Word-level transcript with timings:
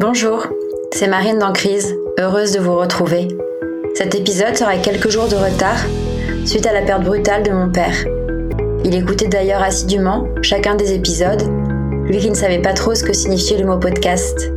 Bonjour, 0.00 0.46
c'est 0.92 1.08
Marine 1.08 1.40
d'Encrise, 1.40 1.96
heureuse 2.20 2.52
de 2.52 2.60
vous 2.60 2.76
retrouver. 2.76 3.26
Cet 3.96 4.14
épisode 4.14 4.54
sera 4.54 4.76
quelques 4.76 5.08
jours 5.08 5.26
de 5.26 5.34
retard 5.34 5.76
suite 6.46 6.68
à 6.68 6.72
la 6.72 6.82
perte 6.82 7.02
brutale 7.02 7.42
de 7.42 7.50
mon 7.50 7.68
père. 7.68 7.96
Il 8.84 8.94
écoutait 8.94 9.26
d'ailleurs 9.26 9.60
assidûment 9.60 10.28
chacun 10.40 10.76
des 10.76 10.92
épisodes, 10.92 11.42
lui 12.04 12.18
qui 12.18 12.30
ne 12.30 12.36
savait 12.36 12.62
pas 12.62 12.74
trop 12.74 12.94
ce 12.94 13.02
que 13.02 13.12
signifiait 13.12 13.58
le 13.58 13.66
mot 13.66 13.78
podcast. 13.78 14.52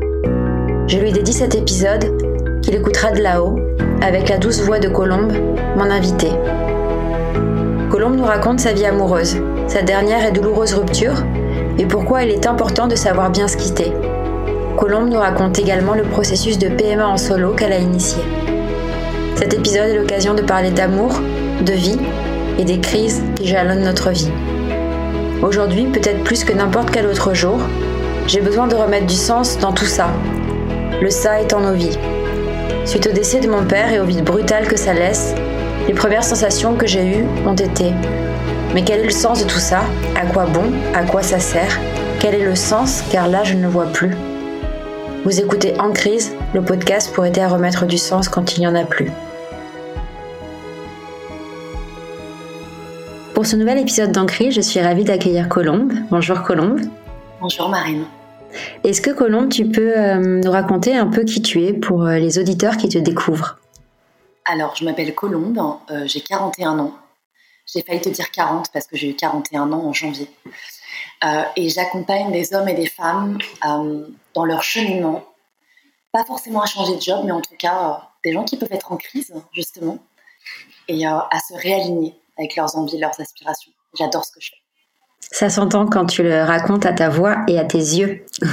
Je 0.85 0.99
lui 0.99 1.11
dédie 1.11 1.33
cet 1.33 1.55
épisode 1.55 2.05
qu'il 2.61 2.75
écoutera 2.75 3.09
de 3.09 3.23
là-haut 3.23 3.59
avec 4.03 4.29
la 4.29 4.37
douce 4.37 4.61
voix 4.61 4.77
de 4.77 4.89
Colombe, 4.89 5.33
mon 5.75 5.89
invité. 5.89 6.29
Colombe 7.89 8.15
nous 8.15 8.25
raconte 8.25 8.59
sa 8.59 8.73
vie 8.73 8.85
amoureuse, 8.85 9.37
sa 9.67 9.81
dernière 9.81 10.23
et 10.23 10.31
douloureuse 10.33 10.75
rupture 10.75 11.15
et 11.79 11.87
pourquoi 11.87 12.25
il 12.25 12.29
est 12.29 12.45
important 12.45 12.85
de 12.85 12.95
savoir 12.95 13.31
bien 13.31 13.47
se 13.47 13.57
quitter. 13.57 13.91
Colombe 14.77 15.09
nous 15.09 15.19
raconte 15.19 15.59
également 15.59 15.93
le 15.93 16.03
processus 16.03 16.57
de 16.57 16.69
PMA 16.69 17.07
en 17.07 17.17
solo 17.17 17.53
qu'elle 17.53 17.73
a 17.73 17.77
initié. 17.77 18.21
Cet 19.35 19.53
épisode 19.53 19.89
est 19.89 19.97
l'occasion 19.97 20.33
de 20.33 20.41
parler 20.41 20.71
d'amour, 20.71 21.19
de 21.65 21.73
vie 21.73 21.97
et 22.57 22.63
des 22.63 22.79
crises 22.79 23.23
qui 23.35 23.47
jalonnent 23.47 23.83
notre 23.83 24.11
vie. 24.11 24.31
Aujourd'hui, 25.41 25.85
peut-être 25.85 26.23
plus 26.23 26.43
que 26.43 26.53
n'importe 26.53 26.91
quel 26.91 27.07
autre 27.07 27.33
jour, 27.33 27.59
j'ai 28.27 28.41
besoin 28.41 28.67
de 28.67 28.75
remettre 28.75 29.07
du 29.07 29.15
sens 29.15 29.57
dans 29.57 29.73
tout 29.73 29.85
ça. 29.85 30.07
Le 31.01 31.09
ça 31.09 31.41
étant 31.41 31.59
nos 31.59 31.73
vies. 31.73 31.97
Suite 32.85 33.07
au 33.07 33.11
décès 33.11 33.39
de 33.39 33.49
mon 33.49 33.63
père 33.63 33.91
et 33.91 33.99
au 33.99 34.05
vide 34.05 34.23
brutal 34.23 34.67
que 34.67 34.77
ça 34.77 34.93
laisse, 34.93 35.33
les 35.87 35.93
premières 35.93 36.23
sensations 36.23 36.75
que 36.75 36.87
j'ai 36.87 37.05
eues 37.05 37.25
ont 37.45 37.55
été 37.55 37.91
Mais 38.73 38.83
quel 38.83 39.01
est 39.01 39.05
le 39.05 39.09
sens 39.11 39.43
de 39.43 39.49
tout 39.49 39.59
ça? 39.59 39.81
À 40.15 40.25
quoi 40.25 40.45
bon? 40.45 40.71
À 40.93 41.03
quoi 41.03 41.23
ça 41.23 41.39
sert? 41.39 41.79
Quel 42.19 42.35
est 42.35 42.45
le 42.45 42.55
sens? 42.55 43.03
Car 43.11 43.27
là, 43.27 43.43
je 43.43 43.55
ne 43.55 43.63
le 43.63 43.67
vois 43.67 43.87
plus. 43.87 44.15
Vous 45.23 45.39
écoutez 45.39 45.79
En 45.79 45.93
crise, 45.93 46.35
le 46.55 46.65
podcast 46.65 47.13
pour 47.13 47.23
aider 47.23 47.41
à 47.41 47.47
remettre 47.47 47.85
du 47.85 47.99
sens 47.99 48.27
quand 48.27 48.57
il 48.57 48.61
n'y 48.61 48.67
en 48.67 48.73
a 48.73 48.83
plus. 48.85 49.11
Pour 53.35 53.45
ce 53.45 53.55
nouvel 53.55 53.77
épisode 53.77 54.11
d'En 54.11 54.25
crise, 54.25 54.55
je 54.55 54.61
suis 54.61 54.81
ravie 54.81 55.03
d'accueillir 55.03 55.47
Colombe. 55.47 55.93
Bonjour 56.09 56.41
Colombe. 56.41 56.81
Bonjour 57.39 57.69
Marine. 57.69 58.05
Est-ce 58.83 58.99
que 58.99 59.11
Colombe, 59.11 59.49
tu 59.49 59.69
peux 59.69 59.95
euh, 59.95 60.41
nous 60.43 60.49
raconter 60.49 60.95
un 60.95 61.05
peu 61.05 61.23
qui 61.23 61.43
tu 61.43 61.65
es 61.65 61.73
pour 61.73 62.07
euh, 62.07 62.17
les 62.17 62.39
auditeurs 62.39 62.75
qui 62.75 62.89
te 62.89 62.97
découvrent? 62.97 63.59
Alors, 64.45 64.75
je 64.75 64.83
m'appelle 64.83 65.13
Colombe, 65.13 65.59
euh, 65.91 66.07
j'ai 66.07 66.21
41 66.21 66.79
ans. 66.79 66.95
J'ai 67.71 67.83
failli 67.83 68.01
te 68.01 68.09
dire 68.09 68.31
40 68.31 68.71
parce 68.73 68.87
que 68.87 68.97
j'ai 68.97 69.11
eu 69.11 69.15
41 69.15 69.71
ans 69.71 69.85
en 69.85 69.93
janvier. 69.93 70.27
Euh, 71.23 71.43
et 71.55 71.69
j'accompagne 71.69 72.31
des 72.31 72.53
hommes 72.53 72.67
et 72.67 72.73
des 72.73 72.87
femmes 72.87 73.37
euh, 73.65 74.07
dans 74.33 74.45
leur 74.45 74.63
cheminement, 74.63 75.23
pas 76.11 76.25
forcément 76.25 76.61
à 76.61 76.65
changer 76.65 76.95
de 76.95 77.01
job, 77.01 77.21
mais 77.25 77.31
en 77.31 77.41
tout 77.41 77.55
cas 77.57 77.89
euh, 77.89 77.93
des 78.23 78.33
gens 78.33 78.43
qui 78.43 78.57
peuvent 78.57 78.71
être 78.71 78.91
en 78.91 78.97
crise, 78.97 79.33
justement, 79.53 79.99
et 80.87 81.05
à 81.05 81.37
se 81.47 81.53
réaligner 81.53 82.19
avec 82.37 82.55
leurs 82.55 82.75
envies, 82.75 82.97
leurs 82.97 83.19
aspirations. 83.19 83.71
J'adore 83.97 84.25
ce 84.25 84.31
que 84.31 84.41
je 84.41 84.49
fais. 84.49 84.57
Ça 85.19 85.49
s'entend 85.49 85.85
quand 85.85 86.05
tu 86.05 86.23
le 86.23 86.43
racontes 86.43 86.85
à 86.85 86.93
ta 86.93 87.09
voix 87.09 87.37
et 87.47 87.57
à 87.59 87.65
tes 87.65 87.77
yeux. 87.77 88.25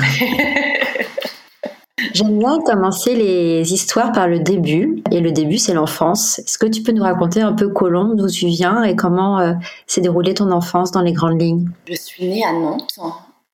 J'aime 2.12 2.38
bien 2.38 2.60
commencer 2.60 3.14
les 3.14 3.72
histoires 3.72 4.12
par 4.12 4.28
le 4.28 4.38
début. 4.38 5.02
Et 5.10 5.20
le 5.20 5.32
début, 5.32 5.58
c'est 5.58 5.74
l'enfance. 5.74 6.38
Est-ce 6.38 6.58
que 6.58 6.66
tu 6.66 6.82
peux 6.82 6.92
nous 6.92 7.02
raconter 7.02 7.40
un 7.40 7.52
peu 7.52 7.68
Colombe, 7.68 8.16
d'où 8.16 8.28
tu 8.28 8.46
viens 8.46 8.82
et 8.84 8.94
comment 8.94 9.40
euh, 9.40 9.54
s'est 9.86 10.00
déroulée 10.00 10.34
ton 10.34 10.50
enfance 10.52 10.92
dans 10.92 11.02
les 11.02 11.12
grandes 11.12 11.40
lignes? 11.40 11.68
Je 11.88 11.94
suis 11.94 12.28
née 12.28 12.44
à 12.44 12.52
Nantes. 12.52 12.98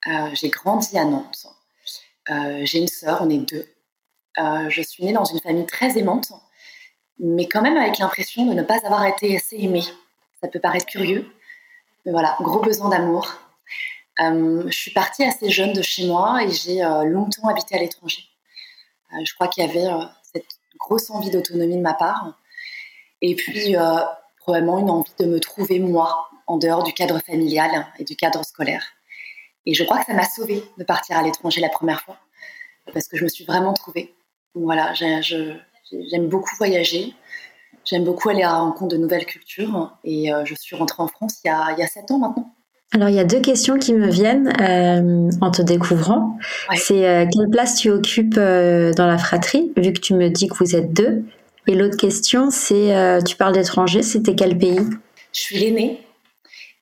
Euh, 0.07 0.29
j'ai 0.35 0.51
grandi 0.51 0.99
à 0.99 1.05
Nantes. 1.05 1.47
Euh, 2.31 2.61
j'ai 2.65 2.81
une 2.81 2.89
sœur, 2.89 3.21
on 3.23 3.31
est 3.31 3.39
deux. 3.39 3.67
je 4.69 4.83
suis 4.83 5.05
née 5.05 5.13
dans 5.13 5.25
une 5.25 5.41
famille 5.41 5.67
très 5.67 5.97
aimante, 5.99 6.33
mais 7.19 7.47
quand 7.47 7.63
même 7.63 7.77
avec 7.77 7.99
l'impression 7.99 8.47
de 8.47 8.53
ne 8.53 8.63
pas 8.63 8.79
avoir 8.85 9.05
été 9.07 9.37
assez 9.37 9.57
aimée. 9.59 9.85
Ça 10.43 10.49
peut 10.49 10.61
paraître 10.61 10.87
curieux, 10.87 11.27
mais 12.05 12.13
voilà, 12.13 12.37
gros 12.41 12.61
besoin 12.61 12.91
d'amour. 12.91 13.35
je 14.19 14.71
suis 14.71 14.91
partie 14.91 15.25
assez 15.25 15.51
jeune 15.51 15.73
de 15.73 15.83
chez 15.83 16.07
moi 16.07 16.43
et 16.43 16.51
j'ai 16.51 16.83
longtemps 17.05 17.49
habité 17.49 17.77
à 17.77 17.79
l'étranger. 17.79 18.25
Euh, 19.15 19.25
je 19.25 19.35
crois 19.35 19.49
qu'il 19.49 19.65
y 19.65 19.69
avait 19.69 19.87
euh, 19.87 20.05
cette 20.23 20.59
grosse 20.79 21.11
envie 21.11 21.31
d'autonomie 21.31 21.77
de 21.77 21.83
ma 21.83 21.95
part. 21.95 22.39
Et 23.21 23.35
puis, 23.35 23.77
euh, 23.77 23.97
probablement 24.39 24.79
une 24.79 24.91
envie 24.91 25.13
de 25.19 25.27
me 25.27 25.41
trouver 25.41 25.79
moi, 25.79 26.29
en 26.47 26.59
dehors 26.59 26.83
du 26.83 26.93
cadre 26.93 27.21
familial 27.21 27.87
et 27.99 28.05
du 28.05 28.17
cadre 28.17 28.45
scolaire. 28.45 28.85
Et 29.67 29.73
je 29.73 29.83
crois 29.85 29.99
que 30.01 30.07
ça 30.07 30.15
m'a 30.15 30.29
sauvée 30.29 30.63
de 30.77 30.85
partir 30.85 31.17
à 31.17 31.23
l'étranger 31.23 31.63
la 31.63 31.71
première 31.71 32.03
fois, 32.03 32.19
parce 32.93 33.09
que 33.09 33.17
je 33.17 33.25
me 33.25 33.29
suis 33.29 33.47
vraiment 33.47 33.73
trouvée. 33.73 34.15
voilà, 34.55 34.93
j'aime 34.93 36.29
beaucoup 36.29 36.55
voyager, 36.57 37.15
j'aime 37.87 38.05
beaucoup 38.05 38.29
aller 38.29 38.43
à 38.43 38.49
la 38.49 38.59
rencontre 38.59 38.95
de 38.95 39.01
nouvelles 39.01 39.25
cultures, 39.25 39.97
et 40.05 40.31
je 40.45 40.55
suis 40.55 40.77
rentrée 40.77 41.03
en 41.03 41.09
France 41.09 41.41
il 41.43 41.49
y 41.49 41.51
a, 41.51 41.73
il 41.73 41.79
y 41.79 41.83
a 41.83 41.87
sept 41.87 42.11
ans 42.11 42.19
maintenant. 42.19 42.54
Alors, 42.93 43.09
il 43.09 43.17
y 43.17 43.21
a 43.21 43.25
deux 43.25 43.41
questions 43.41 43.77
qui 43.79 43.93
me 43.93 44.09
viennent 44.09 44.53
euh, 44.61 45.29
en 45.41 45.51
te 45.51 45.63
découvrant. 45.63 46.39
C'est 46.77 47.09
euh, 47.09 47.27
quelle 47.27 47.51
place 47.51 47.77
tu 47.77 47.91
occupes 47.91 48.37
euh, 48.39 48.93
dans 48.93 49.07
la 49.07 49.19
fratrie, 49.19 49.73
vu 49.77 49.93
que 49.93 49.99
tu 49.99 50.15
me 50.15 50.29
dis 50.29 50.47
que 50.47 50.55
vous 50.55 50.77
êtes 50.77 50.93
deux? 50.93 51.25
Et 51.67 51.75
l'autre 51.75 51.97
question, 51.97 52.51
c'est, 52.51 53.19
tu 53.27 53.37
parles 53.37 53.55
d'étranger, 53.55 54.03
c'était 54.03 54.35
quel 54.35 54.59
pays? 54.59 54.81
Je 55.33 55.41
suis 55.41 55.59
l'aînée 55.59 56.07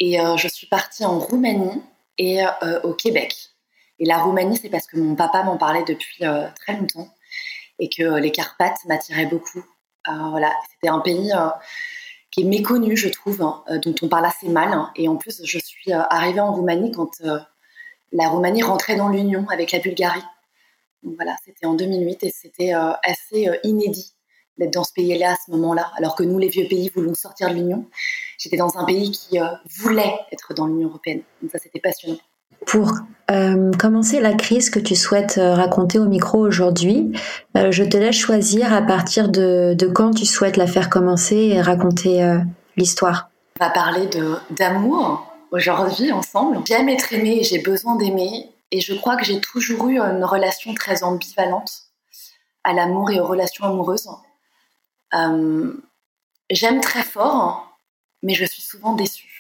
et 0.01 0.19
je 0.37 0.49
suis 0.49 0.67
partie 0.67 1.05
en 1.05 1.21
Roumanie 1.21 1.81
et 2.19 2.41
au 2.83 2.93
Québec. 2.93 3.33
Et 4.01 4.05
la 4.05 4.19
Roumanie, 4.19 4.57
c'est 4.61 4.71
parce 4.71 4.89
que 4.89 4.99
mon 4.99 5.15
papa 5.15 5.45
m'en 5.45 5.57
parlait 5.57 5.85
depuis 5.87 6.25
très 6.57 6.77
longtemps 6.77 7.09
et 7.79 7.89
que 7.89 8.19
les 8.19 8.33
Carpates 8.33 8.79
m'attiraient 8.89 9.27
beaucoup. 9.27 9.63
voilà, 10.09 10.51
c'était 10.73 10.89
un 10.89 10.99
pays 10.99 11.31
qui 12.33 12.41
est 12.41 12.45
méconnu, 12.45 12.97
je 12.97 13.09
trouve, 13.09 13.43
hein, 13.43 13.63
euh, 13.71 13.79
dont 13.79 13.95
on 14.03 14.09
parle 14.09 14.25
assez 14.25 14.49
mal. 14.49 14.73
Hein. 14.73 14.91
Et 14.97 15.07
en 15.07 15.17
plus, 15.17 15.43
je 15.45 15.59
suis 15.59 15.93
euh, 15.93 16.03
arrivée 16.09 16.41
en 16.41 16.53
Roumanie 16.53 16.91
quand 16.91 17.21
euh, 17.21 17.39
la 18.11 18.29
Roumanie 18.29 18.63
rentrait 18.63 18.97
dans 18.97 19.11
l'Union 19.11 19.47
avec 19.51 19.71
la 19.71 19.79
Bulgarie. 19.79 20.25
Donc 21.03 21.15
voilà, 21.17 21.37
c'était 21.45 21.67
en 21.67 21.75
2008 21.75 22.25
et 22.25 22.31
c'était 22.31 22.73
assez 22.73 23.49
inédit 23.65 24.15
d'être 24.57 24.73
dans 24.73 24.85
ce 24.85 24.93
pays-là 24.93 25.33
à 25.33 25.37
ce 25.45 25.51
moment-là, 25.51 25.91
alors 25.97 26.15
que 26.15 26.23
nous, 26.23 26.39
les 26.39 26.49
vieux 26.49 26.69
pays, 26.69 26.93
voulons 26.95 27.15
sortir 27.15 27.49
de 27.49 27.55
l'Union. 27.55 27.89
J'étais 28.39 28.57
dans 28.57 28.79
un 28.79 28.85
pays 28.85 29.11
qui 29.11 29.39
voulait 29.79 30.15
être 30.31 30.55
dans 30.55 30.67
l'Union 30.67 30.91
européenne. 30.91 31.23
Donc 31.41 31.51
ça, 31.51 31.59
c'était 31.59 31.81
passionnant. 31.81 32.19
Pour 32.67 32.93
euh, 33.31 33.71
commencer 33.79 34.21
la 34.21 34.35
crise 34.35 34.69
que 34.69 34.79
tu 34.79 34.95
souhaites 34.95 35.39
euh, 35.39 35.55
raconter 35.55 35.99
au 35.99 36.07
micro 36.07 36.39
aujourd'hui, 36.39 37.13
euh, 37.57 37.71
je 37.71 37.85
te 37.85 37.97
laisse 37.97 38.17
choisir 38.17 38.73
à 38.73 38.83
partir 38.83 39.29
de, 39.29 39.77
quand 39.95 40.13
tu 40.13 40.27
souhaites 40.27 40.57
la 40.57 40.67
faire 40.67 40.91
commencer 40.91 41.37
et 41.37 41.61
raconter 41.61 42.39
l'histoire. 42.77 43.31
On 43.61 43.65
va 43.65 43.71
parler 43.71 44.09
d'amour 44.51 45.33
aujourd'hui 45.51 46.13
ensemble. 46.13 46.59
J'aime 46.67 46.89
être 46.89 47.13
aimée 47.13 47.43
j'ai 47.43 47.59
besoin 47.59 47.97
d'aimer. 47.97 48.49
Et 48.75 48.81
je 48.81 48.95
crois 48.95 49.17
que 49.17 49.25
j'ai 49.25 49.39
toujours 49.39 49.89
eu 49.89 49.99
une 49.99 50.25
relation 50.25 50.73
très 50.73 51.03
ambivalente 51.03 51.71
à 52.65 52.73
l'amour 52.73 53.11
et 53.11 53.21
aux 53.21 53.27
relations 53.27 53.67
amoureuses. 53.67 54.09
J'aime 56.51 56.81
très 56.81 57.03
fort, 57.03 57.79
mais 58.23 58.35
je 58.35 58.47
suis 58.47 58.63
souvent 58.63 58.95
déçue. 58.95 59.32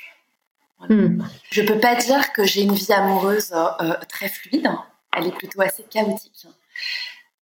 Hmm. 0.88 1.22
Je 1.50 1.62
peux 1.62 1.78
pas 1.78 1.94
dire 1.94 2.32
que 2.32 2.44
j'ai 2.44 2.62
une 2.62 2.75
vie 2.75 2.93
amoureuse 2.93 3.53
euh, 3.53 3.94
très 4.09 4.28
fluide. 4.28 4.69
Elle 5.16 5.28
est 5.28 5.32
plutôt 5.32 5.60
assez 5.60 5.84
chaotique. 5.84 6.47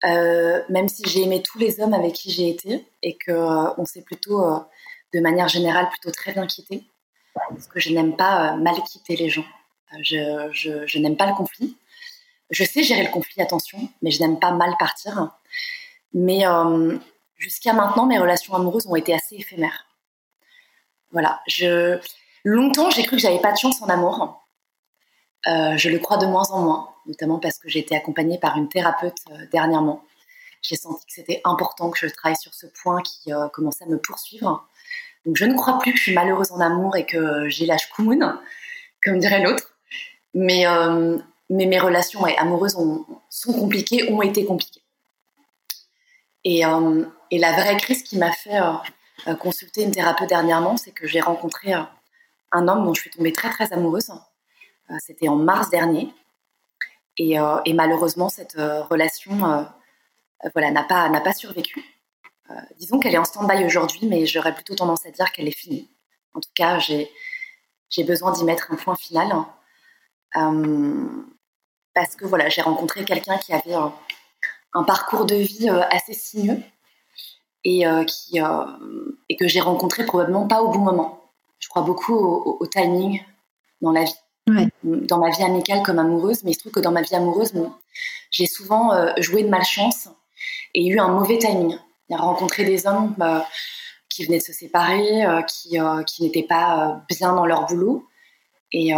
Euh, 0.04 0.62
même 0.68 0.88
si 0.88 1.02
j'ai 1.06 1.22
aimé 1.22 1.42
tous 1.42 1.58
les 1.58 1.80
hommes 1.80 1.94
avec 1.94 2.14
qui 2.14 2.30
j'ai 2.30 2.48
été 2.48 2.86
et 3.02 3.16
que 3.16 3.32
euh, 3.32 3.72
on 3.76 3.84
s'est 3.84 4.02
plutôt, 4.02 4.42
de 5.12 5.20
manière 5.20 5.48
générale, 5.48 5.88
plutôt 5.88 6.10
très 6.10 6.32
bien 6.32 6.46
quitté. 6.46 6.84
Parce 7.48 7.66
que 7.66 7.80
je 7.80 7.90
n'aime 7.90 8.16
pas 8.16 8.56
mal 8.56 8.74
quitter 8.82 9.16
les 9.16 9.30
gens. 9.30 9.44
je, 10.02 10.50
je 10.52 10.98
n'aime 10.98 11.16
pas 11.16 11.26
le 11.26 11.34
conflit. 11.34 11.76
Je 12.50 12.64
sais 12.64 12.82
gérer 12.82 13.04
le 13.04 13.10
conflit, 13.10 13.40
attention, 13.40 13.78
mais 14.02 14.10
je 14.10 14.20
n'aime 14.20 14.40
pas 14.40 14.50
mal 14.50 14.74
partir. 14.78 15.30
Mais 16.12 16.42
jusqu'à 17.36 17.72
maintenant, 17.72 18.06
mes 18.06 18.18
relations 18.18 18.54
amoureuses 18.54 18.86
ont 18.86 18.96
été 18.96 19.14
assez 19.14 19.36
éphémères. 19.36 19.86
Voilà, 21.12 21.40
je, 21.46 21.98
Longtemps, 22.44 22.90
j'ai 22.90 23.02
cru 23.02 23.16
que 23.16 23.22
j'avais 23.22 23.40
pas 23.40 23.52
de 23.52 23.58
chance 23.58 23.82
en 23.82 23.88
amour. 23.88 24.40
Euh, 25.46 25.76
je 25.76 25.88
le 25.88 25.98
crois 25.98 26.18
de 26.18 26.26
moins 26.26 26.50
en 26.50 26.62
moins, 26.62 26.88
notamment 27.06 27.38
parce 27.38 27.58
que 27.58 27.68
j'ai 27.68 27.78
été 27.78 27.96
accompagnée 27.96 28.38
par 28.38 28.56
une 28.56 28.68
thérapeute 28.68 29.18
euh, 29.30 29.46
dernièrement. 29.52 30.04
J'ai 30.62 30.76
senti 30.76 31.06
que 31.06 31.12
c'était 31.12 31.40
important 31.44 31.90
que 31.90 31.98
je 31.98 32.06
travaille 32.06 32.36
sur 32.36 32.52
ce 32.52 32.66
point 32.66 33.02
qui 33.02 33.32
euh, 33.32 33.48
commençait 33.48 33.84
à 33.84 33.88
me 33.88 33.98
poursuivre. 33.98 34.66
Donc 35.24 35.36
je 35.36 35.44
ne 35.46 35.54
crois 35.54 35.78
plus 35.78 35.92
que 35.92 35.98
je 35.98 36.02
suis 36.02 36.14
malheureuse 36.14 36.52
en 36.52 36.60
amour 36.60 36.96
et 36.96 37.06
que 37.06 37.48
j'ai 37.48 37.66
l'âge 37.66 37.88
koumoun, 37.90 38.38
comme 39.04 39.18
dirait 39.18 39.42
l'autre. 39.42 39.74
Mais, 40.34 40.64
mes 41.50 41.78
relations 41.80 42.24
amoureuses 42.24 42.76
sont 43.28 43.52
compliquées, 43.52 44.10
ont 44.12 44.22
été 44.22 44.44
compliquées. 44.44 44.82
Et 46.44 46.62
la 46.62 47.52
vraie 47.52 47.76
crise 47.76 48.02
qui 48.02 48.16
m'a 48.16 48.32
fait 48.32 48.58
consulter 49.40 49.82
une 49.82 49.90
thérapeute 49.90 50.28
dernièrement, 50.28 50.78
c'est 50.78 50.92
que 50.92 51.06
j'ai 51.06 51.20
rencontré 51.20 51.74
un 52.52 52.68
homme 52.68 52.84
dont 52.84 52.94
je 52.94 53.00
suis 53.02 53.10
tombée 53.10 53.32
très 53.32 53.50
très 53.50 53.72
amoureuse. 53.72 54.10
Euh, 54.90 54.94
c'était 55.00 55.28
en 55.28 55.36
mars 55.36 55.70
dernier. 55.70 56.12
Et, 57.18 57.36
et 57.66 57.74
malheureusement, 57.74 58.30
cette 58.30 58.54
relation 58.54 59.66
voilà, 60.54 60.70
n'a 60.70 60.84
pas, 60.84 61.32
survécu. 61.34 61.84
disons 62.78 62.98
qu'elle 62.98 63.14
est 63.14 63.18
en 63.18 63.24
stand-by 63.24 63.62
aujourd'hui, 63.66 64.06
mais 64.06 64.24
j'aurais 64.24 64.54
plutôt 64.54 64.74
tendance 64.74 65.04
à 65.04 65.10
dire 65.10 65.30
qu'elle 65.32 65.46
est 65.46 65.50
finie. 65.50 65.90
En 66.32 66.40
tout 66.40 66.48
cas, 66.54 66.78
j'ai, 66.78 67.10
besoin 68.04 68.32
d'y 68.32 68.42
mettre 68.44 68.72
un 68.72 68.76
point 68.76 68.96
final. 68.96 69.30
parce 70.32 72.16
que 72.16 72.24
voilà, 72.24 72.48
j'ai 72.48 72.62
rencontré 72.62 73.04
quelqu'un 73.04 73.36
qui 73.36 73.52
avait 73.52 73.74
un, 73.74 74.82
parcours 74.84 75.26
de 75.26 75.34
vie 75.34 75.68
assez 75.68 76.14
sinueux 76.14 76.62
et, 77.64 77.86
euh, 77.86 78.04
euh, 78.34 79.18
et 79.28 79.36
que 79.36 79.48
j'ai 79.48 79.60
rencontré 79.60 80.04
probablement 80.04 80.46
pas 80.46 80.62
au 80.62 80.70
bon 80.70 80.80
moment. 80.80 81.19
Je 81.70 81.74
crois 81.74 81.82
beaucoup 81.82 82.16
au, 82.16 82.66
timing 82.66 83.22
dans 83.80 83.92
la 83.92 84.02
vie. 84.02 84.14
Dans 84.82 85.18
ma 85.18 85.30
vie 85.30 85.44
amicale 85.44 85.84
comme 85.84 86.00
amoureuse, 86.00 86.42
mais 86.42 86.50
il 86.50 86.54
se 86.54 86.58
trouve 86.58 86.72
que 86.72 86.80
dans 86.80 86.90
ma 86.90 87.02
vie 87.02 87.14
amoureuse, 87.14 87.52
j'ai 88.32 88.46
souvent 88.46 88.92
euh, 88.92 89.12
joué 89.18 89.44
de 89.44 89.48
malchance 89.48 90.08
et 90.74 90.84
eu 90.84 90.98
un 90.98 91.06
mauvais 91.06 91.38
timing. 91.38 91.78
J'ai 92.08 92.16
rencontré 92.16 92.64
des 92.64 92.88
hommes 92.88 93.14
bah, 93.16 93.46
qui 94.08 94.24
venaient 94.24 94.38
de 94.38 94.42
se 94.42 94.52
séparer, 94.52 95.22
qui, 95.46 95.78
qui 96.08 96.22
n'étaient 96.24 96.42
pas 96.42 97.04
bien 97.08 97.34
dans 97.34 97.46
leur 97.46 97.66
boulot. 97.66 98.04
Et, 98.72 98.88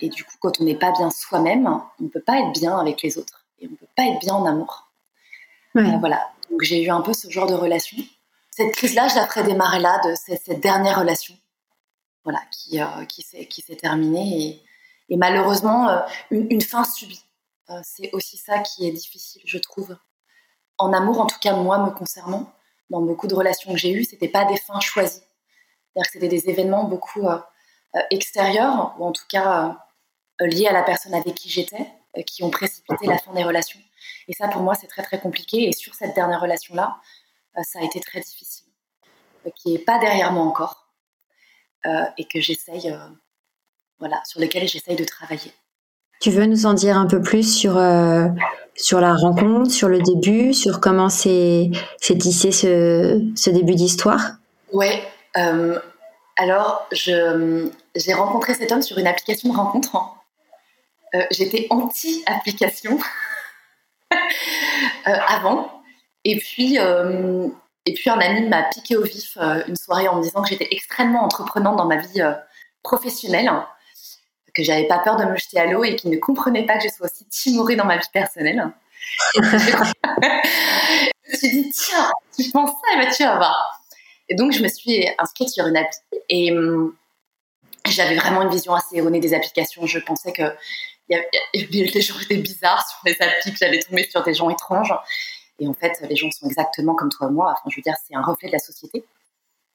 et, 0.00 0.08
du 0.08 0.24
coup, 0.24 0.34
quand 0.40 0.60
on 0.60 0.64
n'est 0.64 0.74
pas 0.74 0.90
bien 0.90 1.10
soi-même, 1.10 1.68
on 1.68 2.02
ne 2.02 2.08
peut 2.08 2.22
pas 2.22 2.40
être 2.40 2.52
bien 2.58 2.76
avec 2.76 3.02
les 3.02 3.18
autres. 3.18 3.44
Et 3.60 3.68
on 3.68 3.70
ne 3.70 3.76
peut 3.76 3.86
pas 3.96 4.06
être 4.06 4.18
bien 4.18 4.34
en 4.34 4.44
amour. 4.46 4.90
voilà. 5.74 6.32
Donc 6.50 6.62
j'ai 6.62 6.82
eu 6.82 6.90
un 6.90 7.02
peu 7.02 7.12
ce 7.12 7.30
genre 7.30 7.46
de 7.46 7.54
relation. 7.54 7.96
Cette 8.50 8.72
crise-là, 8.72 9.08
je 9.08 9.14
la 9.14 9.26
ferai 9.26 9.44
démarrer 9.44 9.78
là, 9.78 10.00
de 10.04 10.14
cette, 10.14 10.60
dernière 10.60 10.98
relation, 10.98 11.34
voilà, 12.30 12.44
qui, 12.50 12.80
euh, 12.80 13.44
s'est 13.66 13.76
terminée 13.76 14.62
et, 15.08 15.16
malheureusement 15.16 15.88
euh, 15.88 16.00
une, 16.30 16.60
fin 16.60 16.84
subie. 16.84 17.24
Euh, 17.68 17.80
c'est 17.82 18.10
aussi 18.12 18.36
ça 18.36 18.60
qui 18.60 18.86
est 18.86 18.92
difficile, 18.92 19.42
je 19.44 19.58
trouve. 19.58 19.96
En 20.78 20.92
amour, 20.92 21.20
en 21.20 21.26
tout 21.26 21.38
cas 21.40 21.54
moi 21.54 21.78
me 21.78 21.90
concernant, 21.90 22.52
dans 22.88 23.02
beaucoup 23.02 23.26
de 23.26 23.34
relations 23.34 23.72
que 23.72 23.78
j'ai 23.78 23.92
eues, 23.92 24.04
c'était 24.04 24.28
pas 24.28 24.44
des 24.44 24.56
fins 24.56 24.80
choisies. 24.80 25.20
C'est-à-dire 25.20 26.06
que 26.06 26.12
c'était 26.12 26.28
des 26.28 26.48
événements 26.48 26.84
beaucoup 26.84 27.26
extérieurs, 28.10 28.94
ou 28.98 29.04
en 29.04 29.12
tout 29.12 29.26
cas 29.28 29.78
liés 30.40 30.66
à 30.66 30.72
la 30.72 30.82
personne 30.82 31.14
avec 31.14 31.34
qui 31.34 31.48
j'étais, 31.48 31.86
qui 32.26 32.42
ont 32.42 32.50
précipité 32.50 33.06
la 33.06 33.18
fin 33.18 33.32
des 33.32 33.44
relations. 33.44 33.80
Et 34.26 34.32
ça, 34.32 34.48
pour 34.48 34.62
moi, 34.62 34.74
c'est 34.74 34.86
très, 34.86 35.02
très 35.02 35.20
compliqué. 35.20 35.68
Et 35.68 35.72
sur 35.72 35.94
cette 35.94 36.14
dernière 36.14 36.40
relation-là, 36.40 37.00
ça 37.62 37.80
a 37.80 37.82
été 37.82 38.00
très 38.00 38.20
difficile. 38.20 38.66
Qui 39.56 39.72
n'est 39.72 39.78
pas 39.78 39.98
derrière 39.98 40.32
moi 40.32 40.44
encore. 40.44 40.89
Euh, 41.86 42.04
et 42.18 42.24
que 42.24 42.40
j'essaye, 42.40 42.94
voilà, 43.98 44.20
sur 44.24 44.40
lequel 44.40 44.68
j'essaye 44.68 44.96
de 44.96 45.04
travailler. 45.04 45.52
Tu 46.20 46.30
veux 46.30 46.44
nous 46.44 46.66
en 46.66 46.74
dire 46.74 46.98
un 46.98 47.06
peu 47.06 47.22
plus 47.22 47.42
sur, 47.42 47.80
sur 48.76 49.00
la 49.00 49.14
rencontre, 49.14 49.70
sur 49.70 49.88
le 49.88 50.00
début, 50.00 50.52
sur 50.52 50.80
comment 50.80 51.08
s'est 51.08 51.70
tissé 51.98 52.52
ce, 52.52 53.22
ce 53.34 53.50
début 53.50 53.74
d'histoire? 53.74 54.32
Ouais. 54.72 55.02
alors, 56.36 56.86
j'ai 56.92 58.12
rencontré 58.12 58.54
cet 58.54 58.70
homme 58.72 58.82
sur 58.82 58.98
une 58.98 59.06
application 59.06 59.50
de 59.50 59.56
rencontre. 59.56 59.96
J'étais 61.30 61.66
anti-application. 61.70 62.98
Euh, 65.06 65.16
avant. 65.28 65.82
Et 66.24 66.36
puis, 66.36 66.78
euh, 66.78 67.48
et 67.86 67.94
puis 67.94 68.10
un 68.10 68.18
ami 68.18 68.48
m'a 68.48 68.64
piqué 68.64 68.96
au 68.96 69.02
vif 69.02 69.36
euh, 69.38 69.62
une 69.66 69.76
soirée 69.76 70.08
en 70.08 70.16
me 70.16 70.22
disant 70.22 70.42
que 70.42 70.48
j'étais 70.48 70.68
extrêmement 70.70 71.24
entreprenante 71.24 71.76
dans 71.76 71.86
ma 71.86 71.96
vie 71.96 72.22
professionnelle, 72.82 73.50
que 74.54 74.62
j'avais 74.62 74.86
pas 74.86 74.98
peur 74.98 75.16
de 75.16 75.24
me 75.24 75.36
jeter 75.36 75.58
à 75.60 75.66
l'eau 75.66 75.84
et 75.84 75.96
qu'il 75.96 76.10
ne 76.10 76.16
comprenait 76.16 76.66
pas 76.66 76.78
que 76.78 76.84
je 76.84 76.88
sois 76.88 77.06
aussi 77.06 77.24
timorée 77.26 77.76
dans 77.76 77.84
ma 77.84 77.96
vie 77.96 78.08
personnelle. 78.12 78.70
je 79.34 79.40
me 79.40 79.58
suis 81.36 81.50
dit, 81.50 81.70
tiens, 81.70 82.10
tu 82.36 82.50
penses 82.50 82.70
ça, 82.70 82.94
et 82.94 83.04
bah, 83.04 83.10
tu 83.12 83.24
vas. 83.24 83.56
Et 84.28 84.34
donc, 84.34 84.52
je 84.52 84.62
me 84.62 84.68
suis 84.68 85.08
inscrite 85.18 85.48
sur 85.48 85.66
une 85.66 85.76
appli 85.76 85.98
et 86.28 86.52
hum, 86.52 86.94
j'avais 87.86 88.16
vraiment 88.16 88.42
une 88.42 88.50
vision 88.50 88.74
assez 88.74 88.96
erronée 88.96 89.20
des 89.20 89.34
applications. 89.34 89.86
Je 89.86 89.98
pensais 89.98 90.32
que 90.32 90.54
les 91.08 92.00
gens 92.00 92.14
étaient 92.20 92.36
bizarres 92.36 92.88
sur 92.88 93.00
les 93.04 93.16
applis, 93.20 93.52
que 93.52 93.58
j'allais 93.58 93.80
tomber 93.80 94.08
sur 94.08 94.22
des 94.22 94.34
gens 94.34 94.48
étranges. 94.50 94.94
Et 95.60 95.68
en 95.68 95.74
fait, 95.74 96.00
les 96.08 96.16
gens 96.16 96.30
sont 96.30 96.46
exactement 96.46 96.94
comme 96.94 97.10
toi 97.10 97.28
et 97.28 97.32
moi. 97.32 97.52
Enfin, 97.52 97.68
je 97.68 97.76
veux 97.76 97.82
dire, 97.82 97.94
c'est 98.06 98.16
un 98.16 98.22
reflet 98.22 98.48
de 98.48 98.52
la 98.54 98.58
société. 98.58 99.04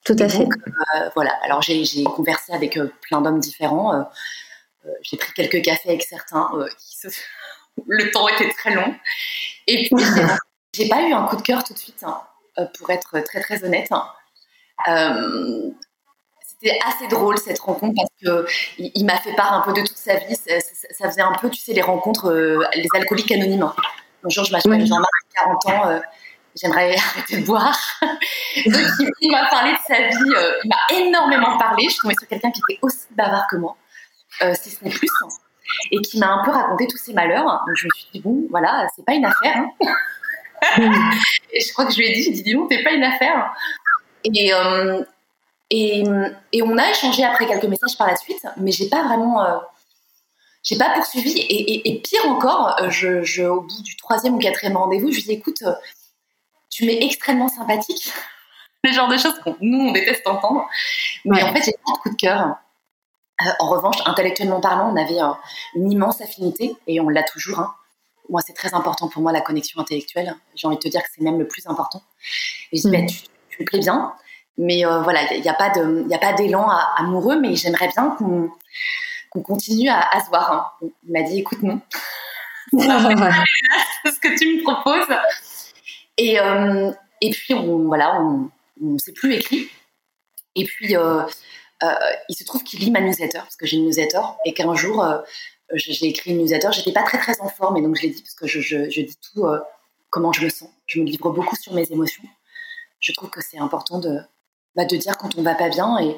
Tout 0.03 0.15
à 0.19 0.27
fait. 0.27 0.43
Euh, 0.43 1.09
voilà. 1.15 1.31
Alors, 1.43 1.61
j'ai 1.61 2.03
conversé 2.03 2.53
avec 2.53 2.77
euh, 2.77 2.91
plein 3.01 3.21
d'hommes 3.21 3.39
différents. 3.39 3.93
Euh, 3.93 4.89
j'ai 5.01 5.17
pris 5.17 5.31
quelques 5.33 5.63
cafés 5.63 5.89
avec 5.89 6.03
certains. 6.03 6.49
Le 7.87 8.11
temps 8.11 8.27
était 8.29 8.49
très 8.49 8.73
long. 8.73 8.95
Et 9.67 9.87
puis, 9.87 10.05
j'ai 10.73 10.89
pas 10.89 11.07
eu 11.07 11.13
un 11.13 11.25
coup 11.27 11.35
de 11.35 11.41
cœur 11.43 11.63
tout 11.63 11.73
de 11.73 11.79
suite, 11.79 12.03
hein, 12.03 12.21
pour 12.77 12.89
être 12.89 13.19
très, 13.21 13.41
très 13.41 13.63
honnête 13.63 13.89
c'était 16.47 16.79
assez 16.85 17.07
drôle 17.07 17.37
cette 17.37 17.59
rencontre 17.59 17.95
parce 17.95 18.09
que 18.21 18.45
il, 18.77 19.05
m'a 19.05 19.17
fait 19.17 19.33
part 19.33 19.53
un 19.53 19.61
peu 19.61 19.73
de 19.73 19.85
toute 19.85 19.97
sa 19.97 20.15
vie. 20.15 20.35
Ça, 20.35 21.09
faisait 21.09 21.21
un 21.21 21.33
peu, 21.33 21.49
tu 21.49 21.59
sais, 21.59 21.73
les 21.73 21.81
rencontres, 21.81 22.31
les 22.75 22.87
alcooliques 22.93 23.31
anonymes. 23.31 23.69
Bonjour, 24.25 24.43
je 24.43 24.53
m'appelle 24.53 24.87
Jean-Marc, 24.87 25.11
40 25.35 25.65
ans. 25.67 25.87
Euh, 25.87 25.99
j'aimerais 26.55 26.95
arrêter 27.13 27.41
de 27.41 27.45
boire. 27.45 27.79
Donc, 28.01 28.81
il, 29.21 29.31
m'a 29.31 29.47
parlé 29.51 29.73
de 29.73 29.77
sa 29.87 30.01
vie. 30.01 30.33
Euh, 30.35 30.51
il 30.63 30.67
m'a 30.67 30.99
énormément 30.99 31.59
parlé. 31.59 31.87
Je 31.87 31.99
tombée 31.99 32.15
sur 32.17 32.27
quelqu'un 32.27 32.49
qui 32.49 32.59
était 32.67 32.79
aussi 32.81 33.05
bavard 33.11 33.45
que 33.51 33.57
moi, 33.57 33.77
si 34.55 34.71
ce 34.71 34.83
n'est 34.83 34.89
plus, 34.89 35.07
et 35.91 36.01
qui 36.01 36.17
m'a 36.17 36.33
un 36.33 36.43
peu 36.43 36.49
raconté 36.49 36.87
tous 36.87 36.97
ses 36.97 37.13
malheurs. 37.13 37.43
Donc, 37.45 37.75
je 37.75 37.85
me 37.85 37.89
suis 37.93 38.07
dit 38.13 38.19
bon, 38.19 38.47
voilà, 38.49 38.87
c'est 38.95 39.05
pas 39.05 39.13
une 39.13 39.25
affaire. 39.25 39.57
Hein. 39.57 39.93
et 41.53 41.59
je 41.59 41.71
crois 41.73 41.85
que 41.85 41.93
je 41.93 41.99
lui 41.99 42.07
ai 42.07 42.13
dit, 42.15 42.23
j'ai 42.23 42.31
dit, 42.31 42.41
dis 42.41 42.53
donc, 42.55 42.67
t'es 42.67 42.83
pas 42.83 42.93
une 42.93 43.03
affaire. 43.03 43.53
Et, 44.23 44.51
et, 45.69 46.03
on 46.63 46.77
a 46.79 46.89
échangé 46.89 47.23
après 47.23 47.45
quelques 47.45 47.65
messages 47.65 47.95
par 47.95 48.07
la 48.07 48.15
suite, 48.15 48.43
mais 48.57 48.71
j'ai 48.71 48.89
pas 48.89 49.03
vraiment, 49.03 49.45
euh, 49.45 49.57
j'ai 50.65 50.77
pas 50.77 50.89
poursuivi. 50.95 51.39
Et, 51.39 52.01
pire 52.01 52.27
encore, 52.27 52.75
euh, 52.81 52.89
je, 52.89 53.43
au 53.43 53.61
bout 53.61 53.81
du 53.83 53.95
troisième 53.95 54.35
ou 54.35 54.39
quatrième 54.39 54.75
rendez-vous, 54.75 55.11
je 55.11 55.17
lui 55.17 55.23
dis 55.23 55.31
écoute, 55.33 55.61
euh, 55.61 55.73
tu 56.69 56.85
m'es 56.85 57.05
extrêmement 57.05 57.47
sympathique. 57.47 58.11
Le 58.83 58.91
genre 58.91 59.07
de 59.07 59.17
choses 59.17 59.39
qu'on 59.39 59.55
nous 59.61 59.89
on 59.89 59.91
déteste 59.93 60.27
entendre. 60.27 60.67
Mais 61.23 61.41
en 61.41 61.53
fait, 61.53 61.63
j'ai 61.63 61.71
pas 61.71 61.93
de 61.93 61.97
coup 61.99 62.09
de 62.09 62.15
cœur. 62.15 62.55
en 63.59 63.69
revanche, 63.69 63.95
intellectuellement 64.05 64.59
parlant, 64.59 64.91
on 64.91 64.95
avait 64.95 65.19
une 65.75 65.91
immense 65.91 66.21
affinité 66.21 66.75
et 66.85 66.99
on 66.99 67.09
l'a 67.09 67.23
toujours. 67.23 67.59
Hein. 67.59 67.73
Moi, 68.29 68.41
c'est 68.45 68.53
très 68.53 68.75
important 68.75 69.07
pour 69.07 69.23
moi 69.23 69.31
la 69.31 69.41
connexion 69.41 69.79
intellectuelle. 69.81 70.35
J'ai 70.55 70.67
envie 70.67 70.77
de 70.77 70.81
te 70.81 70.87
dire 70.87 71.01
que 71.01 71.09
c'est 71.15 71.23
même 71.23 71.39
le 71.39 71.47
plus 71.47 71.65
important. 71.65 72.03
Et 72.71 72.77
je 72.77 72.83
dis, 72.83 72.91
bah, 72.91 73.01
mm. 73.01 73.07
tu, 73.07 73.21
tu, 73.49 73.61
me 73.61 73.65
plais 73.65 73.79
bien, 73.79 74.13
mais 74.57 74.85
euh, 74.85 75.01
voilà, 75.01 75.33
il 75.33 75.41
n'y 75.41 75.49
a, 75.49 75.53
a 75.53 76.17
pas 76.19 76.33
d'élan 76.33 76.69
amoureux, 76.97 77.39
mais 77.39 77.55
j'aimerais 77.55 77.87
bien 77.87 78.15
qu'on 78.17 78.51
continue 79.41 79.89
à, 79.89 80.23
se 80.23 80.29
voir. 80.29 80.51
Hein. 80.81 80.89
Il 81.05 81.11
m'a 81.11 81.23
dit, 81.23 81.39
écoute, 81.39 81.61
non. 81.61 81.79
c'est 82.71 84.11
ce 84.11 84.19
que 84.19 84.37
tu 84.37 84.57
me 84.57 84.63
proposes. 84.63 85.15
Et, 86.17 86.39
euh, 86.39 86.91
et 87.21 87.31
puis, 87.31 87.53
on, 87.53 87.85
voilà, 87.85 88.21
on 88.21 88.49
ne 88.79 88.97
s'est 88.97 89.13
plus 89.13 89.33
écrit. 89.33 89.69
Et 90.55 90.65
puis, 90.65 90.95
euh, 90.95 91.23
il 92.29 92.35
se 92.35 92.43
trouve 92.43 92.63
qu'il 92.63 92.79
lit 92.79 92.91
ma 92.91 93.01
newsletter, 93.01 93.39
parce 93.39 93.55
que 93.55 93.65
j'ai 93.65 93.77
une 93.77 93.85
newsletter, 93.85 94.21
et 94.45 94.53
qu'un 94.53 94.73
jour, 94.75 95.05
j'ai 95.73 96.07
écrit 96.07 96.31
une 96.31 96.39
newsletter. 96.39 96.69
J'étais 96.71 96.93
pas 96.93 97.03
très, 97.03 97.17
très 97.17 97.39
en 97.41 97.49
forme, 97.49 97.77
et 97.77 97.81
donc 97.81 97.95
je 97.95 98.03
l'ai 98.03 98.09
dit, 98.09 98.21
parce 98.21 98.35
que 98.35 98.47
je, 98.47 98.61
je, 98.61 98.89
je 98.89 99.01
dis 99.01 99.17
tout 99.33 99.45
comment 100.09 100.31
je 100.31 100.45
me 100.45 100.49
sens. 100.49 100.69
Je 100.87 101.01
me 101.01 101.05
livre 101.05 101.29
beaucoup 101.29 101.57
sur 101.57 101.73
mes 101.73 101.91
émotions. 101.91 102.23
Je 103.01 103.11
trouve 103.11 103.29
que 103.29 103.41
c'est 103.41 103.59
important 103.59 103.99
de, 103.99 104.19
bah, 104.75 104.85
de 104.85 104.95
dire 104.95 105.17
quand 105.17 105.37
on 105.37 105.41
va 105.41 105.55
pas 105.55 105.69
bien 105.69 105.99
et, 105.99 106.15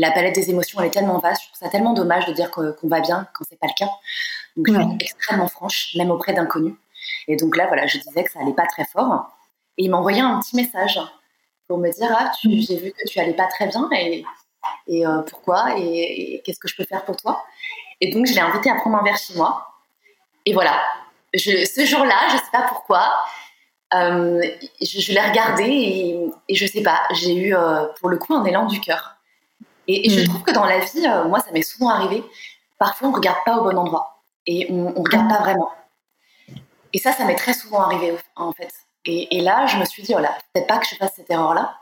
la 0.00 0.10
palette 0.10 0.34
des 0.34 0.50
émotions 0.50 0.80
elle 0.80 0.86
est 0.86 0.90
tellement 0.90 1.18
vaste. 1.18 1.42
Je 1.42 1.48
trouve 1.48 1.58
ça 1.58 1.68
tellement 1.68 1.92
dommage 1.92 2.26
de 2.26 2.32
dire 2.32 2.50
qu'on 2.50 2.74
va 2.84 3.00
bien 3.00 3.28
quand 3.34 3.44
c'est 3.48 3.58
pas 3.58 3.66
le 3.66 3.74
cas. 3.76 3.90
Donc 4.56 4.68
je 4.68 4.72
suis 4.72 4.96
extrêmement 5.00 5.48
franche, 5.48 5.94
même 5.96 6.10
auprès 6.10 6.32
d'inconnus. 6.32 6.74
Et 7.28 7.36
donc 7.36 7.56
là, 7.56 7.66
voilà, 7.66 7.86
je 7.86 7.98
disais 7.98 8.24
que 8.24 8.30
ça 8.30 8.40
allait 8.40 8.52
pas 8.52 8.66
très 8.66 8.84
fort. 8.84 9.30
Et 9.78 9.84
il 9.84 9.90
m'a 9.90 9.98
envoyé 9.98 10.20
un 10.20 10.38
petit 10.40 10.56
message 10.56 11.00
pour 11.68 11.78
me 11.78 11.90
dire 11.90 12.08
ah, 12.10 12.30
mm. 12.44 12.60
j'ai 12.60 12.76
vu 12.76 12.92
que 12.92 13.08
tu 13.08 13.18
allais 13.18 13.34
pas 13.34 13.46
très 13.46 13.66
bien 13.66 13.88
et, 13.92 14.24
et 14.86 15.06
euh, 15.06 15.22
pourquoi 15.22 15.74
et, 15.76 16.42
qu'est-ce 16.44 16.58
que 16.58 16.68
je 16.68 16.76
peux 16.76 16.84
faire 16.84 17.04
pour 17.04 17.16
toi? 17.16 17.44
Et 18.00 18.12
donc 18.12 18.26
je 18.26 18.34
l'ai 18.34 18.40
invité 18.40 18.70
à 18.70 18.74
prendre 18.74 18.96
un 18.98 19.02
verre 19.02 19.16
chez 19.16 19.34
moi. 19.34 19.68
Et 20.44 20.52
voilà, 20.52 20.80
je, 21.32 21.64
ce 21.64 21.84
jour-là, 21.86 22.28
je 22.30 22.36
sais 22.36 22.50
pas 22.52 22.62
pourquoi, 22.68 23.16
euh, 23.94 24.42
je, 24.80 25.12
l'ai 25.12 25.20
regardé 25.20 25.64
et, 25.64 26.30
et, 26.48 26.54
je 26.54 26.66
sais 26.66 26.82
pas, 26.82 27.00
j'ai 27.12 27.34
eu 27.34 27.54
euh, 27.54 27.86
pour 28.00 28.08
le 28.08 28.16
coup 28.18 28.34
un 28.34 28.44
élan 28.44 28.66
du 28.66 28.80
cœur. 28.80 29.16
Et, 29.88 30.08
je 30.10 30.20
mm. 30.20 30.28
trouve 30.28 30.42
que 30.42 30.52
dans 30.52 30.64
la 30.64 30.78
vie, 30.78 31.06
euh, 31.06 31.24
moi, 31.24 31.40
ça 31.40 31.50
m'est 31.52 31.62
souvent 31.62 31.90
arrivé. 31.90 32.24
Parfois, 32.78 33.08
on 33.08 33.12
regarde 33.12 33.38
pas 33.44 33.56
au 33.58 33.64
bon 33.64 33.76
endroit 33.76 34.22
et 34.46 34.66
on, 34.70 34.92
on 34.96 35.02
regarde 35.02 35.28
pas 35.28 35.38
vraiment. 35.38 35.70
Et 36.92 36.98
ça, 36.98 37.12
ça 37.12 37.24
m'est 37.24 37.36
très 37.36 37.54
souvent 37.54 37.80
arrivé 37.80 38.14
en 38.36 38.52
fait. 38.52 38.72
Et, 39.04 39.40
là, 39.40 39.66
je 39.66 39.78
me 39.78 39.84
suis 39.84 40.02
dit, 40.02 40.12
voilà, 40.12 40.36
peut-être 40.52 40.68
pas 40.68 40.78
que 40.78 40.86
je 40.86 40.94
fasse 40.94 41.12
cette 41.16 41.30
erreur-là. 41.30 41.76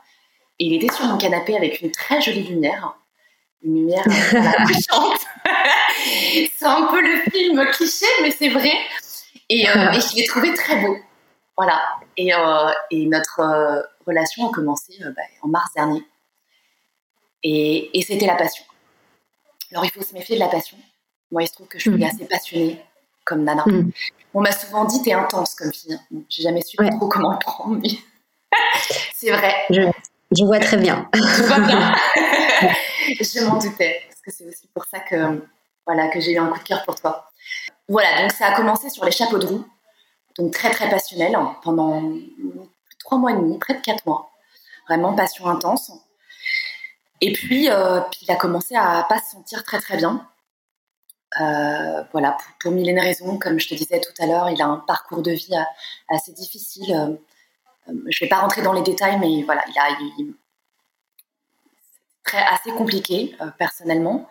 Et 0.57 0.65
il 0.65 0.73
était 0.73 0.91
sur 0.91 1.05
mon 1.05 1.17
canapé 1.17 1.55
avec 1.55 1.81
une 1.81 1.91
très 1.91 2.19
jolie 2.19 2.43
lumière, 2.43 2.95
une 3.63 3.75
lumière 3.75 4.03
brillante. 4.63 5.21
c'est 6.57 6.65
un 6.65 6.87
peu 6.87 6.99
le 6.99 7.29
film 7.29 7.63
cliché, 7.71 8.07
mais 8.23 8.31
c'est 8.31 8.49
vrai. 8.49 8.73
Et, 9.49 9.65
je 9.65 10.15
l'ai 10.15 10.25
trouvé 10.25 10.53
très 10.55 10.77
beau. 10.77 10.97
Voilà. 11.55 11.79
Et, 12.17 12.31
et 12.89 13.05
notre 13.05 13.85
relation 14.07 14.49
a 14.49 14.51
commencé 14.51 14.97
bah, 14.99 15.21
en 15.43 15.47
mars 15.47 15.69
dernier. 15.75 16.03
Et, 17.43 17.97
et 17.97 18.01
c'était 18.03 18.27
la 18.27 18.35
passion. 18.35 18.63
Alors, 19.71 19.85
il 19.85 19.91
faut 19.91 20.01
se 20.01 20.13
méfier 20.13 20.35
de 20.35 20.41
la 20.41 20.49
passion. 20.49 20.77
Moi, 21.31 21.43
il 21.43 21.47
se 21.47 21.53
trouve 21.53 21.67
que 21.67 21.79
je 21.79 21.89
suis 21.89 21.99
mm. 21.99 22.03
assez 22.03 22.25
passionnée 22.25 22.83
comme 23.25 23.43
nana. 23.43 23.63
Mm. 23.65 23.91
On 24.33 24.41
m'a 24.41 24.51
souvent 24.51 24.85
dit, 24.85 25.01
t'es 25.01 25.13
intense 25.13 25.55
comme 25.55 25.71
fille. 25.71 25.97
J'ai 26.29 26.43
jamais 26.43 26.61
su 26.61 26.77
trop 26.77 27.07
comment 27.07 27.31
le 27.31 27.39
prendre, 27.39 27.79
mais 27.81 27.89
c'est 29.13 29.31
vrai. 29.31 29.53
Je, 29.69 30.43
vois 30.43 30.59
très 30.59 30.77
bien. 30.77 31.09
je 31.13 31.53
m'en 33.45 33.57
doutais, 33.57 34.01
parce 34.07 34.21
que 34.21 34.31
c'est 34.31 34.47
aussi 34.47 34.67
pour 34.73 34.85
ça 34.85 34.99
que, 34.99 35.41
voilà, 35.85 36.07
que 36.09 36.19
j'ai 36.19 36.33
eu 36.33 36.37
un 36.37 36.47
coup 36.47 36.59
de 36.59 36.63
cœur 36.63 36.83
pour 36.83 36.95
toi. 36.95 37.29
Voilà, 37.87 38.21
donc 38.21 38.31
ça 38.31 38.47
a 38.47 38.55
commencé 38.55 38.89
sur 38.89 39.03
les 39.03 39.11
chapeaux 39.11 39.37
de 39.37 39.45
roue, 39.45 39.65
donc 40.37 40.53
très 40.53 40.71
très 40.71 40.89
passionnel, 40.89 41.35
hein, 41.35 41.57
pendant 41.63 42.01
trois 42.99 43.17
mois 43.17 43.31
et 43.31 43.35
demi, 43.35 43.57
près 43.57 43.73
de 43.73 43.81
quatre 43.81 44.05
mois. 44.05 44.31
Vraiment 44.87 45.13
passion 45.13 45.47
intense. 45.47 45.91
Et 47.21 47.33
puis, 47.33 47.69
euh, 47.69 48.01
puis 48.11 48.21
il 48.23 48.31
a 48.31 48.35
commencé 48.35 48.75
à 48.75 49.05
pas 49.07 49.19
se 49.19 49.31
sentir 49.31 49.63
très 49.63 49.79
très 49.79 49.97
bien. 49.97 50.27
Euh, 51.39 52.03
voilà, 52.11 52.35
pour, 52.59 52.71
mille 52.71 52.89
et 52.89 52.91
une 52.91 52.99
raisons, 52.99 53.37
comme 53.37 53.59
je 53.59 53.69
te 53.69 53.75
disais 53.75 54.01
tout 54.01 54.11
à 54.21 54.25
l'heure, 54.25 54.49
il 54.49 54.61
a 54.61 54.65
un 54.65 54.77
parcours 54.77 55.21
de 55.21 55.31
vie 55.31 55.55
euh, 55.55 55.63
assez 56.15 56.33
difficile. 56.33 57.19
Je 57.87 57.93
ne 57.93 58.19
vais 58.19 58.27
pas 58.27 58.39
rentrer 58.39 58.63
dans 58.63 58.73
les 58.73 58.81
détails, 58.81 59.19
mais 59.19 59.43
voilà, 59.43 59.63
il 59.67 59.77
a 59.77 59.97
très 62.23 62.43
assez 62.43 62.71
compliqué 62.71 63.35
personnellement. 63.57 64.27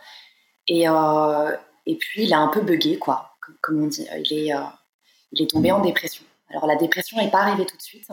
Et, 0.68 0.84
et 0.84 1.96
puis 1.96 2.24
il 2.24 2.32
a 2.32 2.38
un 2.38 2.48
peu 2.48 2.60
bugué, 2.60 2.98
quoi, 2.98 3.36
comme, 3.60 3.82
on 3.82 3.86
dit. 3.86 4.06
Il 4.30 4.32
est, 4.32 4.54
il 5.32 5.42
est 5.42 5.50
tombé 5.50 5.72
en 5.72 5.80
dépression. 5.80 6.24
Alors 6.50 6.66
la 6.66 6.76
dépression 6.76 7.18
n'est 7.18 7.30
pas 7.30 7.40
arrivée 7.40 7.66
tout 7.66 7.76
de 7.76 7.82
suite. 7.82 8.08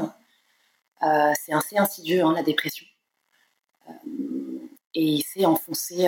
c'est 1.02 1.54
assez 1.54 1.78
insidieux, 1.78 2.24
hein, 2.24 2.34
la 2.34 2.44
dépression. 2.44 2.86
Et 4.98 5.04
il 5.04 5.22
s'est 5.22 5.46
enfoncé 5.46 6.08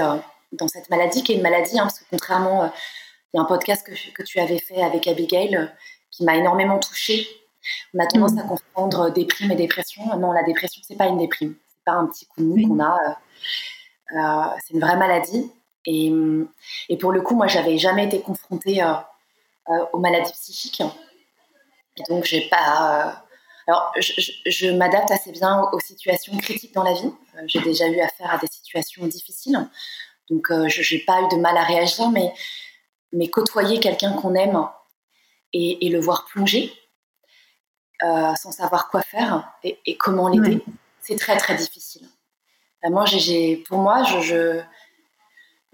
dans 0.52 0.68
cette 0.68 0.90
maladie, 0.90 1.24
qui 1.24 1.34
est 1.34 1.36
une 1.36 1.42
maladie, 1.42 1.78
hein, 1.80 1.84
parce 1.84 2.00
que 2.00 2.06
contrairement, 2.10 2.64
euh, 2.64 2.68
il 3.34 3.38
y 3.38 3.40
a 3.40 3.44
un 3.44 3.46
podcast 3.46 3.86
que, 3.86 3.94
que, 4.14 4.24
tu 4.24 4.40
avais 4.40 4.60
fait 4.60 4.82
avec 4.82 5.08
Abigail 5.08 5.56
euh, 5.56 5.66
qui 6.12 6.24
m'a 6.24 6.36
énormément 6.36 6.80
touchée. 6.80 7.28
On 7.94 8.00
a 8.00 8.08
tendance 8.08 8.38
à 8.38 8.44
mm. 8.44 8.48
confondre 8.48 9.12
déprime 9.12 9.52
et 9.52 9.56
dépression. 9.56 10.04
Non, 10.18 10.32
la 10.32 10.44
dépression, 10.44 10.82
c'est 10.86 10.98
pas 10.98 11.08
une 11.08 11.18
déprime. 11.18 11.56
C'est 11.68 11.84
pas 11.86 11.94
un 11.94 12.08
petit 12.08 12.26
coup 12.26 12.42
de 12.42 12.46
mou 12.46 12.68
qu'on 12.68 12.84
a. 12.84 12.98
Euh, 14.16 14.56
c'est 14.66 14.74
une 14.74 14.80
vraie 14.80 14.98
maladie. 14.98 15.52
Et, 15.86 16.12
et, 16.90 16.98
pour 16.98 17.12
le 17.12 17.22
coup, 17.22 17.36
moi, 17.36 17.48
j'avais 17.48 17.78
jamais 17.78 18.06
été 18.06 18.22
confrontée 18.22 18.84
aux 19.94 20.00
maladies 20.00 20.34
psychiques. 20.34 20.84
Et 21.98 22.04
donc, 22.10 22.26
j'ai 22.26 22.48
pas. 22.50 23.26
Alors, 23.70 23.94
je, 24.00 24.32
je 24.48 24.72
m'adapte 24.72 25.12
assez 25.12 25.32
bien 25.32 25.62
aux 25.72 25.80
situations 25.80 26.36
critiques 26.38 26.74
dans 26.74 26.82
la 26.82 26.94
vie. 26.94 27.14
j'ai 27.46 27.62
déjà 27.62 27.88
eu 27.88 28.00
affaire 28.00 28.34
à 28.34 28.40
des 28.40 28.48
situations 28.48 29.06
difficiles. 29.06 29.70
Donc, 30.28 30.50
euh, 30.50 30.68
je 30.70 30.96
n'ai 30.96 31.02
pas 31.02 31.22
eu 31.22 31.28
de 31.28 31.36
mal 31.36 31.56
à 31.56 31.64
réagir, 31.64 32.10
mais, 32.10 32.34
mais 33.14 33.28
côtoyer 33.30 33.80
quelqu'un 33.80 34.14
qu'on 34.14 34.34
aime 34.34 34.68
et, 35.54 35.88
le 35.88 36.00
voir 36.00 36.26
plonger 36.26 36.74
euh, 38.02 38.34
sans 38.34 38.52
savoir 38.52 38.90
quoi 38.90 39.04
faire 39.04 39.54
et, 39.64 39.98
comment 39.98 40.30
l'aider, 40.30 40.64
c'est 41.00 41.18
très, 41.18 41.38
très 41.38 41.54
difficile. 41.54 42.08
Vraiment, 42.82 43.06
pour 43.68 43.78
moi, 43.78 44.04
je, 44.04 44.62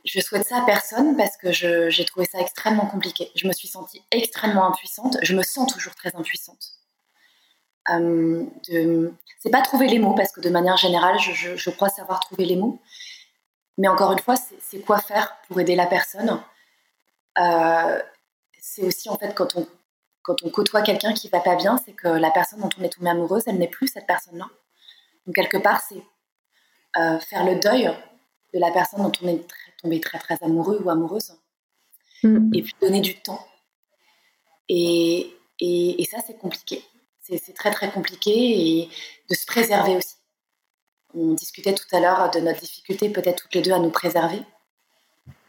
je, 0.04 0.20
souhaite 0.20 0.46
ça 0.46 0.64
à 0.64 0.66
personne 0.66 1.16
parce 1.16 1.38
que 1.38 1.54
j'ai 1.54 2.04
trouvé 2.04 2.26
ça 2.26 2.42
extrêmement 2.42 2.88
compliqué. 2.88 3.32
Je 3.36 3.48
me 3.48 3.54
suis 3.54 3.70
sentie 3.70 4.04
extrêmement 4.12 4.68
impuissante. 4.68 5.16
Je 5.22 5.34
me 5.34 5.44
sens 5.44 5.72
toujours 5.72 5.96
très 5.96 6.14
impuissante. 6.14 6.75
Euh, 7.92 8.46
de, 8.68 9.14
c'est 9.40 9.52
pas 9.52 9.62
trouver 9.62 9.88
les 9.88 10.00
mots 10.00 10.16
parce 10.16 10.32
que 10.32 10.42
de 10.42 10.50
manière 10.50 10.78
générale, 10.78 11.20
je, 11.20 11.56
je 11.56 11.70
crois 11.70 11.90
savoir 11.90 12.20
trouver 12.20 12.46
les 12.46 12.56
mots, 12.56 12.80
mais 13.78 13.88
encore 13.88 14.12
une 14.12 14.20
fois, 14.20 14.36
c'est 14.60 14.80
quoi 14.80 15.00
faire 15.00 15.38
pour 15.48 15.60
aider 15.60 15.76
la 15.76 15.86
personne? 15.86 16.42
Euh, 17.40 18.02
c'est 18.60 18.84
aussi 18.84 19.10
en 19.10 19.18
fait 19.18 19.36
quand 19.36 19.56
on, 19.56 19.68
quand 20.24 20.42
on 20.44 20.50
côtoie 20.50 20.82
quelqu'un 20.82 21.14
qui 21.14 21.30
va 21.30 21.42
pas 21.42 21.56
bien, 21.56 21.80
c'est 21.86 21.94
que 21.94 22.08
la 22.08 22.32
personne 22.32 22.60
dont 22.60 22.70
on 22.80 22.84
est 22.84 22.90
tombé 22.90 23.10
amoureuse, 23.10 23.44
elle 23.46 23.60
n'est 23.60 23.68
plus 23.68 23.88
cette 23.88 24.08
personne-là. 24.08 24.50
Donc 25.26 25.36
quelque 25.36 25.58
part, 25.58 25.82
c'est 25.82 26.04
euh, 26.98 27.20
faire 27.20 27.46
le 27.46 27.60
deuil 27.60 27.92
de 28.54 28.60
la 28.60 28.72
personne 28.72 29.04
dont 29.04 29.12
on 29.22 29.28
est 29.28 29.46
tombé 29.82 30.00
très 30.00 30.18
très 30.18 30.42
amoureux 30.42 30.82
ou 30.84 30.90
amoureuse, 30.90 31.34
mm. 32.24 32.52
et 32.56 32.64
puis 32.64 32.74
donner 32.82 33.02
du 33.02 33.22
temps. 33.22 33.46
Et, 34.70 35.36
et, 35.60 36.02
et 36.02 36.06
ça, 36.06 36.18
c'est 36.26 36.38
compliqué. 36.38 36.84
C'est 37.28 37.54
très 37.54 37.72
très 37.72 37.92
compliqué 37.92 38.32
et 38.32 38.90
de 39.30 39.36
se 39.36 39.46
préserver 39.46 39.98
aussi. 39.98 40.16
On 41.14 41.34
discutait 41.34 41.74
tout 41.74 41.88
à 41.96 42.00
l'heure 42.00 42.30
de 42.30 42.40
notre 42.40 42.60
difficulté, 42.60 43.10
peut-être 43.10 43.44
toutes 43.44 43.56
les 43.56 43.62
deux, 43.62 43.72
à 43.72 43.80
nous 43.80 43.90
préserver 43.90 44.42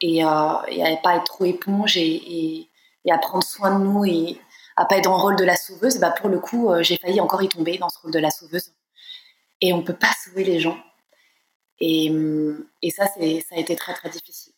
et, 0.00 0.24
euh, 0.24 0.28
à 0.28 0.66
ne 0.68 1.02
pas 1.02 1.16
être 1.16 1.24
trop 1.24 1.44
éponge 1.44 1.96
et, 1.96 2.68
à 3.10 3.18
prendre 3.18 3.44
soin 3.44 3.78
de 3.78 3.84
nous 3.84 4.04
et 4.04 4.40
à 4.76 4.84
pas 4.84 4.96
être 4.96 5.04
dans 5.04 5.16
le 5.16 5.22
rôle 5.22 5.36
de 5.36 5.44
la 5.44 5.56
sauveuse. 5.56 5.98
Bah 5.98 6.10
pour 6.10 6.28
le 6.28 6.38
coup, 6.38 6.70
euh, 6.70 6.82
j'ai 6.82 6.96
failli 6.96 7.20
encore 7.20 7.42
y 7.42 7.48
tomber 7.48 7.78
dans 7.78 7.88
ce 7.88 7.98
rôle 7.98 8.12
de 8.12 8.18
la 8.18 8.30
sauveuse. 8.30 8.72
Et 9.60 9.72
on 9.72 9.82
peut 9.82 9.96
pas 9.96 10.12
sauver 10.24 10.44
les 10.44 10.60
gens. 10.60 10.78
Et, 11.78 12.10
et 12.82 12.90
ça, 12.90 13.06
ça 13.06 13.20
a 13.20 13.58
été 13.58 13.76
très 13.76 13.92
très 13.94 14.08
difficile. 14.08 14.52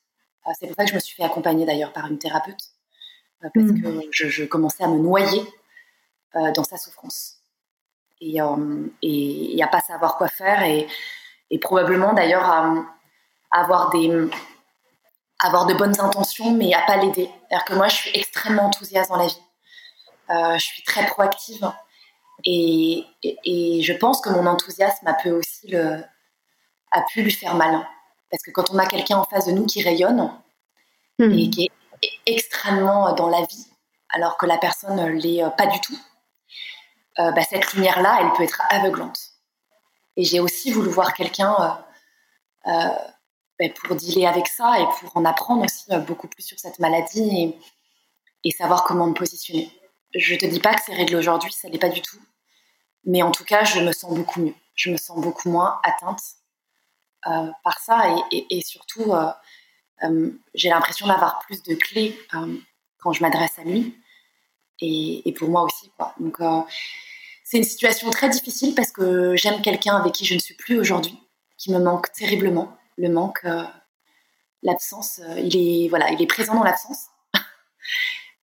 Euh, 0.47 0.53
c'est 0.59 0.67
pour 0.67 0.77
ça 0.77 0.85
que 0.85 0.91
je 0.91 0.95
me 0.95 1.01
suis 1.01 1.17
fait 1.17 1.25
accompagner 1.25 1.67
d'ailleurs 1.67 1.93
par 1.93 2.07
une 2.07 2.19
thérapeute 2.19 2.61
parce 3.41 3.55
mmh. 3.55 3.83
que 3.83 4.09
je, 4.11 4.45
commençais 4.45 4.85
à 4.85 4.89
me 4.89 4.99
noyer 4.99 5.43
dans 6.35 6.65
sa 6.65 6.77
souffrance 6.77 7.39
et, 8.21 8.41
euh, 8.41 8.87
et, 9.03 9.63
à 9.63 9.67
pas 9.67 9.81
savoir 9.81 10.17
quoi 10.17 10.29
faire 10.29 10.63
et, 10.63 10.87
et 11.51 11.59
probablement 11.59 12.13
d'ailleurs 12.13 12.45
à, 12.45 12.75
avoir 13.51 13.91
des 13.91 14.29
avoir 15.41 15.67
de 15.67 15.75
bonnes 15.75 15.99
intentions 16.01 16.51
mais 16.53 16.75
à 16.75 16.83
pas 16.83 16.97
l'aider. 16.97 17.31
C'est-à-dire 17.49 17.65
que 17.65 17.75
moi 17.75 17.89
je 17.89 17.95
suis 17.95 18.11
extrêmement 18.15 18.65
enthousiaste 18.67 19.11
dans 19.11 19.17
la 19.17 19.27
vie. 19.27 19.43
Euh, 20.31 20.59
je 20.59 20.65
suis 20.65 20.83
très 20.83 21.07
proactive 21.07 21.71
et, 22.45 23.05
et, 23.23 23.83
je 23.83 23.93
pense 23.95 24.21
que 24.21 24.29
mon 24.29 24.47
enthousiasme 24.47 25.07
a 25.07 25.15
pu 25.15 25.31
aussi 25.31 25.69
le 25.69 26.03
a 26.91 27.03
pu 27.03 27.23
lui 27.23 27.31
faire 27.31 27.55
mal 27.55 27.87
parce 28.31 28.43
que 28.43 28.51
quand 28.51 28.71
on 28.71 28.79
a 28.79 28.87
quelqu'un 28.87 29.17
en 29.17 29.25
face 29.25 29.47
de 29.47 29.53
nous 29.53 29.67
qui 29.67 29.83
rayonne 29.83 30.31
hmm. 31.19 31.33
et 31.33 31.51
qui 31.51 31.71
est 32.03 32.11
extrêmement 32.27 33.13
dans 33.15 33.29
la 33.29 33.41
vie 33.43 33.67
alors 34.11 34.37
que 34.37 34.47
la 34.47 34.59
personne 34.59 35.01
l'est 35.09 35.43
pas 35.57 35.67
du 35.67 35.81
tout 35.81 35.99
euh, 37.19 37.33
bah, 37.33 37.43
cette 37.43 37.73
lumière-là, 37.75 38.19
elle 38.21 38.33
peut 38.35 38.45
être 38.45 38.63
aveuglante. 38.71 39.19
Et 40.17 40.25
j'ai 40.25 40.41
aussi 40.41 40.71
voulu 40.71 40.89
voir 40.89 41.15
quelqu'un 41.15 41.83
euh, 42.67 42.71
euh, 42.71 42.95
bah, 43.59 43.67
pour 43.83 43.97
dealer 43.97 44.27
avec 44.27 44.47
ça 44.47 44.81
et 44.81 44.85
pour 45.01 45.17
en 45.17 45.25
apprendre 45.25 45.65
aussi 45.65 45.85
beaucoup 46.07 46.29
plus 46.29 46.43
sur 46.43 46.59
cette 46.59 46.79
maladie 46.79 47.55
et, 48.45 48.51
savoir 48.53 48.85
comment 48.85 49.07
me 49.07 49.13
positionner. 49.13 49.71
Je 50.15 50.35
te 50.35 50.47
dis 50.47 50.59
pas 50.59 50.73
que 50.75 50.81
c'est 50.87 50.95
réglé 50.95 51.17
aujourd'hui, 51.17 51.53
ça 51.53 51.69
l'est 51.69 51.79
pas 51.79 51.91
du 51.91 52.01
tout. 52.01 52.17
Mais 53.05 53.23
en 53.23 53.31
tout 53.31 53.45
cas, 53.45 53.65
je 53.65 53.81
me 53.81 53.93
sens 53.93 54.15
beaucoup 54.15 54.41
mieux. 54.41 54.55
Je 54.75 54.91
me 54.91 54.97
sens 54.97 55.21
beaucoup 55.21 55.51
moins 55.51 55.79
atteinte 55.83 56.23
par 57.63 57.79
ça 57.79 58.17
et, 58.31 58.63
surtout, 58.63 59.13
j'ai 60.55 60.71
l'impression 60.71 61.07
d'avoir 61.09 61.41
plus 61.41 61.63
de 61.63 61.75
clés 61.75 62.19
quand 62.97 63.13
je 63.13 63.23
m'adresse 63.23 63.59
à 63.59 63.65
lui 63.65 64.01
et, 64.81 65.35
pour 65.37 65.51
moi 65.51 65.63
aussi. 65.65 65.91
Quoi. 65.91 66.15
Donc, 66.19 66.41
c'est 67.51 67.57
une 67.57 67.65
situation 67.65 68.11
très 68.11 68.29
difficile 68.29 68.75
parce 68.75 68.93
que 68.93 69.35
j'aime 69.35 69.63
quelqu'un 69.63 69.97
avec 69.97 70.13
qui 70.13 70.27
je 70.27 70.35
ne 70.35 70.39
suis 70.39 70.53
plus 70.53 70.79
aujourd'hui, 70.79 71.19
qui 71.57 71.73
me 71.73 71.79
manque 71.79 72.13
terriblement. 72.13 72.77
Le 72.99 73.09
manque, 73.09 73.41
euh, 73.47 73.65
l'absence, 74.63 75.19
euh, 75.25 75.41
il 75.41 75.57
est 75.57 75.89
voilà, 75.89 76.11
il 76.11 76.21
est 76.21 76.27
présent 76.27 76.55
dans 76.55 76.65
l'absence. 76.65 77.07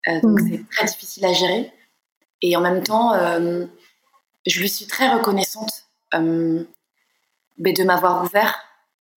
Euh, 0.08 0.22
donc 0.22 0.40
hmm. 0.40 0.50
c'est 0.52 0.70
très 0.70 0.86
difficile 0.86 1.26
à 1.26 1.34
gérer. 1.34 1.74
Et 2.44 2.56
en 2.56 2.62
même 2.62 2.84
temps, 2.84 3.14
je 4.46 4.60
lui 4.60 4.70
suis 4.70 4.86
très 4.86 5.12
reconnaissante 5.12 5.88
de 6.14 6.68
m'avoir 7.84 8.24
ouvert 8.24 8.64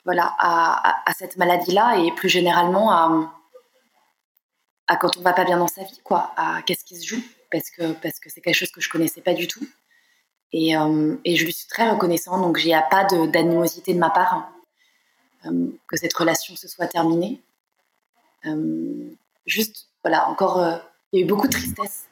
voilà, 0.07 0.35
à, 0.39 1.13
cette 1.19 1.37
maladie-là 1.37 1.99
et 1.99 2.11
plus 2.13 2.31
généralement 2.31 2.91
à, 2.91 3.35
à 4.87 4.97
quand 4.97 5.19
on 5.19 5.21
va 5.21 5.35
pas 5.35 5.45
bien 5.45 5.59
dans 5.59 5.69
sa 5.69 5.85
vie, 5.85 6.01
quoi, 6.03 6.33
à 6.39 6.63
qu'est-ce 6.63 6.87
qui 6.87 6.97
se 6.97 7.07
joue, 7.07 7.23
parce 7.51 7.71
que 7.71 7.93
parce 7.93 8.21
que 8.21 8.31
c'est 8.31 8.41
quelque 8.41 8.57
chose 8.57 8.71
que 8.71 8.81
je 8.81 8.89
connaissais 8.89 9.21
pas 9.21 9.35
du 9.35 9.47
tout. 9.49 9.67
Et, 10.53 10.77
euh, 10.77 11.17
et, 11.25 11.37
je 11.37 11.45
lui 11.45 11.53
suis 11.53 11.69
très 11.69 11.91
reconnaissant, 11.91 12.41
donc 12.41 12.61
il 12.63 12.69
n'y 12.69 12.75
a 12.75 12.83
pas 12.83 13.05
d'animosité 13.05 13.93
de, 13.93 13.99
ma 13.99 14.09
part 14.09 14.51
euh, 15.45 15.69
que 15.87 15.97
cette 15.97 16.15
relation 16.15 16.57
se 16.57 16.69
soit 16.69 16.87
terminée. 16.87 17.43
Euh, 18.47 19.11
juste, 19.47 19.89
voilà, 20.03 20.27
encore, 20.29 20.81
il 21.13 21.21
y 21.21 21.23
a 21.23 21.27
eu 21.27 21.29
beaucoup 21.29 21.47
de 21.47 21.53
tristesse, 21.53 22.07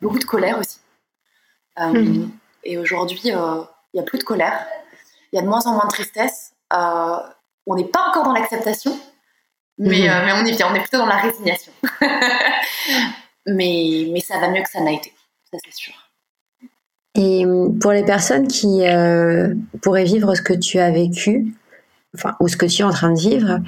beaucoup 0.00 0.18
de 0.18 0.24
colère 0.24 0.58
aussi. 0.58 0.78
Mhm. 1.78 2.32
Et 2.64 2.78
aujourd'hui, 2.78 3.20
il 3.22 3.36
n'y 3.94 4.00
a 4.00 4.02
plus 4.04 4.18
de 4.18 4.24
colère, 4.24 4.66
il 5.32 5.36
y 5.36 5.38
a 5.38 5.42
de 5.42 5.48
moins 5.48 5.64
en 5.66 5.74
moins 5.74 5.86
de 5.86 5.92
tristesse. 5.92 6.54
on 6.72 7.76
n'est 7.76 7.84
pas 7.84 8.08
encore 8.08 8.24
dans 8.24 8.32
l'acceptation, 8.32 8.98
mais, 9.78 10.08
mhm. 10.08 10.24
mais, 10.26 10.32
on 10.32 10.44
est 10.44 10.56
bien, 10.56 10.68
on 10.68 10.74
est 10.74 10.80
plutôt 10.80 10.98
dans 10.98 11.06
la 11.06 11.18
résignation. 11.18 11.72
mais, 13.54 14.08
mais 14.12 14.20
ça 14.20 14.38
va 14.38 14.50
mieux 14.50 14.62
que 14.62 14.70
ça 14.70 14.80
n'a 14.80 14.92
été, 14.92 15.12
ça 15.50 15.58
c'est 15.64 15.74
sûr. 15.74 15.94
Et 17.14 17.44
pour 17.80 17.92
les 17.92 18.04
personnes 18.04 18.46
qui 18.46 18.82
pourraient 19.82 20.04
vivre 20.04 20.34
ce 20.34 20.42
que 20.42 20.52
tu 20.52 20.78
as 20.78 20.90
vécu, 20.92 21.52
enfin, 22.14 22.36
ou 22.38 22.46
ce 22.46 22.56
que 22.56 22.66
tu 22.66 22.82
es 22.82 22.84
en 22.84 22.90
train 22.90 23.12
de 23.12 23.18
vivre, 23.18 23.58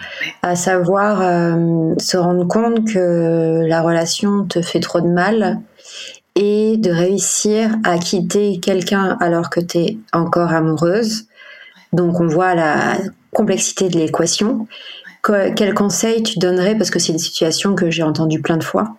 à 0.43 0.55
savoir 0.55 1.19
se 1.99 2.17
rendre 2.17 2.47
compte 2.47 2.87
que 2.87 3.65
la 3.67 3.83
relation 3.83 4.45
te 4.47 4.63
fait 4.63 4.79
trop 4.79 5.01
de 5.01 5.09
mal 5.09 5.59
et 6.37 6.77
de 6.77 6.93
réussir 6.93 7.77
à 7.85 7.99
quitter 7.99 8.61
quelqu'un 8.61 9.17
alors 9.21 9.51
que 9.51 9.59
tu 9.59 9.79
es 9.79 9.99
encore 10.13 10.53
amoureuse. 10.53 11.27
Donc 11.93 12.21
on 12.21 12.29
voit 12.29 12.55
la 12.55 12.99
complexité 13.33 13.89
de 13.89 13.99
l'équation. 13.99 14.69
quel 15.25 15.75
conseil 15.75 16.23
tu 16.23 16.39
donnerais, 16.39 16.77
parce 16.77 16.91
que 16.91 17.01
c'est 17.01 17.13
une 17.13 17.19
situation 17.19 17.75
que 17.75 17.91
j'ai 17.91 18.05
entendue 18.05 18.41
plein 18.41 18.59
de 18.59 18.65
fois, 18.65 18.97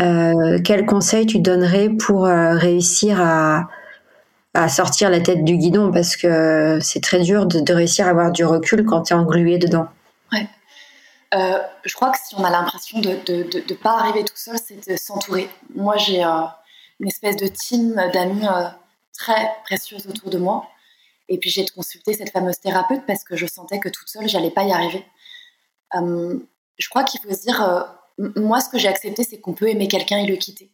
euh, 0.00 0.58
quel 0.64 0.86
conseil 0.86 1.26
tu 1.26 1.38
donnerais 1.38 1.88
pour 1.88 2.26
euh, 2.26 2.54
réussir 2.54 3.20
à, 3.20 3.68
à, 4.54 4.68
sortir 4.68 5.10
la 5.10 5.20
tête 5.20 5.44
du 5.44 5.56
guidon? 5.56 5.92
Parce 5.92 6.16
que 6.16 6.78
c'est 6.80 7.02
très 7.02 7.20
dur 7.20 7.46
de, 7.46 7.72
réussir 7.72 8.06
à 8.06 8.10
avoir 8.10 8.32
du 8.32 8.44
recul 8.44 8.84
quand 8.84 9.02
tu 9.02 9.12
es 9.12 9.16
englué 9.16 9.58
dedans. 9.58 9.88
Ouais. 10.32 10.46
Euh, 11.34 11.58
je 11.84 11.94
crois 11.94 12.10
que 12.10 12.18
si 12.22 12.34
on 12.36 12.44
a 12.44 12.50
l'impression 12.50 13.00
de 13.00 13.10
ne 13.28 13.74
pas 13.74 13.98
arriver 13.98 14.24
tout 14.24 14.36
seul, 14.36 14.56
c'est 14.62 14.88
de 14.88 14.96
s'entourer. 14.96 15.48
Moi, 15.74 15.96
j'ai 15.96 16.22
une 16.22 17.08
espèce 17.08 17.36
de 17.36 17.46
team 17.46 17.94
d'amis 18.12 18.46
très 19.16 19.50
précieuses 19.64 20.06
autour 20.06 20.30
de 20.30 20.38
moi. 20.38 20.66
Et 21.28 21.38
puis, 21.38 21.48
j'ai 21.48 21.64
consulté 21.66 22.12
cette 22.12 22.30
fameuse 22.30 22.58
thérapeute 22.60 23.06
parce 23.06 23.24
que 23.24 23.36
je 23.36 23.46
sentais 23.46 23.78
que 23.78 23.88
toute 23.88 24.08
seule, 24.08 24.28
j'allais 24.28 24.50
pas 24.50 24.64
y 24.64 24.72
arriver. 24.72 25.04
je 25.94 26.88
crois 26.90 27.04
qu'il 27.04 27.20
faut 27.20 27.32
se 27.32 27.42
dire, 27.42 27.62
moi, 28.36 28.60
ce 28.60 28.68
que 28.68 28.78
j'ai 28.78 28.88
accepté, 28.88 29.24
c'est 29.24 29.40
qu'on 29.40 29.54
peut 29.54 29.68
aimer 29.68 29.88
quelqu'un 29.88 30.18
et 30.18 30.26
le 30.26 30.36
quitter. 30.36 30.70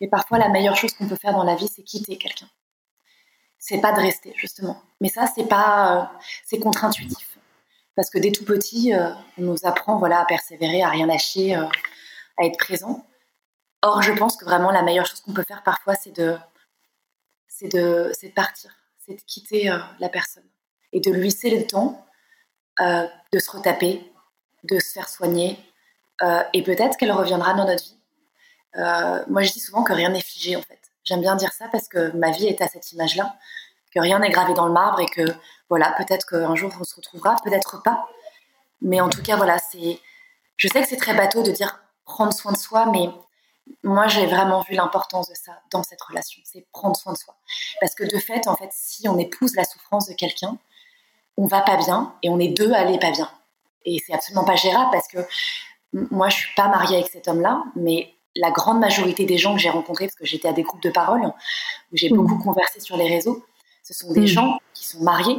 Et 0.00 0.08
parfois, 0.08 0.38
la 0.38 0.48
meilleure 0.48 0.76
chose 0.76 0.92
qu'on 0.94 1.08
peut 1.08 1.16
faire 1.16 1.32
dans 1.32 1.44
la 1.44 1.54
vie, 1.54 1.68
c'est 1.68 1.82
quitter 1.82 2.18
quelqu'un. 2.18 2.48
C'est 3.58 3.80
pas 3.80 3.92
de 3.92 4.00
rester, 4.00 4.34
justement. 4.36 4.82
Mais 5.00 5.08
ça, 5.08 5.26
c'est 5.34 5.48
pas, 5.48 6.12
c'est 6.44 6.58
contre-intuitif 6.58 7.34
parce 7.96 8.10
que 8.10 8.18
dès 8.18 8.32
tout 8.32 8.44
petit, 8.44 8.94
euh, 8.94 9.10
on 9.38 9.42
nous 9.42 9.58
apprend 9.64 9.98
voilà, 9.98 10.20
à 10.20 10.24
persévérer, 10.24 10.82
à 10.82 10.88
rien 10.88 11.06
lâcher, 11.06 11.56
euh, 11.56 11.66
à 12.38 12.44
être 12.44 12.58
présent. 12.58 13.06
Or, 13.82 14.02
je 14.02 14.12
pense 14.12 14.36
que 14.36 14.44
vraiment 14.44 14.70
la 14.70 14.82
meilleure 14.82 15.06
chose 15.06 15.20
qu'on 15.20 15.32
peut 15.32 15.44
faire 15.44 15.62
parfois, 15.62 15.94
c'est 15.94 16.14
de, 16.16 16.36
c'est 17.46 17.68
de, 17.68 18.10
c'est 18.18 18.28
de 18.28 18.34
partir, 18.34 18.74
c'est 18.98 19.14
de 19.14 19.20
quitter 19.22 19.70
euh, 19.70 19.78
la 20.00 20.08
personne 20.08 20.48
et 20.92 21.00
de 21.00 21.10
lui 21.10 21.24
laisser 21.24 21.50
le 21.50 21.66
temps 21.66 22.00
de 22.80 23.38
se 23.38 23.50
retaper, 23.52 24.12
de 24.64 24.80
se 24.80 24.92
faire 24.92 25.08
soigner, 25.08 25.56
et 26.52 26.62
peut-être 26.62 26.96
qu'elle 26.96 27.12
reviendra 27.12 27.54
dans 27.54 27.66
notre 27.66 27.84
vie. 27.84 27.98
moi, 29.28 29.42
je 29.42 29.52
dis 29.52 29.60
souvent 29.60 29.82
que 29.82 29.92
rien 29.92 30.10
n'est 30.10 30.20
figé 30.20 30.56
en 30.56 30.62
fait. 30.62 30.80
J'aime 31.04 31.20
bien 31.20 31.36
dire 31.36 31.52
ça 31.52 31.68
parce 31.70 31.88
que 31.88 32.12
ma 32.16 32.30
vie 32.30 32.46
est 32.46 32.62
à 32.62 32.68
cette 32.68 32.92
image-là, 32.92 33.36
que 33.94 34.00
rien 34.00 34.18
n'est 34.18 34.30
gravé 34.30 34.54
dans 34.54 34.66
le 34.66 34.72
marbre 34.72 35.00
et 35.00 35.06
que 35.06 35.22
voilà, 35.68 35.92
peut-être 35.92 36.26
qu'un 36.26 36.54
jour 36.54 36.72
on 36.80 36.84
se 36.84 36.96
retrouvera, 36.96 37.36
peut-être 37.44 37.82
pas. 37.82 38.08
Mais 38.80 39.00
en 39.00 39.08
tout 39.08 39.22
cas, 39.22 39.36
voilà, 39.36 39.58
c'est. 39.58 40.00
Je 40.56 40.68
sais 40.68 40.82
que 40.82 40.88
c'est 40.88 40.96
très 40.96 41.14
bateau 41.14 41.42
de 41.42 41.50
dire 41.50 41.80
prendre 42.04 42.32
soin 42.32 42.52
de 42.52 42.56
soi, 42.56 42.86
mais 42.86 43.08
moi 43.82 44.08
j'ai 44.08 44.26
vraiment 44.26 44.62
vu 44.62 44.74
l'importance 44.74 45.28
de 45.28 45.34
ça 45.34 45.52
dans 45.70 45.82
cette 45.82 46.00
relation, 46.02 46.40
c'est 46.44 46.66
prendre 46.72 46.96
soin 46.96 47.12
de 47.12 47.18
soi. 47.18 47.34
Parce 47.80 47.94
que 47.94 48.04
de 48.04 48.18
fait, 48.18 48.46
en 48.46 48.56
fait, 48.56 48.70
si 48.72 49.08
on 49.08 49.18
épouse 49.18 49.56
la 49.56 49.64
souffrance 49.64 50.08
de 50.08 50.14
quelqu'un, 50.14 50.58
on 51.36 51.46
va 51.46 51.62
pas 51.62 51.76
bien 51.76 52.14
et 52.22 52.28
on 52.28 52.38
est 52.38 52.48
deux 52.48 52.72
à 52.72 52.80
aller 52.80 52.98
pas 52.98 53.10
bien. 53.10 53.30
Et 53.84 54.00
c'est 54.06 54.14
absolument 54.14 54.44
pas 54.44 54.56
gérable 54.56 54.90
parce 54.92 55.08
que 55.08 55.18
moi 56.10 56.28
je 56.28 56.36
suis 56.36 56.54
pas 56.56 56.68
mariée 56.68 56.96
avec 56.98 57.08
cet 57.08 57.28
homme-là, 57.28 57.64
mais 57.76 58.14
la 58.36 58.50
grande 58.50 58.80
majorité 58.80 59.24
des 59.24 59.38
gens 59.38 59.54
que 59.54 59.60
j'ai 59.60 59.70
rencontrés, 59.70 60.06
parce 60.06 60.16
que 60.16 60.26
j'étais 60.26 60.48
à 60.48 60.52
des 60.52 60.62
groupes 60.62 60.82
de 60.82 60.90
parole, 60.90 61.22
où 61.24 61.32
j'ai 61.92 62.10
mmh. 62.10 62.16
beaucoup 62.16 62.38
conversé 62.42 62.80
sur 62.80 62.96
les 62.96 63.08
réseaux, 63.08 63.44
ce 63.82 63.94
sont 63.94 64.12
des 64.12 64.22
mmh. 64.22 64.26
gens 64.26 64.58
qui 64.74 64.86
sont 64.86 65.02
mariés, 65.02 65.38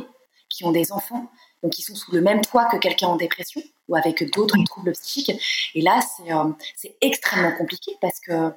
qui 0.49 0.63
ont 0.63 0.71
des 0.71 0.91
enfants, 0.91 1.29
donc 1.61 1.73
qui 1.73 1.81
sont 1.81 1.95
sous 1.95 2.11
le 2.13 2.21
même 2.21 2.41
toit 2.41 2.65
que 2.65 2.77
quelqu'un 2.77 3.07
en 3.07 3.15
dépression 3.15 3.61
ou 3.87 3.95
avec 3.95 4.31
d'autres 4.31 4.57
troubles 4.65 4.93
psychiques. 4.93 5.31
Et 5.75 5.81
là, 5.81 5.99
euh, 6.27 6.51
c'est 6.75 6.95
extrêmement 7.01 7.51
compliqué 7.57 7.91
parce 8.01 8.19
que 8.19 8.51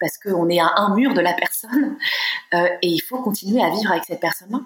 parce 0.00 0.18
qu'on 0.18 0.48
est 0.48 0.58
à 0.58 0.72
un 0.76 0.96
mur 0.96 1.14
de 1.14 1.20
la 1.20 1.32
personne 1.32 1.96
euh, 2.54 2.66
et 2.82 2.88
il 2.88 3.00
faut 3.00 3.22
continuer 3.22 3.62
à 3.62 3.70
vivre 3.70 3.92
avec 3.92 4.04
cette 4.04 4.20
personne-là, 4.20 4.60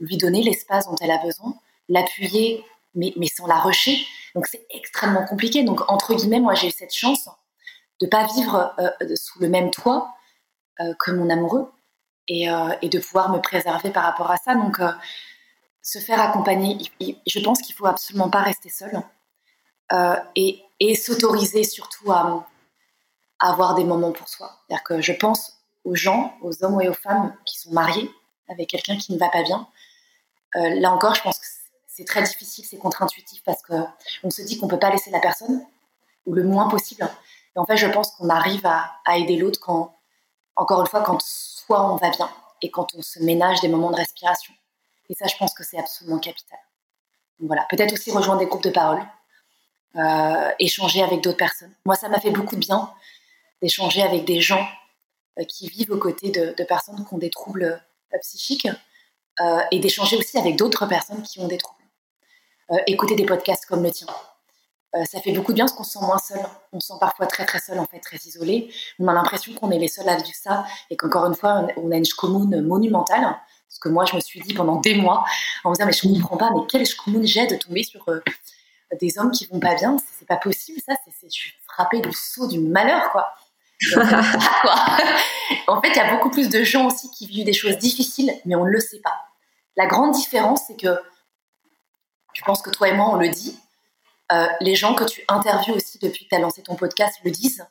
lui 0.00 0.16
donner 0.16 0.42
l'espace 0.42 0.86
dont 0.86 0.96
elle 1.00 1.12
a 1.12 1.18
besoin, 1.18 1.54
l'appuyer, 1.88 2.64
mais, 2.94 3.12
mais 3.16 3.28
sans 3.28 3.46
la 3.46 3.56
rusher. 3.56 3.98
Donc 4.34 4.46
c'est 4.46 4.66
extrêmement 4.70 5.24
compliqué. 5.26 5.62
Donc 5.62 5.88
entre 5.90 6.14
guillemets, 6.14 6.40
moi 6.40 6.54
j'ai 6.54 6.68
eu 6.68 6.72
cette 6.72 6.94
chance 6.94 7.28
de 8.00 8.06
pas 8.06 8.26
vivre 8.34 8.74
euh, 8.78 9.16
sous 9.16 9.40
le 9.40 9.48
même 9.48 9.70
toit 9.70 10.14
que 10.98 11.10
mon 11.10 11.28
amoureux 11.28 11.70
et, 12.26 12.46
et, 12.80 12.88
de 12.88 12.98
pouvoir 12.98 13.30
me 13.30 13.38
préserver 13.38 13.90
par 13.90 14.02
rapport 14.02 14.30
à 14.30 14.38
ça. 14.38 14.54
Donc 14.54 14.80
se 15.82 15.98
faire 15.98 16.20
accompagner. 16.20 16.78
Je 17.26 17.40
pense 17.40 17.60
qu'il 17.60 17.74
faut 17.74 17.86
absolument 17.86 18.30
pas 18.30 18.42
rester 18.42 18.68
seul 18.68 19.02
euh, 19.92 20.16
et, 20.36 20.62
s'autoriser 20.94 21.64
surtout 21.64 22.12
à, 22.12 22.46
avoir 23.38 23.74
des 23.74 23.84
moments 23.84 24.12
pour 24.12 24.28
soi. 24.28 24.50
C'est-à-dire 24.66 24.84
que 24.84 25.00
je 25.00 25.12
pense 25.12 25.58
aux 25.84 25.94
gens, 25.94 26.34
aux 26.42 26.62
hommes 26.62 26.80
et 26.80 26.88
aux 26.88 26.94
femmes 26.94 27.34
qui 27.46 27.58
sont 27.58 27.72
mariés 27.72 28.10
avec 28.48 28.68
quelqu'un 28.68 28.96
qui 28.96 29.12
ne 29.12 29.18
va 29.18 29.30
pas 29.30 29.42
bien. 29.42 29.66
Euh, 30.56 30.80
là 30.80 30.92
encore, 30.92 31.14
je 31.14 31.22
pense 31.22 31.38
que 31.38 31.46
c'est 31.92 32.04
très 32.04 32.22
difficile, 32.22 32.64
c'est 32.64 32.78
contre-intuitif 32.78 33.42
parce 33.44 33.62
que 33.62 33.74
on 34.22 34.30
se 34.30 34.42
dit 34.42 34.58
qu'on 34.58 34.68
peut 34.68 34.78
pas 34.78 34.90
laisser 34.90 35.10
la 35.10 35.18
personne 35.18 35.66
ou 36.24 36.34
le 36.34 36.44
moins 36.44 36.68
possible. 36.68 37.08
Et 37.56 37.58
en 37.58 37.66
fait, 37.66 37.76
je 37.76 37.86
pense 37.88 38.12
qu'on 38.12 38.28
arrive 38.28 38.64
à, 38.64 38.92
aider 39.16 39.36
l'autre 39.36 39.58
quand, 39.60 39.96
encore 40.54 40.80
une 40.80 40.86
fois, 40.86 41.02
quand 41.02 41.20
soit 41.20 41.92
on 41.92 41.96
va 41.96 42.10
bien 42.10 42.30
et 42.62 42.70
quand 42.70 42.94
on 42.94 43.02
se 43.02 43.18
ménage 43.18 43.60
des 43.60 43.68
moments 43.68 43.90
de 43.90 43.96
respiration. 43.96 44.54
Et 45.08 45.14
ça, 45.14 45.26
je 45.26 45.36
pense 45.36 45.52
que 45.52 45.64
c'est 45.64 45.78
absolument 45.78 46.18
capital. 46.18 46.58
Voilà, 47.40 47.66
peut-être 47.68 47.92
aussi 47.92 48.12
rejoindre 48.12 48.38
des 48.38 48.46
groupes 48.46 48.62
de 48.62 48.70
parole, 48.70 49.02
euh, 49.96 50.52
échanger 50.60 51.02
avec 51.02 51.22
d'autres 51.22 51.38
personnes. 51.38 51.74
Moi, 51.84 51.96
ça 51.96 52.08
m'a 52.08 52.20
fait 52.20 52.30
beaucoup 52.30 52.54
de 52.54 52.60
bien 52.60 52.92
d'échanger 53.60 54.02
avec 54.02 54.24
des 54.24 54.40
gens 54.40 54.66
euh, 55.38 55.44
qui 55.44 55.68
vivent 55.68 55.90
aux 55.90 55.98
côtés 55.98 56.30
de, 56.30 56.64
personnes 56.64 57.04
qui 57.04 57.14
ont 57.14 57.18
des 57.18 57.30
troubles 57.30 57.82
euh, 58.14 58.18
psychiques 58.20 58.68
et 59.70 59.78
d'échanger 59.78 60.18
aussi 60.18 60.36
avec 60.36 60.56
d'autres 60.56 60.84
personnes 60.84 61.22
qui 61.22 61.40
ont 61.40 61.48
des 61.48 61.56
troubles. 61.56 61.79
Écouter 62.86 63.16
des 63.16 63.26
podcasts 63.26 63.66
comme 63.66 63.82
le 63.82 63.90
tien. 63.90 64.06
ça 65.10 65.20
fait 65.20 65.32
beaucoup 65.32 65.52
de 65.52 65.56
bien 65.56 65.66
parce 65.66 65.76
qu'on 65.76 65.84
se 65.84 65.98
sent 65.98 66.04
moins 66.04 66.18
seul. 66.18 66.40
On 66.72 66.80
se 66.80 66.88
sent 66.88 66.98
parfois 67.00 67.26
très 67.26 67.44
très 67.44 67.60
seul, 67.60 67.78
en 67.78 67.86
fait, 67.86 68.00
très 68.00 68.16
isolé. 68.18 68.72
On 68.98 69.08
a 69.08 69.12
l'impression 69.12 69.52
qu'on 69.54 69.70
est 69.70 69.78
les 69.78 69.88
seuls 69.88 70.08
à 70.08 70.16
vivre 70.16 70.36
ça 70.40 70.64
et 70.90 70.96
qu'encore 70.96 71.26
une 71.26 71.34
fois, 71.34 71.66
on 71.76 71.90
a 71.90 71.96
une 71.96 72.06
commune 72.08 72.60
monumentale 72.62 73.36
ce 73.70 73.78
que 73.78 73.88
moi, 73.88 74.04
je 74.04 74.16
me 74.16 74.20
suis 74.20 74.40
dit 74.40 74.52
pendant 74.52 74.76
des 74.76 74.96
mois, 74.96 75.24
en 75.64 75.70
me 75.70 75.74
disant, 75.74 75.86
mais 75.86 75.92
je 75.92 76.20
comprends 76.20 76.36
pas, 76.36 76.50
mais 76.52 76.60
quel 76.68 76.86
commune 76.96 77.26
j'ai 77.26 77.46
de 77.46 77.54
tomber 77.54 77.84
sur 77.84 78.06
euh, 78.08 78.20
des 79.00 79.16
hommes 79.16 79.30
qui 79.30 79.46
vont 79.46 79.60
pas 79.60 79.76
bien 79.76 79.96
C'est 80.18 80.26
pas 80.26 80.36
possible, 80.36 80.80
ça. 80.84 80.94
C'est, 81.04 81.28
je 81.28 81.34
suis 81.34 81.54
frappée 81.66 82.00
du 82.00 82.12
saut 82.12 82.48
du 82.48 82.58
malheur, 82.58 83.10
quoi. 83.12 83.26
en 85.68 85.80
fait, 85.80 85.88
il 85.88 85.96
y 85.96 86.00
a 86.00 86.10
beaucoup 86.14 86.30
plus 86.30 86.48
de 86.48 86.64
gens 86.64 86.88
aussi 86.88 87.10
qui 87.12 87.26
vivent 87.26 87.46
des 87.46 87.52
choses 87.52 87.78
difficiles, 87.78 88.34
mais 88.44 88.56
on 88.56 88.64
ne 88.64 88.70
le 88.70 88.80
sait 88.80 88.98
pas. 88.98 89.14
La 89.76 89.86
grande 89.86 90.12
différence, 90.12 90.62
c'est 90.66 90.76
que 90.76 91.00
je 92.32 92.42
pense 92.42 92.62
que 92.62 92.70
toi 92.70 92.88
et 92.88 92.94
moi, 92.94 93.10
on 93.10 93.16
le 93.16 93.28
dit. 93.28 93.58
Euh, 94.32 94.46
les 94.60 94.76
gens 94.76 94.94
que 94.94 95.04
tu 95.04 95.22
interviews 95.28 95.74
aussi 95.74 95.98
depuis 95.98 96.24
que 96.24 96.30
tu 96.30 96.36
as 96.36 96.38
lancé 96.38 96.62
ton 96.62 96.76
podcast 96.76 97.18
le 97.24 97.30
disent. 97.30 97.66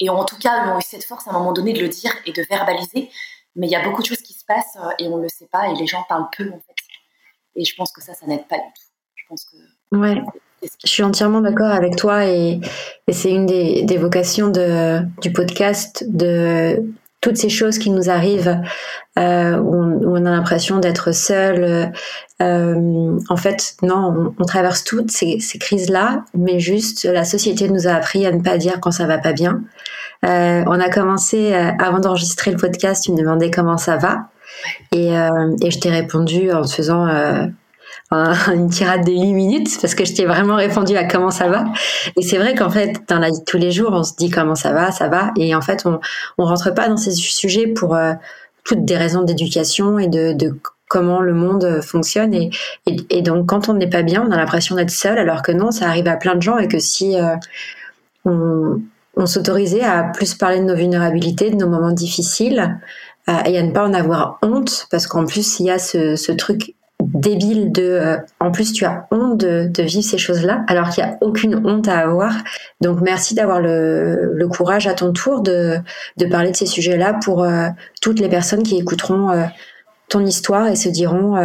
Et 0.00 0.08
en 0.08 0.24
tout 0.24 0.38
cas, 0.38 0.64
ils 0.64 0.70
ont 0.70 0.78
eu 0.78 0.82
cette 0.82 1.04
force 1.04 1.26
à 1.26 1.30
un 1.30 1.34
moment 1.34 1.52
donné 1.52 1.72
de 1.72 1.80
le 1.80 1.88
dire 1.88 2.12
et 2.26 2.32
de 2.32 2.42
verbaliser. 2.48 3.10
Mais 3.56 3.66
il 3.66 3.70
y 3.70 3.76
a 3.76 3.82
beaucoup 3.82 4.02
de 4.02 4.06
choses 4.06 4.22
qui 4.22 4.32
se 4.32 4.44
passent 4.44 4.76
euh, 4.76 4.90
et 4.98 5.08
on 5.08 5.18
ne 5.18 5.22
le 5.22 5.28
sait 5.28 5.48
pas 5.50 5.68
et 5.68 5.74
les 5.74 5.86
gens 5.86 6.04
parlent 6.08 6.28
peu 6.36 6.48
en 6.48 6.60
fait. 6.60 6.76
Et 7.56 7.64
je 7.64 7.74
pense 7.74 7.92
que 7.92 8.00
ça, 8.00 8.14
ça 8.14 8.26
n'aide 8.26 8.46
pas 8.48 8.56
du 8.56 8.64
tout. 8.74 8.88
Je 9.14 9.24
pense 9.28 9.44
que. 9.44 9.56
Ouais. 9.96 10.22
Je 10.62 10.88
suis 10.88 11.02
entièrement 11.02 11.40
d'accord 11.40 11.72
avec 11.72 11.96
toi 11.96 12.24
et, 12.24 12.60
c'est 13.10 13.32
une 13.32 13.46
des, 13.46 13.82
des 13.82 13.98
vocations 13.98 14.48
de, 14.48 15.00
du 15.20 15.32
podcast 15.32 16.04
de 16.08 16.94
toutes 17.22 17.38
ces 17.38 17.48
choses 17.48 17.78
qui 17.78 17.88
nous 17.88 18.10
arrivent 18.10 18.60
euh, 19.18 19.56
où, 19.56 19.74
on, 19.74 20.26
a 20.26 20.30
l'impression 20.30 20.80
d'être 20.80 21.12
seul. 21.12 21.92
Euh, 22.42 23.18
en 23.30 23.36
fait, 23.36 23.76
non, 23.80 24.34
on, 24.38 24.44
traverse 24.44 24.84
toutes 24.84 25.10
ces, 25.10 25.38
ces 25.40 25.58
crises-là, 25.58 26.24
mais 26.34 26.58
juste 26.60 27.04
la 27.04 27.24
société 27.24 27.68
nous 27.68 27.86
a 27.86 27.92
appris 27.92 28.26
à 28.26 28.32
ne 28.32 28.42
pas 28.42 28.58
dire 28.58 28.80
quand 28.80 28.90
ça 28.90 29.06
va 29.06 29.16
pas 29.18 29.32
bien. 29.32 29.62
Euh, 30.24 30.62
on 30.66 30.78
a 30.78 30.88
commencé, 30.88 31.52
euh, 31.52 31.70
avant 31.80 31.98
d'enregistrer 31.98 32.50
le 32.50 32.56
podcast, 32.56 33.04
tu 33.04 33.12
me 33.12 33.16
demandais 33.16 33.50
comment 33.50 33.78
ça 33.78 33.96
va. 33.96 34.28
Et, 34.92 35.16
euh, 35.16 35.54
et 35.62 35.70
je 35.70 35.78
t'ai 35.78 35.90
répondu 35.90 36.52
en 36.52 36.62
te 36.62 36.72
faisant 36.72 37.06
une 38.54 38.68
tirade 38.68 39.04
de 39.04 39.12
8 39.12 39.32
minutes 39.32 39.78
parce 39.80 39.94
que 39.94 40.04
je 40.04 40.14
t'ai 40.14 40.24
vraiment 40.24 40.56
répondu 40.56 40.96
à 40.96 41.04
comment 41.04 41.30
ça 41.30 41.48
va. 41.48 41.64
Et 42.16 42.22
c'est 42.22 42.38
vrai 42.38 42.54
qu'en 42.54 42.70
fait, 42.70 43.00
dans 43.08 43.18
la 43.18 43.28
vie 43.30 43.38
de 43.38 43.44
tous 43.44 43.58
les 43.58 43.70
jours, 43.70 43.90
on 43.92 44.02
se 44.02 44.14
dit 44.16 44.30
comment 44.30 44.54
ça 44.54 44.72
va, 44.72 44.90
ça 44.92 45.08
va. 45.08 45.32
Et 45.36 45.54
en 45.54 45.60
fait, 45.60 45.82
on, 45.86 46.00
on 46.38 46.44
rentre 46.44 46.72
pas 46.74 46.88
dans 46.88 46.96
ces 46.96 47.12
sujets 47.12 47.66
pour 47.66 47.96
toutes 48.64 48.84
des 48.84 48.96
raisons 48.96 49.22
d'éducation 49.22 49.98
et 49.98 50.08
de, 50.08 50.36
comment 50.88 51.20
le 51.20 51.32
monde 51.32 51.80
fonctionne. 51.82 52.34
Et, 52.34 53.22
donc, 53.22 53.46
quand 53.46 53.68
on 53.68 53.74
n'est 53.74 53.88
pas 53.88 54.02
bien, 54.02 54.24
on 54.26 54.30
a 54.30 54.36
l'impression 54.36 54.76
d'être 54.76 54.90
seul, 54.90 55.18
alors 55.18 55.42
que 55.42 55.52
non, 55.52 55.70
ça 55.70 55.88
arrive 55.88 56.06
à 56.06 56.16
plein 56.16 56.34
de 56.34 56.42
gens 56.42 56.58
et 56.58 56.68
que 56.68 56.78
si 56.78 57.16
on, 58.24 58.80
on 59.16 59.26
s'autorisait 59.26 59.82
à 59.82 60.04
plus 60.04 60.34
parler 60.34 60.58
de 60.58 60.64
nos 60.64 60.74
vulnérabilités, 60.74 61.50
de 61.50 61.56
nos 61.56 61.68
moments 61.68 61.92
difficiles, 61.92 62.78
euh, 63.28 63.32
et 63.46 63.56
à 63.56 63.62
ne 63.62 63.70
pas 63.70 63.86
en 63.86 63.94
avoir 63.94 64.38
honte, 64.42 64.86
parce 64.90 65.06
qu'en 65.06 65.24
plus, 65.24 65.60
il 65.60 65.66
y 65.66 65.70
a 65.70 65.78
ce 65.78 66.32
truc 66.32 66.74
débile 67.14 67.72
de 67.72 67.82
euh, 67.82 68.16
en 68.40 68.50
plus 68.50 68.72
tu 68.72 68.84
as 68.84 69.06
honte 69.10 69.38
de, 69.38 69.68
de 69.72 69.82
vivre 69.82 70.04
ces 70.04 70.18
choses-là 70.18 70.64
alors 70.68 70.90
qu'il 70.90 71.04
n'y 71.04 71.10
a 71.10 71.18
aucune 71.20 71.66
honte 71.66 71.88
à 71.88 71.98
avoir 71.98 72.32
donc 72.80 73.00
merci 73.00 73.34
d'avoir 73.34 73.60
le, 73.60 74.32
le, 74.34 74.48
courage 74.48 74.86
à 74.86 74.94
ton 74.94 75.12
tour 75.12 75.40
de, 75.40 75.78
de 76.16 76.26
parler 76.26 76.50
de 76.50 76.56
ces 76.56 76.66
sujets-là 76.66 77.18
pour 77.24 77.42
euh, 77.42 77.68
toutes 78.00 78.20
les 78.20 78.28
personnes 78.28 78.62
qui 78.62 78.76
écouteront 78.76 79.30
ton 80.08 80.24
histoire 80.24 80.68
et 80.68 80.76
se 80.76 80.88
diront 80.88 81.36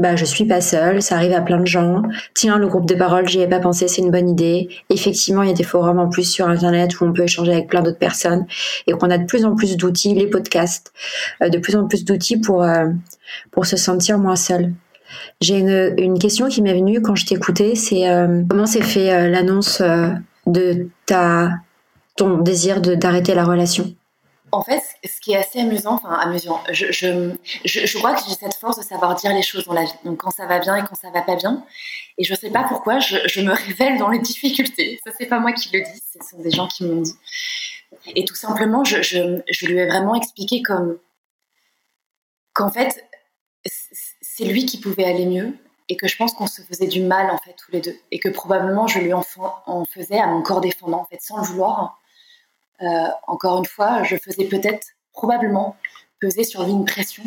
bah 0.00 0.16
je 0.16 0.24
suis 0.24 0.46
pas 0.46 0.60
seule, 0.60 1.02
ça 1.02 1.16
arrive 1.16 1.32
à 1.32 1.42
plein 1.42 1.60
de 1.60 1.66
gens. 1.66 2.02
Tiens, 2.34 2.58
le 2.58 2.66
groupe 2.66 2.86
de 2.86 2.94
parole, 2.94 3.28
j'y 3.28 3.40
ai 3.40 3.46
pas 3.46 3.60
pensé, 3.60 3.86
c'est 3.86 4.00
une 4.00 4.10
bonne 4.10 4.28
idée. 4.28 4.68
Effectivement, 4.88 5.42
il 5.42 5.48
y 5.48 5.52
a 5.52 5.54
des 5.54 5.62
forums 5.62 5.98
en 5.98 6.08
plus 6.08 6.24
sur 6.24 6.48
internet 6.48 6.98
où 7.00 7.04
on 7.04 7.12
peut 7.12 7.24
échanger 7.24 7.52
avec 7.52 7.68
plein 7.68 7.82
d'autres 7.82 7.98
personnes 7.98 8.46
et 8.86 8.92
qu'on 8.92 9.10
a 9.10 9.18
de 9.18 9.26
plus 9.26 9.44
en 9.44 9.54
plus 9.54 9.76
d'outils, 9.76 10.14
les 10.14 10.26
podcasts, 10.26 10.92
euh, 11.42 11.48
de 11.48 11.58
plus 11.58 11.76
en 11.76 11.86
plus 11.86 12.04
d'outils 12.04 12.38
pour 12.38 12.62
euh, 12.62 12.88
pour 13.50 13.66
se 13.66 13.76
sentir 13.76 14.18
moins 14.18 14.36
seul. 14.36 14.72
J'ai 15.40 15.58
une, 15.58 16.18
question 16.18 16.48
qui 16.48 16.62
m'est 16.62 16.74
venue 16.74 17.00
quand 17.00 17.14
je 17.14 17.26
t'écoutais, 17.26 17.74
c'est 17.74 18.08
euh, 18.08 18.42
comment 18.48 18.66
s'est 18.66 18.82
fait 18.82 19.28
l'annonce 19.28 19.82
de 20.46 20.88
ta 21.06 21.50
ton 22.16 22.38
désir 22.38 22.80
d'arrêter 22.80 23.34
la 23.34 23.44
relation? 23.44 23.94
En 24.52 24.62
fait, 24.62 24.82
ce 25.04 25.20
qui 25.20 25.32
est 25.32 25.36
assez 25.36 25.60
amusant, 25.60 25.94
enfin 25.94 26.10
amusant, 26.10 26.60
je, 26.70 26.90
je, 26.90 27.30
je, 27.64 27.98
crois 27.98 28.14
que 28.14 28.20
j'ai 28.28 28.34
cette 28.34 28.54
force 28.54 28.78
de 28.78 28.82
savoir 28.82 29.14
dire 29.14 29.32
les 29.32 29.42
choses 29.42 29.64
dans 29.64 29.72
la 29.72 29.84
vie. 29.84 29.92
Donc 30.04 30.18
quand 30.18 30.30
ça 30.30 30.46
va 30.46 30.58
bien 30.58 30.76
et 30.76 30.82
quand 30.82 30.96
ça 30.96 31.10
va 31.10 31.22
pas 31.22 31.36
bien. 31.36 31.64
Et 32.18 32.24
je 32.24 32.34
sais 32.34 32.50
pas 32.50 32.64
pourquoi 32.64 32.98
je, 32.98 33.16
je 33.26 33.40
me 33.40 33.52
révèle 33.52 33.98
dans 33.98 34.08
les 34.08 34.18
difficultés. 34.18 35.00
Ça, 35.04 35.12
c'est 35.16 35.26
pas 35.26 35.38
moi 35.38 35.52
qui 35.52 35.70
le 35.72 35.82
dis, 35.82 36.02
ce 36.12 36.18
sont 36.28 36.42
des 36.42 36.50
gens 36.50 36.66
qui 36.66 36.84
m'ont 36.84 37.00
dit. 37.00 37.14
Et 38.14 38.24
tout 38.24 38.34
simplement, 38.34 38.82
je, 38.84 39.02
je, 39.02 39.66
lui 39.66 39.78
ai 39.78 39.86
vraiment 39.86 40.14
expliqué 40.14 40.62
comme 40.62 40.98
qu'en 42.52 42.70
fait, 42.70 43.04
c'est 44.40 44.46
lui 44.46 44.64
qui 44.64 44.80
pouvait 44.80 45.04
aller 45.04 45.26
mieux 45.26 45.54
et 45.90 45.96
que 45.96 46.08
je 46.08 46.16
pense 46.16 46.32
qu'on 46.32 46.46
se 46.46 46.62
faisait 46.62 46.86
du 46.86 47.02
mal 47.02 47.30
en 47.30 47.36
fait 47.36 47.54
tous 47.58 47.72
les 47.72 47.80
deux 47.80 47.96
et 48.10 48.18
que 48.18 48.30
probablement 48.30 48.86
je 48.86 48.98
lui 48.98 49.12
en, 49.12 49.22
faisais 49.84 50.18
à 50.18 50.26
mon 50.28 50.40
corps 50.40 50.62
défendant 50.62 51.00
en 51.00 51.04
fait 51.04 51.20
sans 51.20 51.36
le 51.38 51.42
vouloir 51.44 52.00
euh, 52.80 53.08
encore 53.26 53.58
une 53.58 53.66
fois, 53.66 54.02
je 54.04 54.16
faisais 54.16 54.46
peut-être, 54.46 54.86
probablement, 55.12 55.76
peser 56.18 56.44
sur 56.44 56.62
lui 56.64 56.70
une 56.70 56.86
pression 56.86 57.22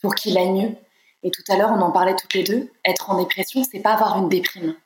pour 0.00 0.14
qu'il 0.14 0.38
aille 0.38 0.52
mieux. 0.52 0.76
Et 1.24 1.32
tout 1.32 1.42
à 1.48 1.56
l'heure, 1.56 1.72
on 1.72 1.80
en 1.80 1.90
parlait 1.90 2.14
toutes 2.14 2.34
les 2.34 2.44
deux. 2.44 2.70
Être 2.84 3.10
en 3.10 3.18
dépression, 3.18 3.64
c'est 3.64 3.80
pas 3.80 3.94
avoir 3.94 4.16
une 4.16 4.28
déprime. 4.28 4.76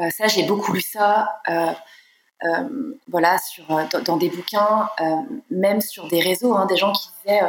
Euh, 0.00 0.08
ça, 0.08 0.28
j'ai 0.28 0.44
beaucoup 0.44 0.72
lu 0.72 0.80
ça. 0.80 1.42
Euh, 1.50 1.74
voilà, 3.08 3.36
sur, 3.36 3.66
dans, 4.06 4.16
des 4.16 4.30
bouquins, 4.30 4.88
même 5.50 5.82
sur 5.82 6.08
des 6.08 6.20
réseaux, 6.20 6.54
hein, 6.54 6.64
des 6.64 6.76
gens 6.78 6.92
qui 6.92 7.08
disaient, 7.20 7.42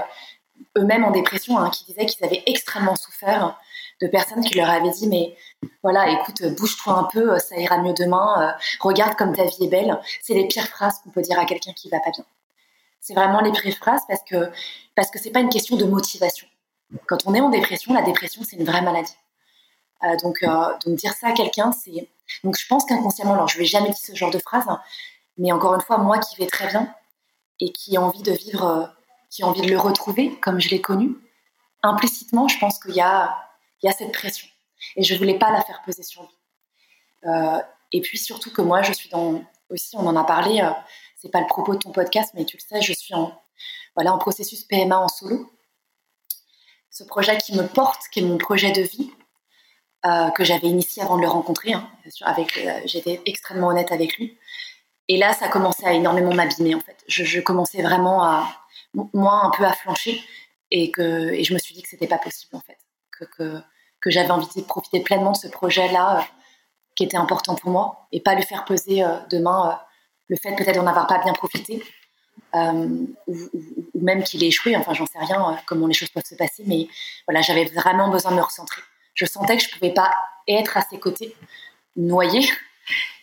eux-mêmes 0.78 1.04
en 1.04 1.12
dépression, 1.12 1.58
hein, 1.58 1.70
qui 1.70 1.86
disaient 1.86 2.06
qu'ils 2.06 2.26
avaient 2.26 2.43
extrêmement 2.46 2.96
souffert 2.96 3.58
de 4.02 4.08
personnes 4.08 4.43
qui 4.43 4.56
leur 4.56 4.70
avaient 4.70 4.91
dit 4.91 5.08
mais 5.08 5.36
voilà 5.82 6.10
écoute 6.12 6.43
bouge-toi 6.56 6.93
un 6.93 7.04
peu 7.06 7.39
ça 7.39 7.58
ira 7.58 7.78
mieux 7.80 7.93
demain 7.93 8.41
euh, 8.41 8.52
regarde 8.80 9.15
comme 9.15 9.36
ta 9.36 9.43
vie 9.43 9.65
est 9.65 9.70
belle. 9.70 10.00
C'est 10.22 10.34
les 10.34 10.48
pires 10.48 10.67
phrases 10.67 11.00
qu'on 11.04 11.10
peut 11.10 11.22
dire 11.22 11.39
à 11.39 11.46
quelqu'un 11.46 11.74
qui 11.74 11.89
va 11.89 12.00
pas 12.00 12.12
bien. 12.12 12.26
C'est 13.00 13.13
vraiment 13.13 13.41
les 13.41 13.52
pires 13.52 13.76
phrases 13.76 14.02
parce 14.08 14.22
que 14.24 14.52
parce 14.96 15.10
que 15.10 15.30
pas 15.30 15.39
une 15.39 15.50
question 15.50 15.78
de 15.78 15.86
motivation. 15.86 16.48
Quand 17.08 17.26
on 17.26 17.34
est 17.34 17.41
en 17.41 17.50
dépression 17.50 17.93
la 17.93 18.02
dépression 18.02 18.43
c'est 18.43 18.58
une 18.58 18.65
vraie 18.65 18.82
maladie. 18.82 19.15
Euh, 20.04 20.15
donc 20.17 20.43
euh, 20.43 20.48
donc 20.86 20.96
dire 20.96 21.13
ça 21.13 21.30
à 21.30 21.32
quelqu'un 21.32 21.72
c'est 21.72 22.08
donc 22.43 22.56
je 22.58 22.67
pense 22.67 22.86
qu'inconsciemment 22.86 23.34
alors 23.34 23.48
je 23.48 23.58
vais 23.58 23.65
jamais 23.65 23.89
dit 23.89 24.00
ce 24.00 24.13
genre 24.13 24.30
de 24.30 24.38
phrase 24.38 24.65
mais 25.39 25.52
encore 25.52 25.74
une 25.74 25.82
fois 25.82 25.98
moi 25.98 26.20
qui 26.20 26.36
vais 26.36 26.46
très 26.46 26.67
bien 26.67 26.93
et 27.60 27.72
qui 27.72 27.96
ai 27.96 27.98
envie 27.98 28.22
de 28.22 28.32
vivre 28.32 28.96
qui 29.29 29.43
a 29.43 29.47
envie 29.47 29.61
de 29.61 29.69
le 29.69 29.79
retrouver 29.79 30.35
comme 30.39 30.59
je 30.59 30.69
l'ai 30.69 30.81
connu 30.81 31.15
implicitement 31.83 32.47
je 32.47 32.57
pense 32.59 32.79
qu'il 32.79 32.95
y 32.95 33.01
a 33.01 33.37
il 33.81 33.87
y 33.87 33.89
a 33.89 33.93
cette 33.93 34.11
pression. 34.11 34.47
Et 34.95 35.03
je 35.03 35.15
voulais 35.15 35.37
pas 35.37 35.51
la 35.51 35.61
faire 35.61 35.81
peser 35.85 36.03
sur 36.03 36.23
lui. 36.23 36.29
Euh, 37.25 37.61
et 37.91 38.01
puis 38.01 38.17
surtout 38.17 38.51
que 38.51 38.61
moi, 38.61 38.81
je 38.81 38.93
suis 38.93 39.09
dans 39.09 39.43
aussi, 39.69 39.95
on 39.97 40.07
en 40.07 40.15
a 40.15 40.23
parlé. 40.23 40.61
Euh, 40.61 40.69
c'est 41.17 41.31
pas 41.31 41.41
le 41.41 41.47
propos 41.47 41.73
de 41.73 41.79
ton 41.79 41.91
podcast, 41.91 42.31
mais 42.35 42.45
tu 42.45 42.57
le 42.57 42.61
sais, 42.61 42.81
je 42.81 42.93
suis 42.93 43.13
en 43.13 43.39
voilà 43.95 44.13
en 44.13 44.17
processus 44.17 44.63
PMA 44.63 44.97
en 44.97 45.07
solo. 45.07 45.51
Ce 46.91 47.03
projet 47.03 47.37
qui 47.37 47.55
me 47.55 47.67
porte, 47.67 48.03
qui 48.11 48.19
est 48.19 48.23
mon 48.23 48.37
projet 48.37 48.71
de 48.71 48.81
vie, 48.81 49.11
euh, 50.05 50.29
que 50.31 50.43
j'avais 50.43 50.67
initié 50.67 51.01
avant 51.01 51.17
de 51.17 51.21
le 51.21 51.27
rencontrer. 51.27 51.73
Hein, 51.73 51.89
avec, 52.21 52.59
j'étais 52.85 53.21
extrêmement 53.25 53.67
honnête 53.67 53.91
avec 53.91 54.17
lui. 54.17 54.37
Et 55.07 55.17
là, 55.17 55.33
ça 55.33 55.47
commençait 55.47 55.85
à 55.85 55.93
énormément 55.93 56.33
m'abîmer 56.33 56.75
en 56.75 56.79
fait. 56.79 57.03
Je, 57.07 57.39
commençais 57.39 57.81
vraiment 57.81 58.23
à 58.23 58.47
moi 59.13 59.41
un 59.43 59.51
peu 59.51 59.65
à 59.65 59.73
flancher 59.73 60.21
et 60.71 60.91
que 60.91 61.31
et 61.33 61.43
je 61.43 61.53
me 61.53 61.60
suis 61.60 61.73
dit 61.73 61.81
que 61.81 61.89
c'était 61.89 62.07
pas 62.07 62.17
possible 62.17 62.55
en 62.55 62.62
fait 62.62 62.77
que, 63.12 63.25
que, 64.01 64.10
j'avais 64.12 64.31
envie 64.31 64.47
de 64.55 64.62
profiter 64.62 64.99
pleinement 64.99 65.31
de 65.31 65.38
ce 65.38 65.47
projet-là 65.47 66.19
euh, 66.19 66.21
qui 66.95 67.03
était 67.03 67.17
important 67.17 67.55
pour 67.55 67.71
moi 67.71 68.07
et 68.12 68.21
pas 68.21 68.36
lui 68.36 68.43
faire 68.43 68.65
peser 68.65 69.03
euh, 69.03 69.17
demain 69.29 69.71
euh, 69.71 69.75
le 70.27 70.36
fait 70.38 70.55
peut-être 70.55 70.75
d'en 70.75 70.88
avoir 70.88 71.07
pas 71.07 71.19
bien 71.19 71.33
profité 71.33 71.83
ou, 72.53 73.15
même 73.95 74.23
qu'il 74.23 74.43
ait 74.43 74.47
échoué. 74.47 74.75
Enfin, 74.75 74.93
j'en 74.93 75.05
sais 75.05 75.19
rien 75.19 75.60
comment 75.65 75.88
les 75.88 75.93
choses 75.93 76.10
peuvent 76.10 76.25
se 76.25 76.36
passer, 76.36 76.63
mais 76.65 76.88
voilà, 77.27 77.41
j'avais 77.41 77.65
vraiment 77.65 78.10
besoin 78.10 78.31
de 78.31 78.38
me 78.38 78.41
recentrer. 78.41 78.81
Je 79.13 79.25
sentais 79.25 79.57
que 79.57 79.63
je 79.63 79.69
pouvais 79.69 79.93
pas 79.93 80.13
être 80.47 80.75
à 80.75 80.81
ses 80.81 80.99
côtés, 80.99 81.36
noyer 81.95 82.49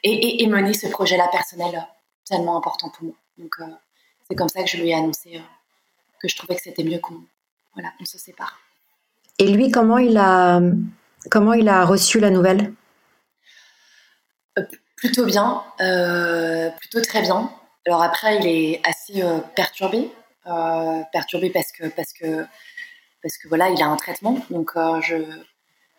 et, 0.03 0.47
mener 0.47 0.73
ce 0.73 0.87
projet-là 0.87 1.29
personnel 1.29 1.87
tellement 2.29 2.57
important 2.57 2.91
pour 2.91 3.05
moi. 3.05 3.15
Donc, 3.39 3.55
c'est 4.29 4.37
comme 4.37 4.49
ça 4.49 4.63
que 4.63 4.69
je 4.69 4.77
lui 4.77 4.91
ai 4.91 4.95
annoncé 4.95 5.41
que 6.25 6.31
je 6.31 6.37
trouvais 6.37 6.57
que 6.57 6.63
c'était 6.63 6.85
mieux 6.85 6.99
qu'on 6.99 7.21
voilà, 7.75 7.93
on 8.01 8.05
se 8.05 8.19
sépare. 8.19 8.59
Et 9.39 9.49
lui, 9.49 9.71
comment 9.71 9.99
il 9.99 10.17
a, 10.17 10.61
comment 11.31 11.53
il 11.53 11.69
a 11.69 11.85
reçu 11.85 12.19
la 12.19 12.31
nouvelle? 12.31 12.73
Euh, 14.59 14.63
Plutôt 14.97 15.27
bien, 15.27 15.63
euh, 15.81 16.71
plutôt 16.71 17.03
très 17.03 17.21
bien. 17.21 17.53
Alors 17.87 18.03
après, 18.03 18.39
il 18.39 18.47
est 18.47 18.81
assez 18.89 19.23
euh, 19.23 19.41
perturbé, 19.55 20.11
perturbé 21.13 21.51
parce 21.51 21.73
que 21.73 21.89
parce 21.89 22.13
que 22.15 22.47
parce 23.23 23.37
que 23.37 23.49
voilà, 23.49 23.69
il 23.69 23.83
a 23.83 23.87
un 23.87 23.97
traitement. 23.97 24.39
Donc 24.49 24.73
je, 25.03 25.17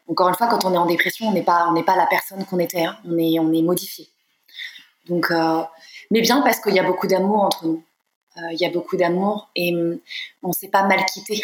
encore 0.07 0.29
une 0.29 0.35
fois, 0.35 0.47
quand 0.47 0.65
on 0.65 0.73
est 0.73 0.77
en 0.77 0.87
dépression, 0.87 1.27
on 1.27 1.33
n'est 1.33 1.43
pas 1.43 1.67
on 1.69 1.73
n'est 1.73 1.83
pas 1.83 1.95
la 1.95 2.07
personne 2.07 2.43
qu'on 2.45 2.57
était. 2.57 2.85
Hein. 2.85 2.97
On 3.05 3.15
est 3.19 3.37
on 3.37 3.53
est 3.53 3.61
modifié. 3.61 4.07
Donc, 5.07 5.29
mais 6.09 6.21
bien 6.21 6.41
parce 6.41 6.59
qu'il 6.59 6.73
y 6.73 6.79
a 6.79 6.83
beaucoup 6.83 7.05
d'amour 7.05 7.43
entre 7.43 7.67
nous. 7.67 7.83
Il 8.37 8.57
y 8.59 8.65
a 8.65 8.69
beaucoup 8.69 8.97
d'amour 8.97 9.49
et 9.55 9.73
hum, 9.73 9.99
on 10.43 10.51
s'est 10.51 10.67
pas 10.67 10.83
mal 10.83 11.03
quitté 11.05 11.41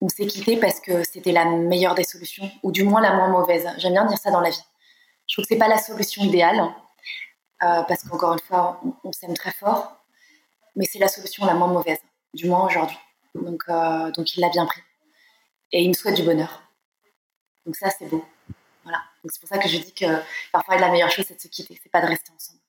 on 0.00 0.08
s'est 0.08 0.26
quitté 0.26 0.56
parce 0.56 0.80
que 0.80 1.04
c'était 1.04 1.32
la 1.32 1.44
meilleure 1.44 1.94
des 1.94 2.04
solutions, 2.04 2.50
ou 2.62 2.72
du 2.72 2.84
moins 2.84 3.00
la 3.00 3.14
moins 3.14 3.28
mauvaise. 3.28 3.68
J'aime 3.78 3.92
bien 3.92 4.06
dire 4.06 4.18
ça 4.18 4.30
dans 4.30 4.40
la 4.40 4.50
vie. 4.50 4.64
Je 5.26 5.34
trouve 5.34 5.44
que 5.44 5.48
c'est 5.48 5.58
pas 5.58 5.68
la 5.68 5.78
solution 5.78 6.22
idéale, 6.22 6.58
euh, 7.62 7.82
parce 7.82 8.02
qu'encore 8.04 8.32
une 8.32 8.40
fois, 8.40 8.80
on, 9.04 9.12
s'aime 9.12 9.34
très 9.34 9.52
fort, 9.52 10.04
mais 10.74 10.86
c'est 10.86 10.98
la 10.98 11.08
solution 11.08 11.44
la 11.44 11.54
moins 11.54 11.68
mauvaise, 11.68 12.00
du 12.32 12.48
moins 12.48 12.66
aujourd'hui. 12.66 12.96
Donc, 13.34 13.62
euh, 13.68 14.10
donc 14.12 14.34
il 14.36 14.40
l'a 14.40 14.48
bien 14.48 14.66
pris. 14.66 14.80
Et 15.72 15.82
il 15.82 15.88
me 15.88 15.94
souhaite 15.94 16.16
du 16.16 16.22
bonheur. 16.22 16.62
Donc 17.66 17.76
ça, 17.76 17.90
c'est 17.90 18.06
beau. 18.06 18.24
Voilà. 18.82 19.02
c'est 19.28 19.40
pour 19.40 19.48
ça 19.48 19.58
que 19.58 19.68
je 19.68 19.76
dis 19.76 19.92
que 19.92 20.06
parfois 20.50 20.78
la 20.78 20.90
meilleure 20.90 21.10
chose, 21.10 21.26
c'est 21.28 21.36
de 21.36 21.40
se 21.40 21.48
quitter, 21.48 21.78
c'est 21.80 21.92
pas 21.92 22.00
de 22.00 22.06
rester 22.06 22.32
ensemble. 22.34 22.59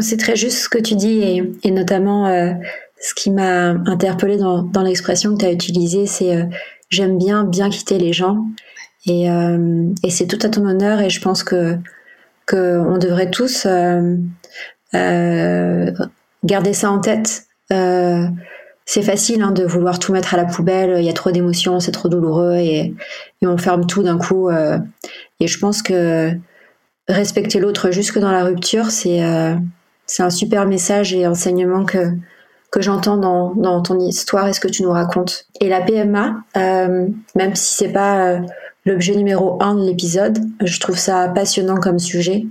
C'est 0.00 0.16
très 0.16 0.34
juste 0.34 0.58
ce 0.58 0.68
que 0.68 0.78
tu 0.78 0.96
dis, 0.96 1.22
et, 1.62 1.70
notamment 1.70 2.26
euh, 2.26 2.52
ce 3.00 3.14
qui 3.14 3.30
m'a 3.30 3.68
interpellée 3.86 4.36
dans, 4.36 4.82
l'expression 4.82 5.34
que 5.34 5.40
tu 5.40 5.46
as 5.46 5.52
utilisée, 5.52 6.06
c'est 6.06 6.36
euh, 6.36 6.44
j'aime 6.90 7.18
bien 7.18 7.44
bien 7.44 7.70
quitter 7.70 7.98
les 7.98 8.12
gens. 8.12 8.44
Et, 9.06 9.30
euh, 9.30 9.88
et 10.02 10.10
c'est 10.10 10.26
tout 10.26 10.38
à 10.42 10.48
ton 10.48 10.66
honneur 10.66 11.00
et 11.00 11.10
je 11.10 11.20
pense 11.20 11.44
que, 11.44 11.76
que 12.46 12.80
on 12.80 12.98
devrait 12.98 13.30
tous 13.30 13.68
garder 14.92 16.72
ça 16.72 16.90
en 16.90 16.98
tête. 16.98 17.44
C'est 18.88 19.02
facile 19.02 19.42
hein, 19.42 19.52
de 19.52 19.64
vouloir 19.64 20.00
tout 20.00 20.12
mettre 20.12 20.34
à 20.34 20.36
la 20.36 20.44
poubelle, 20.44 20.96
il 20.98 21.04
y 21.04 21.08
a 21.10 21.12
trop 21.12 21.30
d'émotions, 21.30 21.78
c'est 21.78 21.92
trop 21.92 22.08
douloureux 22.08 22.56
et, 22.56 22.94
on 23.42 23.56
ferme 23.56 23.86
tout 23.86 24.02
d'un 24.02 24.18
coup. 24.18 24.50
et 24.50 25.46
je 25.46 25.58
pense 25.60 25.82
que 25.82 26.36
respecter 27.08 27.60
l'autre 27.60 27.90
jusque 27.90 28.18
dans 28.18 28.32
la 28.32 28.44
rupture, 28.44 28.90
c'est 28.90 29.20
c'est 30.06 30.22
un 30.22 30.30
super 30.30 30.66
message 30.66 31.12
et 31.14 31.26
enseignement 31.26 31.84
que 31.84 32.12
que 32.70 32.82
j'entends 32.82 33.16
dans, 33.16 33.54
dans, 33.54 33.80
ton 33.80 33.98
histoire 33.98 34.48
et 34.48 34.52
ce 34.52 34.60
que 34.60 34.68
tu 34.68 34.82
nous 34.82 34.90
racontes. 34.90 35.46
Et 35.60 35.68
la 35.68 35.80
PMA, 35.80 36.42
euh, 36.56 37.08
même 37.34 37.54
si 37.54 37.74
c'est 37.74 37.92
pas 37.92 38.18
euh, 38.18 38.40
l'objet 38.84 39.14
numéro 39.14 39.56
un 39.62 39.74
de 39.74 39.86
l'épisode, 39.86 40.38
je 40.62 40.80
trouve 40.80 40.98
ça 40.98 41.28
passionnant 41.28 41.76
comme 41.76 41.98
sujet 41.98 42.44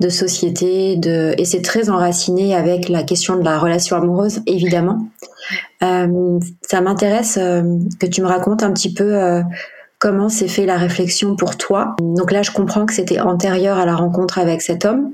de 0.00 0.08
société, 0.08 0.96
de 0.96 1.34
et 1.36 1.44
c'est 1.44 1.60
très 1.60 1.90
enraciné 1.90 2.54
avec 2.54 2.88
la 2.88 3.02
question 3.02 3.36
de 3.36 3.44
la 3.44 3.58
relation 3.58 3.96
amoureuse, 3.96 4.40
évidemment. 4.46 5.06
Euh, 5.82 6.40
ça 6.62 6.80
m'intéresse 6.80 7.38
euh, 7.40 7.62
que 8.00 8.06
tu 8.06 8.22
me 8.22 8.26
racontes 8.26 8.62
un 8.62 8.72
petit 8.72 8.94
peu 8.94 9.42
comment 10.00 10.30
s'est 10.30 10.48
fait 10.48 10.66
la 10.66 10.78
réflexion 10.78 11.36
pour 11.36 11.56
toi? 11.56 11.94
Donc 12.00 12.32
là, 12.32 12.42
je 12.42 12.50
comprends 12.50 12.86
que 12.86 12.94
c'était 12.94 13.20
antérieur 13.20 13.78
à 13.78 13.84
la 13.84 13.94
rencontre 13.94 14.38
avec 14.38 14.62
cet 14.62 14.84
homme, 14.84 15.12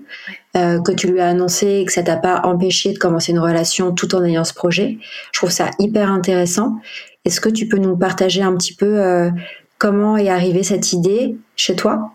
euh, 0.56 0.80
que 0.80 0.92
tu 0.92 1.08
lui 1.08 1.20
as 1.20 1.28
annoncé 1.28 1.66
et 1.66 1.84
que 1.84 1.92
ça 1.92 2.04
t'a 2.04 2.16
pas 2.16 2.40
empêché 2.44 2.92
de 2.92 2.98
commencer 2.98 3.32
une 3.32 3.40
relation 3.40 3.92
tout 3.92 4.14
en 4.14 4.24
ayant 4.24 4.44
ce 4.44 4.54
projet. 4.54 4.96
Je 5.32 5.40
trouve 5.40 5.50
ça 5.50 5.72
hyper 5.80 6.10
intéressant. 6.10 6.76
Est-ce 7.24 7.40
que 7.40 7.48
tu 7.48 7.66
peux 7.68 7.78
nous 7.78 7.96
partager 7.96 8.42
un 8.42 8.56
petit 8.56 8.74
peu 8.74 9.02
euh, 9.02 9.30
comment 9.76 10.16
est 10.16 10.30
arrivée 10.30 10.62
cette 10.62 10.92
idée 10.92 11.36
chez 11.56 11.74
toi? 11.74 12.12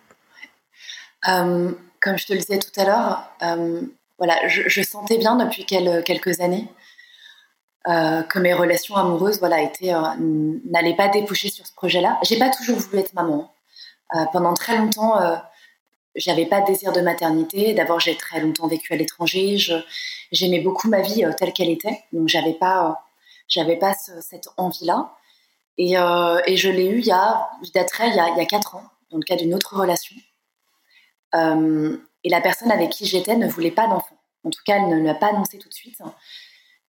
Euh, 1.27 1.71
Comme 1.99 2.17
je 2.17 2.25
te 2.25 2.33
le 2.33 2.39
disais 2.39 2.57
tout 2.57 2.79
à 2.79 2.85
l'heure, 2.85 3.29
voilà, 4.17 4.35
je, 4.47 4.81
sentais 4.81 5.17
bien 5.17 5.35
depuis 5.35 5.65
quelques 5.65 6.39
années 6.39 6.69
euh, 7.87 8.21
que 8.21 8.37
mes 8.37 8.53
relations 8.53 8.95
amoureuses 8.95 9.39
voilà 9.39 9.59
étaient 9.63 9.91
euh, 9.91 10.01
n'allaient 10.69 10.95
pas 10.95 11.07
déboucher 11.07 11.49
sur 11.49 11.65
ce 11.65 11.73
projet-là. 11.73 12.19
J'ai 12.21 12.37
pas 12.37 12.51
toujours 12.51 12.77
voulu 12.77 12.99
être 12.99 13.15
maman. 13.15 13.51
Euh, 14.15 14.25
pendant 14.31 14.53
très 14.53 14.77
longtemps, 14.77 15.19
j'avais 16.15 16.45
pas 16.45 16.61
de 16.61 16.67
désir 16.67 16.91
de 16.91 17.01
maternité. 17.01 17.73
D'abord, 17.73 17.99
j'ai 17.99 18.15
très 18.15 18.39
longtemps 18.39 18.67
vécu 18.67 18.93
à 18.93 18.97
l'étranger. 18.97 19.57
J'aimais 20.31 20.59
beaucoup 20.59 20.89
ma 20.89 21.01
vie 21.01 21.25
telle 21.39 21.53
qu'elle 21.53 21.69
était, 21.69 22.03
donc 22.13 22.27
j'avais 22.27 22.53
pas 22.53 23.03
j'avais 23.47 23.77
pas 23.77 23.93
cette 23.95 24.49
envie-là. 24.57 25.15
Et, 25.77 25.93
et, 25.93 26.57
je 26.57 26.69
l'ai 26.69 26.85
eu 26.85 26.99
il 26.99 27.05
y 27.05 27.11
a 27.11 27.49
d'être 27.73 28.01
il, 28.01 28.15
y 28.15 28.19
a, 28.19 28.29
il 28.29 28.37
y 28.37 28.41
a 28.41 28.45
quatre 28.45 28.75
ans, 28.75 28.83
dans 29.09 29.17
le 29.17 29.23
cas 29.23 29.37
d'une 29.37 29.55
autre 29.55 29.75
relation. 29.75 30.15
et 31.33 32.29
la 32.29 32.41
personne 32.41 32.71
avec 32.71 32.91
qui 32.91 33.05
j'étais 33.05 33.37
ne 33.37 33.47
voulait 33.47 33.71
pas 33.71 33.87
d'enfant. 33.87 34.17
En 34.43 34.49
tout 34.51 34.61
cas, 34.65 34.75
elle 34.75 34.89
ne 34.89 35.03
l'a 35.03 35.15
pas 35.15 35.29
annoncé 35.29 35.57
tout 35.57 35.69
de 35.69 35.73
suite. 35.73 36.01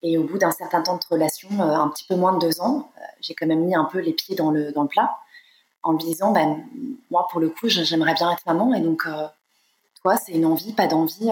Et 0.02 0.18
au 0.18 0.24
bout 0.24 0.38
d'un 0.38 0.50
certain 0.50 0.82
temps 0.82 0.96
de 0.96 1.04
relation, 1.08 1.48
euh, 1.60 1.74
un 1.74 1.88
petit 1.88 2.04
peu 2.04 2.16
moins 2.16 2.32
de 2.32 2.40
deux 2.40 2.60
ans, 2.60 2.90
euh, 2.98 3.04
j'ai 3.20 3.34
quand 3.34 3.46
même 3.46 3.64
mis 3.64 3.74
un 3.74 3.84
peu 3.84 3.98
les 4.00 4.12
pieds 4.12 4.34
dans 4.34 4.50
le, 4.50 4.72
dans 4.72 4.82
le 4.82 4.88
plat 4.88 5.18
en 5.84 5.92
me 5.92 5.98
disant, 5.98 6.32
ben, 6.32 6.64
moi, 7.10 7.26
pour 7.30 7.40
le 7.40 7.50
coup, 7.50 7.68
j'aimerais 7.68 8.14
bien 8.14 8.30
être 8.32 8.46
maman. 8.46 8.74
Et 8.74 8.80
donc, 8.80 9.04
euh, 9.06 9.26
toi, 10.00 10.16
c'est 10.16 10.32
une 10.32 10.46
envie, 10.46 10.72
pas 10.72 10.86
d'envie. 10.86 11.30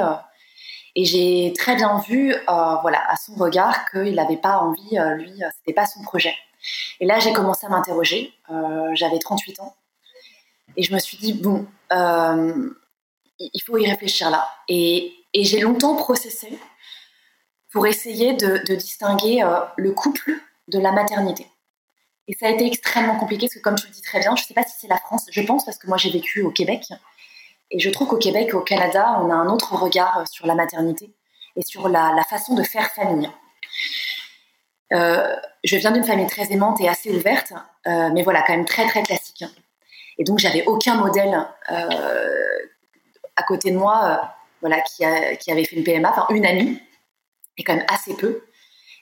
et 0.97 1.05
j'ai 1.05 1.53
très 1.57 1.77
bien 1.77 1.99
vu, 1.99 2.35
voilà, 2.47 3.01
à 3.09 3.17
son 3.17 3.35
regard, 3.35 3.89
qu'il 3.91 4.15
n'avait 4.15 4.37
pas 4.37 4.59
envie, 4.59 4.99
lui, 5.19 5.41
c'était 5.57 5.73
pas 5.73 5.87
son 5.87 6.03
projet. 6.03 6.35
Et 6.99 7.07
là, 7.07 7.21
j'ai 7.21 7.33
commencé 7.33 7.67
à 7.67 7.69
m'interroger. 7.69 8.33
J'avais 8.95 9.21
38 9.21 9.61
ans. 9.61 9.77
Et 10.77 10.83
je 10.83 10.93
me 10.93 10.99
suis 10.99 11.17
dit, 11.17 11.33
bon, 11.33 11.67
il 11.93 13.63
faut 13.65 13.79
y 13.79 13.89
réfléchir 13.89 14.31
là. 14.31 14.49
Et, 14.67 15.13
et 15.33 15.45
j'ai 15.45 15.61
longtemps 15.61 15.95
processé 15.95 16.59
pour 17.73 17.87
essayer 17.87 18.35
de, 18.35 18.75
distinguer 18.75 19.43
euh, 19.43 19.61
le 19.77 19.93
couple 19.93 20.33
de 20.69 20.79
la 20.79 20.93
maternité. 20.93 21.47
Et 22.29 22.35
ça 22.35 22.47
a 22.47 22.51
été 22.51 22.67
extrêmement 22.67 23.17
compliqué 23.17 23.47
parce 23.47 23.55
que, 23.55 23.61
comme 23.61 23.77
tu 23.77 23.87
le 23.87 23.93
dis 23.93 24.03
très 24.03 24.21
bien, 24.21 24.35
je 24.37 24.43
ne 24.43 24.47
sais 24.47 24.55
pas 24.55 24.63
si 24.63 24.75
c'est 24.79 24.89
la 24.89 24.99
France, 24.99 25.27
je 25.31 25.41
pense 25.41 25.65
parce 25.65 25.79
que 25.79 25.87
moi 25.87 25.97
j'ai 25.97 26.11
vécu 26.11 26.43
au 26.43 26.51
Québec. 26.51 26.85
Et 27.73 27.79
je 27.79 27.91
trouve 27.91 28.09
qu'au 28.09 28.19
Québec, 28.19 28.55
au 28.55 28.61
Canada, 28.61 29.21
on 29.23 29.31
a 29.31 29.35
un 29.35 29.49
autre 29.49 29.75
regard 29.75 30.25
sur 30.29 30.47
la 30.47 30.55
maternité 30.55 31.13
et 31.57 31.63
sur 31.63 31.89
la, 31.89 32.25
façon 32.29 32.55
de 32.55 32.63
faire 32.63 32.91
famille. 32.91 33.31
Euh, 34.93 35.37
je 35.63 35.77
viens 35.77 35.93
d'une 35.93 36.05
famille 36.05 36.27
très 36.27 36.53
aimante 36.53 36.81
et 36.81 36.89
assez 36.89 37.11
ouverte, 37.11 37.53
euh, 37.87 38.11
mais 38.13 38.23
voilà, 38.23 38.43
quand 38.43 38.53
même 38.53 38.65
très 38.65 38.87
très 38.89 39.03
classique. 39.03 39.45
Et 40.19 40.25
donc 40.25 40.39
j'avais 40.39 40.65
aucun 40.67 40.97
modèle 40.97 41.47
à 41.69 43.43
côté 43.45 43.71
de 43.71 43.77
moi, 43.77 44.35
voilà, 44.61 44.81
qui, 44.81 45.05
qui, 45.39 45.51
avait 45.51 45.65
fait 45.65 45.77
une 45.77 45.85
PMA, 45.85 46.11
enfin 46.11 46.27
une 46.31 46.45
amie 46.45 46.81
et 47.61 47.65
quand 47.65 47.77
même 47.77 47.87
assez 47.89 48.17
peu. 48.17 48.43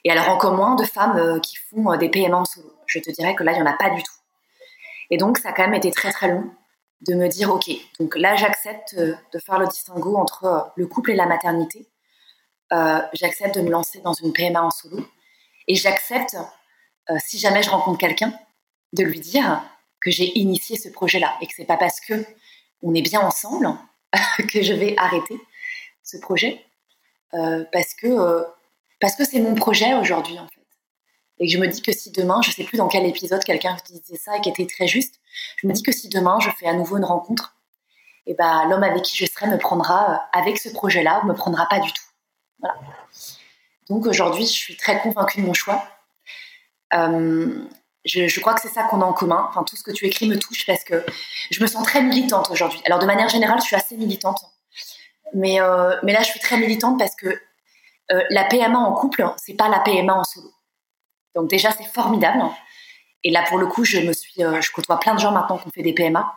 Et 0.03 0.11
alors 0.11 0.29
encore 0.29 0.53
moins 0.53 0.75
de 0.75 0.83
femmes 0.83 1.17
euh, 1.17 1.39
qui 1.39 1.55
font 1.55 1.91
euh, 1.91 1.97
des 1.97 2.09
PMA 2.09 2.37
en 2.37 2.45
solo. 2.45 2.71
Je 2.85 2.99
te 2.99 3.09
dirais 3.09 3.35
que 3.35 3.43
là, 3.43 3.53
il 3.53 3.55
n'y 3.55 3.61
en 3.61 3.71
a 3.71 3.77
pas 3.77 3.89
du 3.89 4.03
tout. 4.03 4.13
Et 5.09 5.17
donc, 5.17 5.37
ça 5.39 5.49
a 5.49 5.53
quand 5.53 5.63
même 5.63 5.73
été 5.73 5.91
très 5.91 6.11
très 6.11 6.27
long 6.27 6.51
de 7.01 7.15
me 7.15 7.27
dire, 7.27 7.49
OK, 7.53 7.69
donc 7.99 8.15
là, 8.15 8.35
j'accepte 8.35 8.95
euh, 8.97 9.15
de 9.33 9.39
faire 9.39 9.59
le 9.59 9.67
distinguo 9.67 10.17
entre 10.17 10.71
le 10.75 10.87
couple 10.87 11.11
et 11.11 11.15
la 11.15 11.25
maternité. 11.25 11.87
j'accepte 13.13 13.55
de 13.55 13.61
me 13.61 13.71
lancer 13.71 13.99
dans 14.01 14.13
une 14.13 14.31
PMA 14.33 14.61
en 14.61 14.69
solo. 14.69 15.03
Et 15.67 15.75
j'accepte, 15.75 16.35
si 17.25 17.39
jamais 17.39 17.63
je 17.63 17.69
rencontre 17.69 17.97
quelqu'un, 17.97 18.33
de 18.93 19.03
lui 19.03 19.19
dire 19.19 19.63
que 20.01 20.11
j'ai 20.11 20.37
initié 20.37 20.77
ce 20.77 20.89
projet-là 20.89 21.35
et 21.41 21.47
que 21.47 21.53
c'est 21.55 21.65
pas 21.65 21.77
parce 21.77 21.99
que 21.99 22.25
on 22.81 22.93
est 22.93 23.01
bien 23.01 23.21
ensemble 23.21 23.67
que 24.49 24.61
je 24.61 24.73
vais 24.73 24.95
arrêter 24.97 25.39
ce 26.03 26.17
projet. 26.17 26.63
Euh, 27.33 27.63
parce 27.71 27.93
que 27.93 28.07
euh, 28.07 28.43
parce 28.99 29.15
que 29.15 29.23
c'est 29.23 29.39
mon 29.39 29.55
projet 29.55 29.93
aujourd'hui 29.93 30.39
en 30.39 30.47
fait. 30.47 30.65
Et 31.41 31.47
je 31.47 31.57
me 31.57 31.67
dis 31.67 31.81
que 31.81 31.93
si 31.93 32.11
demain, 32.11 32.41
je 32.41 32.51
sais 32.51 32.63
plus 32.63 32.77
dans 32.77 32.87
quel 32.87 33.05
épisode 33.05 33.43
quelqu'un 33.43 33.77
disait 33.85 34.17
ça 34.17 34.35
et 34.37 34.41
qui 34.41 34.49
était 34.49 34.65
très 34.65 34.87
juste, 34.87 35.21
je 35.57 35.67
me 35.67 35.73
dis 35.73 35.83
que 35.83 35.91
si 35.91 36.09
demain 36.09 36.39
je 36.41 36.49
fais 36.59 36.67
à 36.67 36.73
nouveau 36.73 36.97
une 36.97 37.05
rencontre, 37.05 37.55
et 38.25 38.31
eh 38.31 38.33
ben 38.35 38.67
l'homme 38.67 38.83
avec 38.83 39.03
qui 39.03 39.15
je 39.15 39.25
serai 39.25 39.47
me 39.47 39.57
prendra 39.57 40.13
euh, 40.13 40.39
avec 40.39 40.57
ce 40.57 40.69
projet-là 40.69 41.21
ou 41.23 41.27
me 41.27 41.33
prendra 41.33 41.67
pas 41.67 41.79
du 41.79 41.91
tout. 41.93 42.03
Voilà. 42.59 42.75
Donc 43.89 44.05
aujourd'hui, 44.05 44.45
je 44.45 44.51
suis 44.51 44.75
très 44.75 44.99
convaincue 44.99 45.41
de 45.41 45.45
mon 45.45 45.53
choix. 45.53 45.83
je, 46.91 47.67
je, 48.05 48.39
crois 48.39 48.53
que 48.53 48.61
c'est 48.61 48.69
ça 48.69 48.83
qu'on 48.83 49.01
a 49.01 49.05
en 49.05 49.13
commun. 49.13 49.45
Enfin, 49.49 49.63
tout 49.63 49.75
ce 49.75 49.83
que 49.83 49.91
tu 49.91 50.05
écris 50.05 50.27
me 50.27 50.37
touche 50.37 50.65
parce 50.65 50.83
que 50.83 51.05
je 51.49 51.61
me 51.61 51.67
sens 51.67 51.83
très 51.85 52.03
militante 52.03 52.51
aujourd'hui. 52.51 52.81
Alors 52.85 52.99
de 52.99 53.05
manière 53.05 53.29
générale, 53.29 53.59
je 53.59 53.65
suis 53.65 53.75
assez 53.75 53.97
militante 53.97 54.43
mais, 55.33 55.61
euh, 55.61 55.95
mais 56.03 56.13
là, 56.13 56.21
je 56.21 56.29
suis 56.29 56.39
très 56.39 56.57
militante 56.57 56.97
parce 56.97 57.15
que 57.15 57.27
euh, 57.27 58.23
la 58.29 58.45
PMA 58.45 58.77
en 58.77 58.93
couple, 58.93 59.25
c'est 59.37 59.53
pas 59.53 59.69
la 59.69 59.79
PMA 59.79 60.13
en 60.13 60.23
solo. 60.23 60.51
Donc 61.35 61.49
déjà, 61.49 61.71
c'est 61.71 61.85
formidable. 61.85 62.43
Et 63.23 63.31
là, 63.31 63.43
pour 63.47 63.57
le 63.57 63.67
coup, 63.67 63.85
je 63.85 63.99
me 63.99 64.13
suis, 64.13 64.43
euh, 64.43 64.61
je 64.61 64.71
côtoie 64.71 64.99
plein 64.99 65.13
de 65.13 65.19
gens 65.19 65.31
maintenant 65.31 65.57
qui 65.57 65.67
ont 65.67 65.71
fait 65.71 65.83
des 65.83 65.93
PMA. 65.93 66.33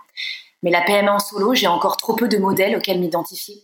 Mais 0.63 0.71
la 0.71 0.83
PMA 0.83 1.13
en 1.13 1.19
solo, 1.19 1.55
j'ai 1.55 1.67
encore 1.67 1.97
trop 1.97 2.15
peu 2.15 2.29
de 2.29 2.39
modèles 2.39 2.77
auxquels 2.77 3.01
m'identifier. 3.01 3.63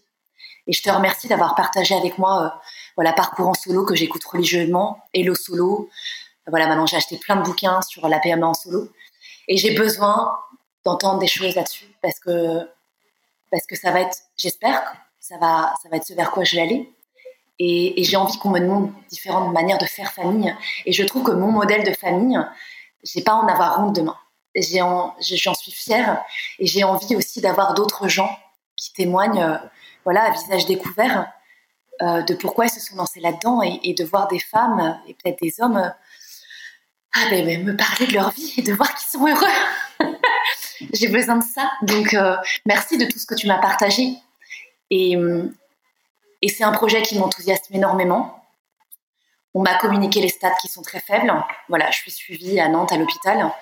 Et 0.66 0.72
je 0.72 0.82
te 0.82 0.90
remercie 0.90 1.28
d'avoir 1.28 1.54
partagé 1.54 1.94
avec 1.94 2.18
moi 2.18 2.60
voilà 2.96 3.12
parcours 3.12 3.48
en 3.48 3.54
solo 3.54 3.84
que 3.84 3.94
j'écoute 3.94 4.24
religieusement, 4.24 4.98
Hello 5.14 5.34
Solo. 5.34 5.88
Voilà, 6.48 6.66
maintenant 6.66 6.84
j'ai 6.84 6.96
acheté 6.96 7.16
plein 7.16 7.36
de 7.36 7.42
bouquins 7.42 7.80
sur 7.82 8.08
la 8.08 8.18
PMA 8.18 8.46
en 8.46 8.54
solo. 8.54 8.88
Et 9.46 9.56
j'ai 9.56 9.74
besoin 9.74 10.36
d'entendre 10.84 11.20
des 11.20 11.28
choses 11.28 11.54
là-dessus 11.54 11.86
parce 12.02 12.18
que 12.18 12.68
parce 13.50 13.66
que 13.66 13.76
ça 13.76 13.92
va 13.92 14.00
être, 14.00 14.16
j'espère, 14.36 14.82
ça 15.28 15.36
va, 15.38 15.74
ça 15.82 15.88
va 15.88 15.98
être 15.98 16.06
ce 16.06 16.14
vers 16.14 16.30
quoi 16.30 16.44
je 16.44 16.56
vais 16.56 16.62
aller. 16.62 16.92
Et, 17.58 18.02
j'ai 18.04 18.16
envie 18.16 18.38
qu'on 18.38 18.50
me 18.50 18.60
demande 18.60 18.92
différentes 19.10 19.52
manières 19.52 19.78
de 19.78 19.84
faire 19.84 20.12
famille. 20.12 20.54
Et 20.86 20.92
je 20.92 21.02
trouve 21.04 21.24
que 21.24 21.32
mon 21.32 21.50
modèle 21.50 21.84
de 21.84 21.92
famille, 21.92 22.38
j'ai 23.02 23.22
pas 23.22 23.34
en 23.34 23.46
avoir 23.48 23.84
honte 23.84 23.94
demain. 23.94 24.16
J'en 24.56 25.54
suis 25.54 25.72
fière 25.72 26.24
et 26.58 26.66
j'ai 26.66 26.84
envie 26.84 27.14
aussi 27.16 27.40
d'avoir 27.40 27.74
d'autres 27.74 28.08
gens 28.08 28.30
qui 28.76 28.92
témoignent, 28.92 29.42
euh, 29.42 29.56
voilà, 30.04 30.22
à 30.24 30.30
visage 30.30 30.66
découvert, 30.66 31.30
euh, 32.00 32.22
de 32.22 32.34
pourquoi 32.34 32.66
ils 32.66 32.70
se 32.70 32.80
sont 32.80 32.96
lancés 32.96 33.20
là-dedans 33.20 33.60
et, 33.62 33.92
de 33.92 34.04
voir 34.04 34.28
des 34.28 34.38
femmes 34.38 34.98
et 35.06 35.14
peut-être 35.14 35.40
des 35.42 35.60
hommes 35.60 35.76
euh, 35.76 35.90
ah, 37.14 37.24
ben, 37.30 37.44
ben, 37.44 37.64
me 37.64 37.76
parler 37.76 38.06
de 38.06 38.14
leur 38.14 38.30
vie 38.30 38.54
et 38.56 38.62
de 38.62 38.72
voir 38.72 38.94
qu'ils 38.94 39.08
sont 39.08 39.26
heureux. 39.26 40.08
j'ai 40.94 41.08
besoin 41.08 41.36
de 41.36 41.44
ça. 41.44 41.70
Donc, 41.82 42.16
merci 42.66 42.98
de 42.98 43.06
tout 43.06 43.18
ce 43.18 43.26
que 43.26 43.34
tu 43.34 43.46
m'as 43.46 43.58
partagé. 43.58 44.18
Et, 44.90 45.16
euh, 45.16 45.50
et 46.42 46.48
c'est 46.48 46.64
un 46.64 46.72
projet 46.72 47.02
qui 47.02 47.18
m'enthousiasme 47.18 47.74
énormément. 47.74 48.44
On 49.54 49.62
m'a 49.62 49.74
communiqué 49.78 50.20
les 50.20 50.28
stats 50.28 50.54
qui 50.60 50.68
sont 50.68 50.82
très 50.82 51.00
faibles. 51.00 51.32
Voilà, 51.68 51.90
je 51.90 51.98
suis 51.98 52.10
suivie 52.10 52.60
à 52.60 52.68
Nantes 52.68 52.92
à 52.92 52.96
l'hôpital. 52.96 53.52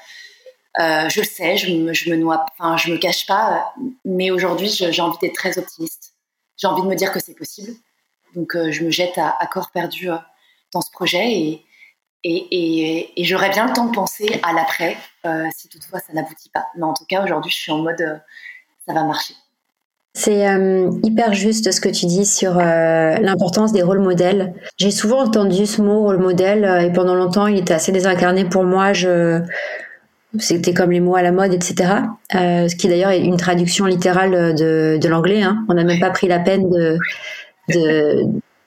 Euh, 0.78 1.08
je 1.08 1.20
le 1.20 1.26
sais, 1.26 1.56
je 1.56 1.72
me, 1.72 2.10
me 2.10 2.16
noie, 2.16 2.44
enfin, 2.52 2.76
je 2.76 2.90
me 2.90 2.98
cache 2.98 3.26
pas, 3.26 3.72
mais 4.04 4.30
aujourd'hui, 4.30 4.68
j'ai 4.68 5.00
envie 5.00 5.16
d'être 5.18 5.34
très 5.34 5.58
optimiste. 5.58 6.14
J'ai 6.58 6.66
envie 6.66 6.82
de 6.82 6.86
me 6.86 6.94
dire 6.94 7.12
que 7.12 7.20
c'est 7.20 7.34
possible. 7.34 7.72
Donc, 8.34 8.54
euh, 8.54 8.70
je 8.72 8.84
me 8.84 8.90
jette 8.90 9.16
à, 9.16 9.48
corps 9.50 9.70
perdu 9.70 10.08
dans 10.72 10.82
ce 10.82 10.90
projet 10.90 11.62
et, 12.24 13.24
j'aurais 13.24 13.50
bien 13.50 13.66
le 13.66 13.72
temps 13.72 13.86
de 13.86 13.94
penser 13.94 14.40
à 14.42 14.52
l'après, 14.52 14.98
si 15.54 15.68
toutefois 15.68 16.00
ça 16.00 16.12
n'aboutit 16.12 16.50
pas. 16.50 16.66
Mais 16.76 16.84
en 16.84 16.92
tout 16.92 17.06
cas, 17.06 17.22
aujourd'hui, 17.22 17.50
je 17.50 17.56
suis 17.56 17.72
en 17.72 17.78
mode 17.78 18.20
ça 18.86 18.92
va 18.92 19.04
marcher. 19.04 19.34
C'est 20.18 20.48
euh, 20.48 20.90
hyper 21.02 21.34
juste 21.34 21.70
ce 21.70 21.78
que 21.78 21.90
tu 21.90 22.06
dis 22.06 22.24
sur 22.24 22.58
euh, 22.58 23.16
l'importance 23.18 23.74
des 23.74 23.82
rôles 23.82 24.00
modèles. 24.00 24.54
J'ai 24.78 24.90
souvent 24.90 25.20
entendu 25.20 25.66
ce 25.66 25.82
mot 25.82 26.04
rôle 26.04 26.16
modèle 26.16 26.64
euh, 26.64 26.80
et 26.80 26.90
pendant 26.90 27.14
longtemps 27.14 27.46
il 27.48 27.58
était 27.58 27.74
assez 27.74 27.92
désincarné 27.92 28.46
pour 28.46 28.64
moi. 28.64 28.94
Je 28.94 29.42
c'était 30.38 30.72
comme 30.72 30.90
les 30.90 31.00
mots 31.00 31.16
à 31.16 31.22
la 31.22 31.32
mode, 31.32 31.52
etc. 31.52 31.92
ce 32.32 32.74
qui 32.76 32.88
d'ailleurs 32.88 33.10
est 33.10 33.20
une 33.20 33.36
traduction 33.36 33.84
littérale 33.84 34.54
de, 34.54 34.96
de 34.96 35.08
l'anglais. 35.08 35.42
Hein. 35.42 35.66
On 35.68 35.74
n'a 35.74 35.84
même 35.84 36.00
pas 36.00 36.10
pris 36.10 36.28
la 36.28 36.38
peine 36.38 36.70
de, 36.70 36.96
de, 37.68 38.22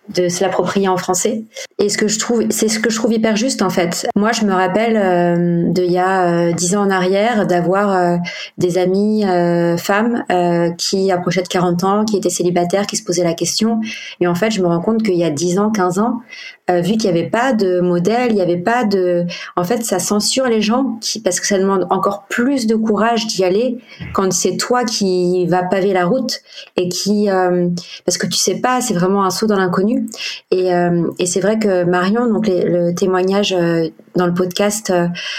de 0.10 0.30
se 0.30 0.44
l'approprier 0.44 0.88
en 0.88 0.98
français. 0.98 1.44
Et 1.78 1.90
ce 1.90 1.98
que 1.98 2.08
je 2.08 2.20
trouve, 2.20 2.44
c'est 2.50 2.68
ce 2.68 2.80
que 2.80 2.90
je 2.90 2.98
trouve 2.98 3.14
hyper 3.14 3.36
juste 3.36 3.62
en 3.62 3.70
fait. 3.70 4.08
Moi, 4.16 4.32
je 4.32 4.46
me 4.46 4.54
rappelle 4.54 4.98
euh, 4.98 5.72
de 5.72 5.84
il 5.84 5.92
y 5.92 5.98
a 5.98 6.52
dix 6.52 6.76
ans 6.76 6.84
en 6.84 6.90
arrière 6.90 7.48
d'avoir 7.48 8.20
des 8.58 8.78
amis 8.78 9.24
femmes 9.78 10.24
qui 10.78 11.12
approchaient 11.12 11.42
de 11.42 11.48
40 11.48 11.84
ans, 11.84 12.06
qui 12.06 12.18
étaient 12.18 12.30
célibataires, 12.30 12.86
qui 12.86 12.96
se 12.96 13.04
posaient 13.04 13.24
la 13.24 13.34
question. 13.34 13.80
Et 14.20 14.28
en 14.28 14.36
fait, 14.36 14.52
je 14.52 14.62
me 14.62 14.68
rends 14.68 14.82
compte 14.82 15.02
qu'il 15.02 15.16
y 15.16 15.24
a 15.24 15.30
10 15.30 15.58
ans, 15.58 15.72
15 15.72 16.00
ans, 16.00 16.22
vu 16.70 16.98
qu'il 16.98 17.12
n'y 17.12 17.20
avait 17.20 17.30
pas 17.30 17.54
de 17.54 17.80
modèle, 17.80 18.32
il 18.32 18.36
n'y 18.36 18.42
avait 18.42 18.58
pas 18.58 18.84
de, 18.84 19.26
en 19.56 19.64
fait, 19.64 19.84
ça 19.84 20.00
censure 20.00 20.46
les 20.46 20.62
gens 20.62 20.98
qui, 21.02 21.22
parce 21.22 21.40
que 21.40 21.48
ça 21.48 21.58
demande 21.58 21.88
encore 21.90 22.26
plus 22.30 22.68
de 22.68 22.76
courage 22.76 23.28
d'y 23.28 23.44
aller 23.44 23.78
quand 24.14 24.32
c'est 24.32 24.58
toi 24.58 24.84
qui 24.84 25.46
va 25.48 25.64
paver 25.64 25.94
la 25.94 26.06
route 26.06 26.42
et 26.76 26.90
qui, 26.90 27.30
euh, 27.30 27.70
parce 28.06 28.18
que 28.18 28.28
tu 28.28 28.38
sais 28.38 28.60
pas, 28.62 28.82
c'est 28.82 28.94
vraiment 28.94 29.24
un 29.24 29.30
saut 29.30 29.48
dans 29.48 29.58
l'inconnu. 29.58 29.99
Et, 30.52 30.74
euh, 30.74 31.08
et 31.20 31.26
c'est 31.26 31.40
vrai 31.40 31.60
que 31.60 31.84
Marion, 31.84 32.28
donc 32.28 32.48
le 32.48 32.94
témoignage 32.94 33.54
euh, 33.54 33.88
dans 34.16 34.26
le 34.26 34.34
podcast 34.34 34.94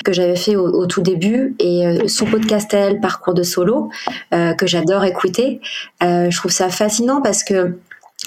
que 0.04 0.12
j'avais 0.12 0.36
fait 0.36 0.56
au, 0.56 0.86
tout 0.86 1.02
début 1.02 1.54
et 1.58 2.08
son 2.08 2.24
podcast 2.24 2.72
elle, 2.72 3.00
Parcours 3.00 3.34
de 3.34 3.42
solo, 3.42 3.90
que 4.30 4.66
j'adore 4.66 5.04
écouter, 5.04 5.60
je 6.00 6.34
trouve 6.36 6.52
ça 6.52 6.70
fascinant 6.70 7.20
parce 7.20 7.44
que 7.44 7.76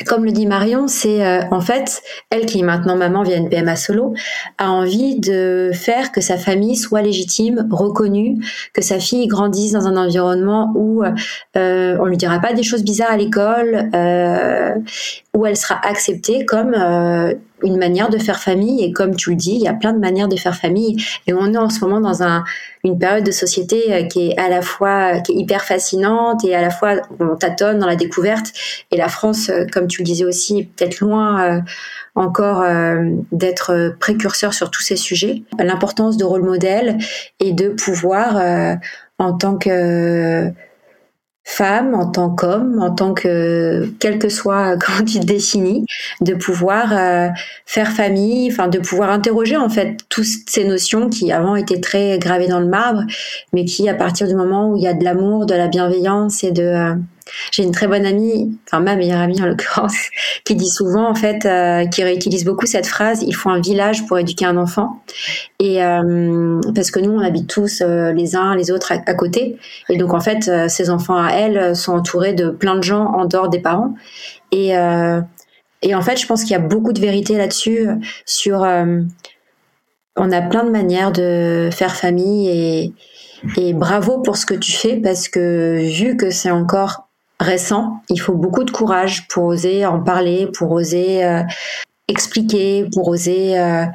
comme 0.07 0.25
le 0.25 0.31
dit 0.31 0.47
Marion, 0.47 0.87
c'est 0.87 1.23
euh, 1.23 1.41
en 1.51 1.61
fait 1.61 2.01
elle 2.31 2.47
qui 2.47 2.59
est 2.59 2.63
maintenant 2.63 2.95
maman 2.95 3.21
via 3.21 3.37
une 3.37 3.47
PMA 3.47 3.75
solo 3.75 4.15
a 4.57 4.71
envie 4.71 5.19
de 5.19 5.69
faire 5.71 6.11
que 6.11 6.19
sa 6.19 6.37
famille 6.37 6.75
soit 6.75 7.03
légitime, 7.03 7.67
reconnue, 7.71 8.37
que 8.73 8.81
sa 8.81 8.99
fille 8.99 9.27
grandisse 9.27 9.73
dans 9.73 9.87
un 9.87 9.95
environnement 9.95 10.71
où 10.75 11.03
euh, 11.55 11.97
on 11.99 12.05
lui 12.05 12.17
dira 12.17 12.39
pas 12.39 12.53
des 12.53 12.63
choses 12.63 12.83
bizarres 12.83 13.11
à 13.11 13.17
l'école, 13.17 13.89
euh, 13.93 14.73
où 15.35 15.45
elle 15.45 15.57
sera 15.57 15.79
acceptée 15.85 16.45
comme 16.45 16.73
euh, 16.73 17.33
une 17.63 17.77
manière 17.77 18.09
de 18.09 18.17
faire 18.17 18.39
famille. 18.39 18.83
Et 18.83 18.91
comme 18.91 19.15
tu 19.15 19.31
le 19.31 19.35
dis, 19.35 19.55
il 19.55 19.61
y 19.61 19.67
a 19.67 19.73
plein 19.73 19.93
de 19.93 19.99
manières 19.99 20.27
de 20.27 20.35
faire 20.35 20.55
famille. 20.55 20.97
Et 21.27 21.33
on 21.33 21.53
est 21.53 21.57
en 21.57 21.69
ce 21.69 21.79
moment 21.81 21.99
dans 21.99 22.23
un, 22.23 22.43
une 22.83 22.97
période 22.99 23.23
de 23.23 23.31
société 23.31 23.93
euh, 23.93 24.03
qui 24.03 24.29
est 24.29 24.37
à 24.39 24.49
la 24.49 24.61
fois 24.61 25.19
qui 25.19 25.31
est 25.31 25.35
hyper 25.35 25.63
fascinante 25.63 26.43
et 26.45 26.55
à 26.55 26.61
la 26.61 26.69
fois 26.69 26.95
on 27.19 27.35
tâtonne 27.35 27.79
dans 27.79 27.87
la 27.87 27.95
découverte. 27.95 28.53
Et 28.91 28.97
la 28.97 29.07
France, 29.07 29.49
euh, 29.49 29.65
comme 29.71 29.87
tu 29.87 30.01
le 30.01 30.05
disais 30.05 30.25
aussi, 30.25 30.59
est 30.59 30.63
peut-être 30.63 30.99
loin 30.99 31.63
encore 32.15 32.63
d'être 33.31 33.95
précurseur 33.99 34.53
sur 34.53 34.69
tous 34.69 34.81
ces 34.81 34.95
sujets. 34.95 35.43
L'importance 35.57 36.17
de 36.17 36.23
rôle 36.23 36.43
modèle 36.43 36.97
et 37.39 37.53
de 37.53 37.69
pouvoir 37.69 38.77
en 39.17 39.33
tant 39.33 39.57
que 39.57 40.53
femme, 41.43 41.93
en 41.93 42.09
tant 42.09 42.29
qu'homme, 42.29 42.79
en 42.81 42.91
tant 42.91 43.13
que 43.13 43.91
quel 43.99 44.17
que 44.17 44.29
soit 44.29 44.77
tu 45.05 45.19
te 45.19 45.25
définis, 45.25 45.85
de 46.21 46.33
pouvoir 46.33 46.93
euh, 46.93 47.29
faire 47.65 47.91
famille, 47.91 48.49
enfin 48.51 48.67
de 48.67 48.79
pouvoir 48.79 49.09
interroger 49.09 49.57
en 49.57 49.69
fait 49.69 49.97
toutes 50.09 50.25
ces 50.47 50.65
notions 50.65 51.09
qui 51.09 51.31
avant 51.31 51.55
étaient 51.55 51.81
très 51.81 52.17
gravées 52.17 52.47
dans 52.47 52.59
le 52.59 52.67
marbre, 52.67 53.03
mais 53.51 53.65
qui 53.65 53.89
à 53.89 53.93
partir 53.93 54.27
du 54.27 54.35
moment 54.35 54.71
où 54.71 54.77
il 54.77 54.83
y 54.83 54.87
a 54.87 54.93
de 54.93 55.03
l'amour, 55.03 55.45
de 55.45 55.55
la 55.55 55.67
bienveillance 55.67 56.43
et 56.43 56.51
de 56.51 56.63
euh, 56.63 56.95
j'ai 57.51 57.63
une 57.63 57.71
très 57.71 57.87
bonne 57.87 58.05
amie, 58.05 58.57
enfin 58.67 58.79
ma 58.81 58.95
meilleure 58.95 59.19
amie 59.19 59.41
en 59.41 59.45
l'occurrence, 59.45 59.95
qui 60.45 60.55
dit 60.55 60.69
souvent 60.69 61.09
en 61.09 61.15
fait, 61.15 61.45
euh, 61.45 61.85
qui 61.87 62.03
réutilise 62.03 62.45
beaucoup 62.45 62.65
cette 62.65 62.87
phrase 62.87 63.23
il 63.25 63.33
faut 63.33 63.49
un 63.49 63.61
village 63.61 64.05
pour 64.05 64.17
éduquer 64.17 64.45
un 64.45 64.57
enfant. 64.57 65.01
Et 65.59 65.83
euh, 65.83 66.59
parce 66.75 66.91
que 66.91 66.99
nous 66.99 67.11
on 67.11 67.19
habite 67.19 67.47
tous 67.47 67.81
euh, 67.81 68.11
les 68.11 68.35
uns 68.35 68.55
les 68.55 68.71
autres 68.71 68.91
à, 68.91 69.13
côté, 69.13 69.57
et 69.89 69.97
donc 69.97 70.13
en 70.13 70.19
fait 70.19 70.49
ces 70.69 70.89
enfants 70.89 71.17
à 71.17 71.31
elle 71.31 71.75
sont 71.75 71.93
entourés 71.93 72.33
de 72.33 72.49
plein 72.49 72.75
de 72.75 72.83
gens 72.83 73.05
en 73.05 73.25
dehors 73.25 73.49
des 73.49 73.59
parents. 73.59 73.93
Et 74.51 74.73
et 75.81 75.95
en 75.95 76.01
fait 76.01 76.19
je 76.19 76.25
pense 76.27 76.43
qu'il 76.43 76.51
y 76.51 76.55
a 76.55 76.59
beaucoup 76.59 76.93
de 76.93 77.01
vérité 77.01 77.37
là-dessus 77.37 77.87
sur 78.25 78.65
on 80.15 80.31
a 80.31 80.41
plein 80.41 80.63
de 80.63 80.69
manières 80.69 81.11
de 81.11 81.69
faire 81.71 81.95
famille 81.95 82.49
et 82.49 82.93
et 83.57 83.73
bravo 83.73 84.19
pour 84.19 84.37
ce 84.37 84.45
que 84.45 84.53
tu 84.53 84.71
fais 84.71 84.97
parce 84.97 85.27
que 85.27 85.79
vu 85.97 86.15
que 86.15 86.29
c'est 86.29 86.51
encore 86.51 87.09
récent. 87.43 88.01
Il 88.09 88.19
faut 88.19 88.33
beaucoup 88.33 88.63
de 88.63 88.71
courage 88.71 89.27
pour 89.27 89.45
oser 89.45 89.85
en 89.85 90.01
parler, 90.01 90.47
pour 90.47 90.71
oser 90.71 91.23
euh, 91.23 91.43
expliquer, 92.07 92.87
pour 92.93 93.07
oser. 93.07 93.59
Euh, 93.59 93.85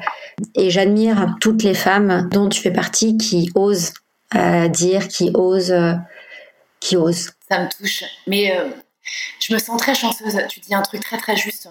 et 0.55 0.69
j'admire 0.69 1.35
toutes 1.41 1.63
les 1.63 1.73
femmes 1.73 2.29
dont 2.31 2.49
tu 2.49 2.61
fais 2.61 2.71
partie 2.71 3.17
qui 3.17 3.51
osent 3.55 3.93
euh, 4.35 4.67
dire, 4.67 5.07
qui 5.07 5.31
osent, 5.33 5.75
qui 6.79 6.95
osent. 6.95 7.31
Ça 7.49 7.59
me 7.59 7.69
touche. 7.69 8.03
Mais 8.27 8.55
je 9.39 9.53
me 9.53 9.59
sens 9.59 9.79
très 9.79 9.95
chanceuse. 9.95 10.39
Tu 10.49 10.59
dis 10.59 10.73
un 10.73 10.81
truc 10.81 11.01
très 11.01 11.17
très 11.17 11.35
juste. 11.35 11.69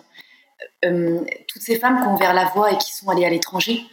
toutes 0.82 1.62
ces 1.62 1.78
femmes 1.78 2.00
qui 2.02 2.08
ont 2.08 2.14
ouvert 2.14 2.34
la 2.34 2.46
voie 2.46 2.72
et 2.72 2.78
qui 2.78 2.92
sont 2.92 3.08
allées 3.08 3.24
à 3.24 3.30
l'étranger. 3.30 3.84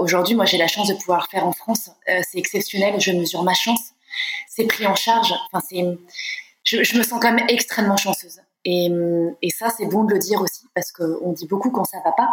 Aujourd'hui, 0.00 0.34
moi, 0.34 0.44
j'ai 0.44 0.58
la 0.58 0.68
chance 0.68 0.88
de 0.88 0.94
pouvoir 0.94 1.26
le 1.26 1.30
faire 1.30 1.46
en 1.46 1.52
France. 1.52 1.90
c'est 2.06 2.38
exceptionnel. 2.38 3.00
Je 3.00 3.12
mesure 3.12 3.42
ma 3.42 3.54
chance. 3.54 3.80
C'est 4.48 4.66
pris 4.66 4.86
en 4.86 4.94
charge. 4.94 5.32
Enfin, 5.52 5.64
je, 6.64 6.98
me 6.98 7.02
sens 7.02 7.20
quand 7.20 7.32
même 7.32 7.46
extrêmement 7.48 7.96
chanceuse. 7.96 8.40
Et, 8.64 8.90
et 9.42 9.50
ça, 9.50 9.68
c'est 9.70 9.86
bon 9.86 10.04
de 10.04 10.14
le 10.14 10.18
dire 10.18 10.40
aussi, 10.40 10.66
parce 10.74 10.90
qu'on 10.90 11.32
dit 11.32 11.46
beaucoup 11.46 11.70
quand 11.70 11.84
ça 11.84 11.98
va 12.04 12.12
pas. 12.12 12.30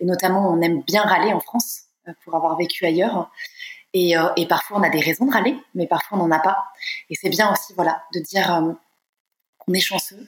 Et 0.00 0.04
notamment, 0.04 0.50
on 0.50 0.60
aime 0.60 0.82
bien 0.82 1.02
râler 1.02 1.32
en 1.32 1.40
France 1.40 1.82
euh, 2.08 2.12
pour 2.24 2.34
avoir 2.34 2.56
vécu 2.56 2.84
ailleurs. 2.86 3.30
Et, 3.92 4.16
euh, 4.16 4.28
et 4.36 4.46
parfois, 4.46 4.78
on 4.78 4.82
a 4.82 4.88
des 4.88 5.00
raisons 5.00 5.26
de 5.26 5.32
râler, 5.32 5.56
mais 5.74 5.86
parfois, 5.86 6.18
on 6.18 6.26
n'en 6.26 6.36
a 6.36 6.40
pas. 6.40 6.56
Et 7.10 7.14
c'est 7.14 7.28
bien 7.28 7.52
aussi, 7.52 7.74
voilà, 7.74 8.04
de 8.14 8.20
dire 8.20 8.54
euh, 8.54 8.72
qu'on 9.58 9.74
est 9.74 9.80
chanceux, 9.80 10.26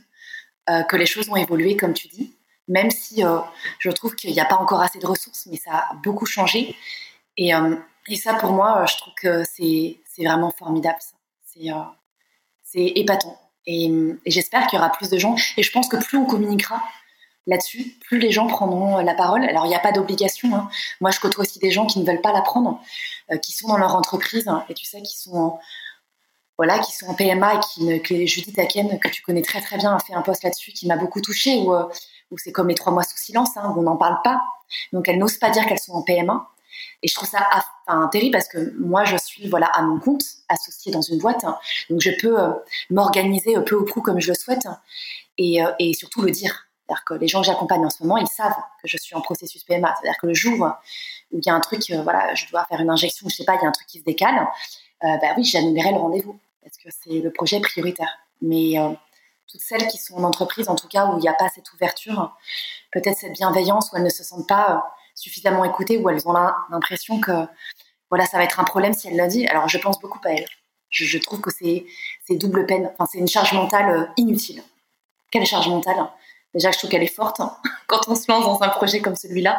que 0.88 0.97
les 0.97 1.07
choses 1.07 1.29
ont 1.29 1.37
évolué, 1.37 1.77
comme 1.77 1.92
tu 1.92 2.07
dis, 2.07 2.37
même 2.68 2.90
si 2.90 3.25
je 3.81 3.90
trouve 3.90 4.14
qu'il 4.14 4.31
n'y 4.33 4.40
a 4.40 4.45
pas 4.45 4.55
encore 4.57 4.81
assez 4.81 5.01
de 5.01 5.07
ressources, 5.07 5.47
mais 5.51 5.57
ça 5.57 5.73
a 5.73 5.95
beaucoup 6.05 6.25
changé. 6.25 6.77
Et, 7.37 7.51
et 8.07 8.16
ça, 8.16 8.35
pour 8.35 8.53
moi, 8.53 8.87
je 8.88 8.97
trouve 8.97 9.12
que 9.14 9.42
c'est 9.45 9.99
vraiment 10.18 10.53
formidable. 10.53 11.01
C'est 11.45 11.68
c'est 12.72 12.92
épatant. 12.96 13.38
Et, 13.66 13.90
j'espère 14.26 14.66
qu'il 14.66 14.78
y 14.78 14.80
aura 14.80 14.90
plus 14.90 15.11
de 15.11 15.18
gens. 15.18 15.37
Et 15.56 15.62
je 15.62 15.70
pense 15.70 15.88
que 15.88 15.96
plus 15.96 16.18
on 16.18 16.24
communiquera 16.24 16.82
là-dessus, 17.46 17.96
plus 18.06 18.18
les 18.18 18.30
gens 18.30 18.46
prendront 18.46 18.98
la 18.98 19.14
parole. 19.14 19.44
Alors, 19.44 19.66
il 19.66 19.68
n'y 19.68 19.74
a 19.74 19.80
pas 19.80 19.92
d'obligation. 19.92 20.54
Hein. 20.54 20.68
Moi, 21.00 21.11
je 21.11 21.20
côtoie 21.20 21.42
aussi 21.42 21.58
des 21.58 21.70
gens 21.70 21.87
qui 21.87 21.98
ne 22.00 22.06
veulent 22.06 22.20
pas 22.20 22.32
la 22.32 22.42
prendre, 22.42 22.80
euh, 23.30 23.37
qui 23.37 23.52
sont 23.52 23.68
dans 23.68 23.78
leur 23.78 23.96
entreprise, 23.96 24.46
hein, 24.48 24.64
et 24.68 24.74
tu 24.74 24.87
sais, 24.87 25.02
qui 25.02 25.18
sont 25.18 25.37
en, 25.37 25.61
voilà, 26.56 26.78
qui 26.78 26.92
sont 26.92 27.06
en 27.06 27.14
PMA 27.14 27.54
et 27.54 27.61
qui, 27.61 28.02
que 28.02 28.26
Judith 28.26 28.58
Aken, 28.58 28.98
que 29.00 29.08
tu 29.08 29.22
connais 29.22 29.42
très 29.42 29.61
très 29.61 29.76
bien, 29.76 29.96
a 29.96 29.98
fait 29.98 30.14
un 30.14 30.22
post 30.22 30.44
là-dessus 30.44 30.72
qui 30.72 30.87
m'a 30.87 30.96
beaucoup 30.96 31.20
touchée, 31.20 31.58
où, 31.58 31.74
euh, 31.74 31.85
c'est 32.37 32.52
comme 32.52 32.68
les 32.68 32.74
trois 32.74 32.92
mois 32.92 33.02
sous 33.02 33.18
silence, 33.18 33.56
hein, 33.56 33.72
où 33.74 33.80
on 33.80 33.82
n'en 33.82 33.96
parle 33.96 34.18
pas. 34.22 34.40
Donc, 34.92 35.08
elles 35.08 35.18
n'osent 35.18 35.38
pas 35.38 35.50
dire 35.50 35.66
qu'elles 35.66 35.80
sont 35.80 35.92
en 35.92 36.02
PMA. 36.02 36.48
Et 37.02 37.08
je 37.08 37.14
trouve 37.14 37.28
ça 37.28 37.46
enfin, 37.87 38.08
terrible 38.08 38.32
parce 38.32 38.48
que 38.48 38.74
moi, 38.78 39.04
je 39.04 39.16
suis 39.16 39.48
voilà 39.48 39.66
à 39.66 39.82
mon 39.82 39.98
compte, 39.98 40.22
associée 40.48 40.92
dans 40.92 41.02
une 41.02 41.18
boîte, 41.18 41.44
donc 41.90 42.00
je 42.00 42.11
peux 42.20 42.38
euh, 42.38 42.50
m'organiser 42.90 43.54
peu 43.66 43.76
ou 43.76 43.85
prou 43.85 44.00
comme 44.00 44.20
je 44.20 44.28
le 44.28 44.35
souhaite 44.35 44.66
et, 45.38 45.64
euh, 45.64 45.72
et 45.78 45.94
surtout 45.94 46.22
le 46.22 46.30
dire. 46.30 46.66
C'est-à-dire 46.87 47.04
que 47.04 47.14
les 47.14 47.28
gens 47.28 47.40
que 47.40 47.46
j'accompagne 47.46 47.85
en 47.85 47.90
ce 47.90 48.02
moment, 48.02 48.16
ils 48.16 48.26
savent 48.26 48.56
que 48.82 48.88
je 48.88 48.96
suis 48.96 49.14
en 49.14 49.20
processus 49.20 49.64
PMA. 49.64 49.94
C'est-à-dire 50.00 50.18
que 50.20 50.26
le 50.26 50.35
jour 50.35 50.68
où 51.30 51.38
il 51.38 51.44
y 51.44 51.50
a 51.50 51.54
un 51.54 51.61
truc, 51.61 51.82
euh, 51.90 52.02
voilà, 52.02 52.35
je 52.35 52.46
dois 52.48 52.64
faire 52.66 52.80
une 52.80 52.90
injection, 52.90 53.28
je 53.28 53.37
sais 53.37 53.44
pas, 53.44 53.54
il 53.54 53.62
y 53.62 53.64
a 53.64 53.68
un 53.68 53.72
truc 53.72 53.87
qui 53.87 53.98
se 53.98 54.04
décale, 54.04 54.46
bah 55.00 55.35
oui, 55.37 55.42
j'annulerai 55.42 55.90
le 55.90 55.98
rendez-vous 55.98 56.38
parce 56.62 56.76
que 56.76 56.88
c'est 56.90 57.18
le 57.18 57.32
projet 57.32 57.58
prioritaire. 57.58 58.18
Mais 58.40 58.74
toutes 59.48 59.61
celles 59.61 59.88
qui 59.88 59.98
sont 59.98 60.14
en 60.14 60.22
entreprise, 60.22 60.68
en 60.68 60.76
tout 60.76 60.87
cas 60.87 61.06
où 61.06 61.18
il 61.18 61.20
n'y 61.20 61.28
a 61.28 61.35
pas 61.35 61.48
cette 61.48 61.72
ouverture, 61.72 62.37
peut-être 62.92 63.18
cette 63.18 63.32
bienveillance 63.32 63.90
où 63.92 63.96
elles 63.96 64.04
ne 64.04 64.11
se 64.11 64.22
sentent 64.22 64.48
pas 64.48 64.94
suffisamment 65.22 65.64
écoutées 65.64 65.98
ou 65.98 66.11
elles 66.11 66.26
ont 66.28 66.32
l'impression 66.70 67.20
que 67.20 67.32
voilà, 68.11 68.26
ça 68.26 68.37
va 68.37 68.44
être 68.44 68.61
un 68.61 68.64
problème 68.64 68.92
si 68.92 69.08
elle 69.08 69.16
l'a 69.16 69.28
dit. 69.28 69.46
Alors 69.46 69.68
je 69.68 69.78
pense 69.78 70.00
beaucoup 70.00 70.20
à 70.24 70.32
elle. 70.32 70.46
Je, 70.90 71.18
trouve 71.18 71.40
que 71.40 71.50
c'est 71.50 71.87
double 72.37 72.66
peine. 72.66 72.90
Enfin, 72.92 73.08
c'est 73.11 73.18
une 73.18 73.28
charge 73.28 73.54
mentale 73.54 73.88
euh, 73.88 74.04
inutile. 74.18 74.62
Quelle 75.30 75.46
charge 75.46 75.68
mentale? 75.68 75.96
Déjà, 76.52 76.70
je 76.70 76.76
trouve 76.76 76.90
qu'elle 76.90 77.02
est 77.02 77.14
forte 77.14 77.40
hein, 77.40 77.56
quand 77.87 78.08
on 78.08 78.14
se 78.14 78.30
lance 78.30 78.44
dans 78.44 78.62
un 78.62 78.68
projet 78.68 79.00
comme 79.00 79.16
celui-là. 79.16 79.58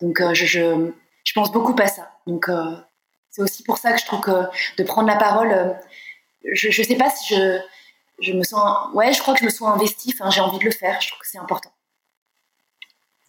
Donc, 0.00 0.22
euh, 0.22 0.32
je, 0.32 0.46
je, 0.46 1.32
pense 1.34 1.52
beaucoup 1.52 1.76
à 1.78 1.86
ça. 1.86 2.10
Donc, 2.26 2.48
euh, 2.48 2.74
c'est 3.30 3.42
aussi 3.42 3.62
pour 3.62 3.76
ça 3.76 3.92
que 3.92 4.00
je 4.00 4.06
trouve 4.06 4.20
que 4.20 4.46
de 4.78 4.84
prendre 4.84 5.06
la 5.06 5.16
parole, 5.16 5.76
je 6.50 6.68
ne 6.68 6.86
sais 6.86 6.96
pas 6.96 7.10
si 7.10 7.34
je, 7.34 7.60
je 8.20 8.32
me 8.32 8.42
sens. 8.42 8.88
Ouais, 8.94 9.12
je 9.12 9.20
crois 9.20 9.34
que 9.34 9.40
je 9.40 9.44
me 9.44 9.50
sens 9.50 9.68
investie. 9.68 10.14
Enfin, 10.14 10.30
j'ai 10.30 10.40
envie 10.40 10.58
de 10.58 10.64
le 10.64 10.70
faire. 10.70 10.98
Je 11.02 11.08
trouve 11.08 11.20
que 11.20 11.28
c'est 11.28 11.38
important. 11.38 11.72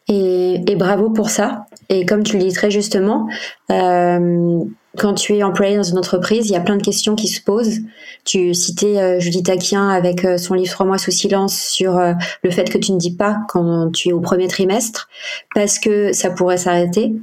Et, 0.08 0.62
et, 0.68 0.76
bravo 0.76 1.10
pour 1.10 1.30
ça. 1.30 1.66
Et 1.90 2.06
comme 2.06 2.24
tu 2.24 2.38
le 2.38 2.44
dis 2.44 2.54
très 2.54 2.70
justement, 2.70 3.28
euh, 3.72 4.60
quand 4.98 5.14
tu 5.14 5.36
es 5.36 5.44
employé 5.44 5.76
dans 5.76 5.84
une 5.84 5.98
entreprise, 5.98 6.50
il 6.50 6.54
y 6.54 6.56
a 6.56 6.62
plein 6.62 6.78
de 6.78 6.82
questions 6.82 7.16
qui 7.16 7.28
se 7.28 7.42
posent. 7.42 7.80
Tu 8.24 8.54
citais 8.54 8.98
euh, 8.98 9.20
Judith 9.20 9.50
Aquien 9.50 9.90
avec 9.90 10.26
euh, 10.26 10.38
son 10.38 10.54
livre 10.54 10.72
Trois 10.72 10.86
mois 10.86 10.98
sous 10.98 11.12
silence 11.12 11.58
sur 11.58 11.98
euh, 11.98 12.14
le 12.44 12.52
fait 12.52 12.70
que 12.70 12.78
tu 12.78 12.92
ne 12.92 12.98
dis 12.98 13.16
pas 13.16 13.38
quand 13.48 13.92
tu 13.92 14.10
es 14.10 14.14
au 14.14 14.20
premier 14.20 14.48
trimestre 14.48 15.10
parce 15.54 15.80
que 15.80 16.12
ça 16.12 16.30
pourrait 16.30 16.58
s'arrêter. 16.58 17.14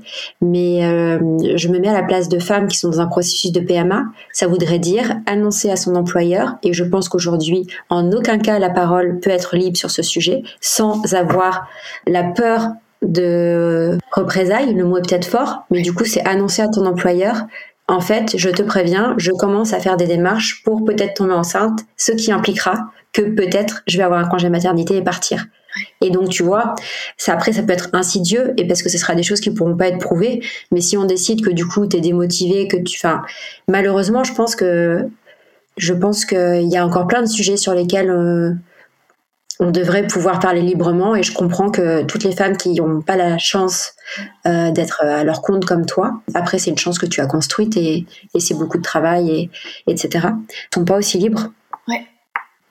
Mais 0.40 0.80
je 1.56 1.68
me 1.68 1.78
mets 1.78 1.88
à 1.88 1.92
la 1.92 2.02
place 2.02 2.28
de 2.28 2.38
femmes 2.38 2.68
qui 2.68 2.78
sont 2.78 2.88
dans 2.88 3.00
un 3.00 3.06
processus 3.06 3.52
de 3.52 3.61
PMA. 3.61 4.04
Ça 4.32 4.46
voudrait 4.46 4.78
dire 4.78 5.16
annoncer 5.26 5.70
à 5.70 5.76
son 5.76 5.94
employeur. 5.96 6.54
Et 6.62 6.72
je 6.72 6.84
pense 6.84 7.09
qu'aujourd'hui, 7.09 7.66
en 7.90 8.11
aucun 8.12 8.38
cas, 8.38 8.59
la 8.59 8.70
parole 8.70 9.20
peut 9.20 9.30
être 9.30 9.56
libre 9.56 9.76
sur 9.76 9.90
ce 9.90 10.02
sujet 10.02 10.42
sans 10.61 11.14
avoir 11.14 11.68
la 12.06 12.22
peur 12.22 12.68
de 13.03 13.98
représailles, 14.12 14.74
le 14.74 14.84
mot 14.84 14.98
est 14.98 15.09
peut-être 15.09 15.26
fort, 15.26 15.64
mais 15.70 15.82
du 15.82 15.92
coup 15.92 16.05
c'est 16.05 16.26
annoncer 16.26 16.62
à 16.62 16.68
ton 16.68 16.86
employeur, 16.86 17.46
en 17.88 18.00
fait, 18.00 18.36
je 18.36 18.48
te 18.48 18.62
préviens, 18.62 19.14
je 19.18 19.32
commence 19.32 19.72
à 19.72 19.80
faire 19.80 19.96
des 19.96 20.07
démarches 20.07 20.62
pour 20.64 20.84
peut-être 20.84 21.14
tomber 21.14 21.34
enceinte, 21.34 21.80
ce 21.96 22.12
qui 22.12 22.32
impliquera 22.32 22.90
que 23.12 23.22
peut-être 23.22 23.82
je 23.86 23.98
vais 23.98 24.05
avoir 24.05 24.20
un 24.20 24.28
congé 24.28 24.48
maternité 24.48 24.96
et 24.96 25.03
partir. 25.03 25.46
Et 26.00 26.11
donc, 26.11 26.28
tu 26.28 26.42
vois, 26.42 26.74
ça, 27.16 27.32
après, 27.32 27.53
ça 27.53 27.62
peut 27.62 27.72
être 27.72 27.88
insidieux 27.92 28.55
et 28.57 28.66
parce 28.66 28.82
que 28.82 28.88
ce 28.88 28.98
sera 28.98 29.14
des 29.14 29.22
choses 29.22 29.40
qui 29.40 29.50
pourront 29.50 29.76
pas 29.76 29.88
être 29.88 29.98
prouvées. 29.98 30.42
Mais 30.70 30.80
si 30.80 30.96
on 30.96 31.05
décide 31.05 31.44
que 31.44 31.50
du 31.50 31.66
coup, 31.66 31.86
tu 31.86 31.96
es 31.96 32.00
démotivé, 32.00 32.68
que 32.68 32.76
tu, 32.76 32.98
enfin, 32.98 33.22
malheureusement, 33.68 34.22
je 34.24 34.34
pense 34.34 34.55
que, 34.55 35.09
je 35.76 35.94
pense 35.94 36.24
qu'il 36.24 36.68
y 36.70 36.76
a 36.76 36.86
encore 36.86 37.07
plein 37.07 37.22
de 37.22 37.26
sujets 37.26 37.57
sur 37.57 37.74
lesquels 37.74 38.11
euh, 38.11 38.53
on 39.62 39.70
devrait 39.70 40.06
pouvoir 40.08 40.40
parler 40.40 40.60
librement 40.60 41.14
et 41.14 41.22
je 41.22 41.32
comprends 41.32 41.70
que 41.70 42.02
toutes 42.02 42.24
les 42.24 42.34
femmes 42.34 42.56
qui 42.56 42.74
n'ont 42.74 43.00
pas 43.00 43.16
la 43.16 43.38
chance 43.38 43.92
euh, 44.44 44.72
d'être 44.72 45.02
à 45.02 45.22
leur 45.22 45.40
compte 45.40 45.64
comme 45.64 45.86
toi, 45.86 46.20
après 46.34 46.58
c'est 46.58 46.70
une 46.70 46.78
chance 46.78 46.98
que 46.98 47.06
tu 47.06 47.20
as 47.20 47.26
construite 47.26 47.76
et, 47.76 48.04
c'est 48.40 48.54
beaucoup 48.54 48.78
de 48.78 48.82
travail 48.82 49.30
et 49.30 49.50
etc. 49.86 50.28
sont 50.74 50.84
pas 50.84 50.96
aussi 50.96 51.18
libres. 51.18 51.52
Ouais, 51.86 52.04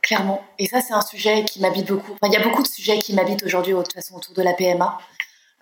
clairement. 0.02 0.42
Et 0.60 0.68
ça 0.68 0.82
c'est 0.82 0.94
un 0.94 1.02
sujet 1.02 1.46
qui 1.46 1.62
m'habite 1.62 1.88
beaucoup. 1.88 2.14
il 2.24 2.34
y 2.34 2.36
a 2.36 2.44
beaucoup 2.44 2.62
de 2.62 2.68
sujets 2.68 3.00
qui 3.00 3.16
m'habitent 3.16 3.44
aujourd'hui 3.44 3.74
de 3.74 3.78
toute 3.78 3.94
façon 3.94 4.16
autour 4.16 4.36
de 4.36 4.42
la 4.42 4.54
PMA 4.54 4.98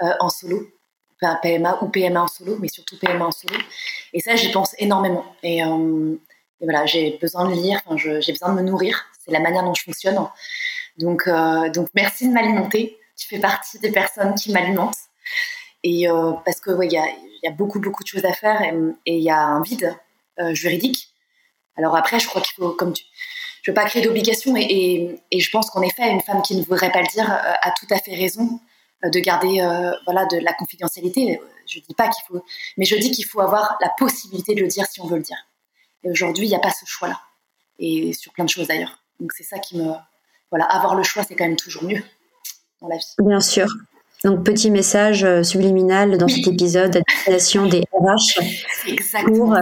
euh, 0.02 0.08
en 0.20 0.30
solo. 0.30 0.68
Enfin, 1.22 1.38
PMA 1.44 1.84
ou 1.84 1.90
PMA 1.90 2.24
en 2.24 2.28
solo, 2.28 2.58
mais 2.60 2.70
surtout 2.70 2.98
PMA 2.98 3.26
en 3.26 3.32
solo. 3.32 3.54
Et 4.14 4.22
ça, 4.22 4.38
j'y 4.38 4.52
pense 4.52 4.74
énormément. 4.80 5.26
Et, 5.44 5.62
euh, 5.62 6.16
voilà, 6.62 6.86
j'ai 6.86 7.18
besoin 7.22 7.50
de 7.50 7.54
lire, 7.54 7.82
j'ai 7.98 8.32
besoin 8.32 8.54
de 8.54 8.62
me 8.62 8.62
nourrir. 8.62 9.06
C'est 9.24 9.32
la 9.32 9.42
manière 9.42 9.64
dont 9.64 9.74
je 9.74 9.84
fonctionne. 9.84 10.18
Donc, 11.00 11.28
euh, 11.28 11.70
donc 11.70 11.88
merci 11.96 12.28
de 12.28 12.34
m'alimenter. 12.34 12.98
Tu 13.18 13.28
fais 13.28 13.40
partie 13.40 13.80
des 13.80 13.92
personnes 13.92 14.36
qui 14.36 14.52
m'alimentent. 14.52 14.98
Et 15.84 16.10
euh, 16.10 16.34
parce 16.46 16.60
que 16.60 16.72
il 16.84 16.92
y, 16.92 16.98
a, 16.98 17.52
beaucoup 17.52 17.80
beaucoup 17.80 18.04
de 18.04 18.08
choses 18.10 18.26
à 18.26 18.34
faire 18.34 18.62
et 19.06 19.18
il 19.18 19.24
y 19.24 19.30
a 19.30 19.40
un 19.40 19.62
vide 19.62 19.96
euh, 20.40 20.54
juridique. 20.54 21.14
Alors 21.78 21.96
après, 21.96 22.20
je 22.20 22.28
crois 22.28 22.42
qu'il 22.42 22.54
faut, 22.56 22.72
comme 22.72 22.92
tu, 22.92 23.06
je 23.62 23.72
veux 23.72 23.76
pas 23.76 23.86
créer 23.86 24.02
d'obligations 24.02 24.58
et, 24.58 25.22
et, 25.32 25.40
je 25.40 25.50
pense 25.50 25.70
qu'en 25.70 25.82
effet, 25.82 26.10
une 26.12 26.20
femme 26.20 26.42
qui 26.42 26.58
ne 26.58 26.64
voudrait 26.64 26.92
pas 26.92 27.02
le 27.02 27.08
dire 27.08 27.32
a 27.32 27.72
tout 27.80 27.88
à 27.92 27.98
fait 28.00 28.14
raison 28.14 28.60
de 29.02 29.20
garder 29.20 29.62
voilà 30.04 30.26
de 30.26 30.38
la 30.40 30.52
confidentialité. 30.52 31.40
Je 31.66 31.80
dis 31.80 31.94
pas 31.94 32.10
qu'il 32.10 32.26
faut, 32.28 32.44
mais 32.76 32.84
je 32.84 32.98
dis 32.98 33.12
qu'il 33.12 33.26
faut 33.26 33.40
avoir 33.40 33.78
la 33.80 33.90
possibilité 33.98 34.56
de 34.56 34.62
le 34.62 34.68
dire 34.68 34.86
si 34.88 35.00
on 35.00 35.08
veut 35.08 35.18
le 35.18 35.24
dire. 35.24 35.38
Et 36.04 36.10
aujourd'hui, 36.10 36.46
il 36.46 36.50
n'y 36.50 36.56
a 36.56 36.60
pas 36.60 36.72
ce 36.72 36.86
choix-là 36.86 37.22
et 37.78 38.12
sur 38.12 38.34
plein 38.34 38.44
de 38.44 38.50
choses 38.50 38.68
d'ailleurs. 38.68 39.02
Donc 39.20 39.32
c'est 39.32 39.44
ça 39.44 39.60
qui 39.60 39.78
me 39.78 39.94
voilà, 40.52 40.66
avoir 40.66 40.96
le 40.96 41.04
choix, 41.04 41.24
c'est 41.24 41.36
quand 41.36 41.46
même 41.46 41.56
toujours 41.56 41.84
mieux 41.84 42.02
dans 42.82 42.88
la 42.88 42.98
vie. 42.98 43.16
Bien 43.20 43.42
sûr. 43.42 43.68
Donc, 44.24 44.44
petit 44.44 44.70
message 44.70 45.24
euh, 45.24 45.44
subliminal 45.44 46.18
dans 46.18 46.28
cet 46.28 46.48
épisode 46.48 46.98
à 46.98 47.00
destination 47.00 47.68
des 47.68 47.84
RH 47.94 48.42
pour, 49.28 49.56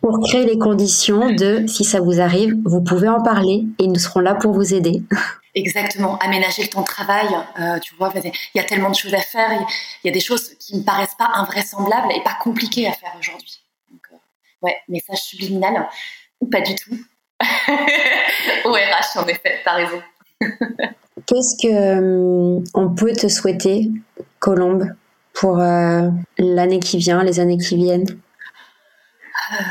pour 0.00 0.20
créer 0.20 0.44
les 0.44 0.58
conditions 0.58 1.30
de, 1.30 1.66
si 1.66 1.84
ça 1.84 2.00
vous 2.00 2.20
arrive, 2.20 2.54
vous 2.64 2.82
pouvez 2.82 3.08
en 3.08 3.22
parler 3.22 3.64
et 3.78 3.86
nous 3.86 3.98
serons 3.98 4.20
là 4.20 4.34
pour 4.34 4.52
vous 4.52 4.74
aider. 4.74 5.02
Exactement, 5.54 6.18
aménager 6.18 6.62
le 6.62 6.68
temps 6.68 6.82
de 6.82 6.86
travail. 6.86 7.26
Euh, 7.58 7.78
tu 7.80 7.94
vois, 7.94 8.12
il 8.14 8.32
y 8.54 8.60
a 8.60 8.64
tellement 8.64 8.90
de 8.90 8.94
choses 8.94 9.14
à 9.14 9.20
faire. 9.20 9.50
Il 10.04 10.06
y 10.06 10.10
a 10.10 10.12
des 10.12 10.20
choses 10.20 10.50
qui 10.60 10.74
ne 10.74 10.80
me 10.80 10.84
paraissent 10.84 11.16
pas 11.18 11.30
invraisemblables 11.34 12.12
et 12.14 12.22
pas 12.22 12.36
compliquées 12.42 12.86
à 12.86 12.92
faire 12.92 13.14
aujourd'hui. 13.18 13.60
Donc, 13.90 14.00
euh, 14.12 14.16
ouais, 14.62 14.76
message 14.88 15.22
subliminal 15.22 15.88
ou 16.40 16.48
pas 16.48 16.60
du 16.60 16.74
tout. 16.74 16.96
Au 18.64 18.72
RH, 18.72 19.18
en 19.18 19.26
effet, 19.26 19.60
t'as 19.64 19.74
raison. 19.74 20.02
Qu'est-ce 21.26 21.56
que 21.62 21.68
euh, 21.68 22.64
on 22.74 22.94
peut 22.94 23.12
te 23.12 23.28
souhaiter, 23.28 23.90
Colombe, 24.38 24.94
pour 25.34 25.58
euh, 25.60 26.08
l'année 26.38 26.80
qui 26.80 26.98
vient, 26.98 27.22
les 27.22 27.38
années 27.38 27.58
qui 27.58 27.76
viennent? 27.76 28.20
Euh, 29.52 29.64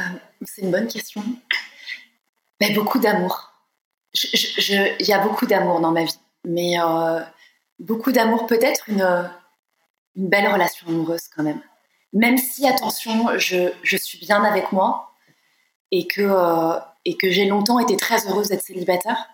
C'est 0.43 0.61
une 0.61 0.72
bonne 0.72 0.88
question. 0.88 1.24
Mais 2.61 2.74
beaucoup 2.74 2.99
d'amour. 2.99 3.51
Il 4.34 5.05
y 5.07 5.13
a 5.13 5.20
beaucoup 5.20 5.45
d'amour 5.45 5.80
dans 5.80 5.91
ma 5.91 6.03
vie, 6.03 6.20
mais 6.45 6.76
beaucoup 7.80 8.11
d'amour, 8.11 8.47
peut-être 8.47 8.89
une, 8.89 9.30
une 10.15 10.30
belle 10.30 10.47
relation 10.47 10.88
amoureuse 10.88 11.28
quand 11.36 11.43
même. 11.43 11.61
Même 12.13 12.38
si, 12.38 12.68
attention, 12.68 13.38
je, 13.38 13.72
je 13.84 13.97
suis 13.97 14.18
bien 14.20 14.43
avec 14.43 14.72
moi 14.72 15.11
et 15.91 16.07
que 16.07 16.22
et 17.07 17.15
que 17.15 17.31
j'ai 17.31 17.45
longtemps 17.45 17.79
été 17.79 17.95
très 17.95 18.27
heureuse 18.27 18.49
d'être 18.49 18.61
célibataire, 18.61 19.29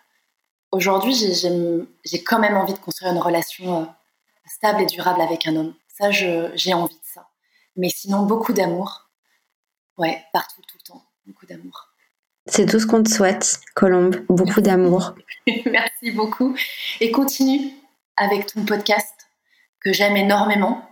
aujourd'hui, 0.71 1.15
j'ai 1.15 2.23
quand 2.23 2.37
même 2.37 2.55
envie 2.55 2.73
de 2.73 2.77
construire 2.77 3.11
une 3.11 3.17
relation 3.17 3.81
euh, 3.81 3.85
stable 4.45 4.83
et 4.83 4.85
durable 4.85 5.19
avec 5.21 5.47
un 5.47 5.55
homme. 5.55 5.73
Ça, 5.87 6.11
j'ai 6.11 6.73
envie 6.75 6.93
de 6.93 7.01
ça. 7.03 7.27
Mais 7.75 7.89
sinon, 7.89 8.27
beaucoup 8.27 8.53
d'amour. 8.53 9.09
Ouais, 9.97 10.23
partout, 10.33 10.61
tout 10.67 10.77
le 10.79 10.85
temps. 10.85 11.03
Beaucoup 11.25 11.47
d'amour. 11.47 11.89
C'est 12.45 12.67
tout 12.67 12.79
ce 12.79 12.85
qu'on 12.85 13.01
te 13.01 13.09
souhaite, 13.09 13.59
Colombe. 13.73 14.17
Beaucoup 14.29 14.61
d'amour. 14.61 15.15
Merci 15.65 16.11
beaucoup. 16.11 16.55
Et 16.99 17.09
continue 17.09 17.73
avec 18.17 18.53
ton 18.53 18.65
podcast 18.65 19.15
que 19.79 19.91
j'aime 19.93 20.15
énormément. 20.15 20.87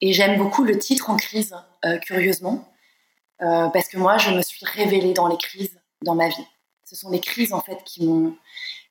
Et 0.00 0.12
j'aime 0.12 0.38
beaucoup 0.38 0.64
le 0.64 0.76
titre 0.76 1.08
en 1.08 1.16
crise, 1.16 1.54
euh, 1.84 1.98
curieusement. 1.98 2.68
Euh, 3.42 3.68
parce 3.68 3.86
que 3.86 3.96
moi, 3.96 4.18
je 4.18 4.32
me 4.32 4.42
suis 4.42 4.66
révélée 4.66 5.12
dans 5.12 5.28
les 5.28 5.36
crises 5.36 5.78
dans 6.02 6.14
ma 6.14 6.28
vie. 6.28 6.46
Ce 6.84 6.94
sont 6.94 7.10
les 7.10 7.20
crises 7.20 7.52
en 7.52 7.60
fait 7.60 7.82
qui 7.84 8.06
m'ont 8.06 8.36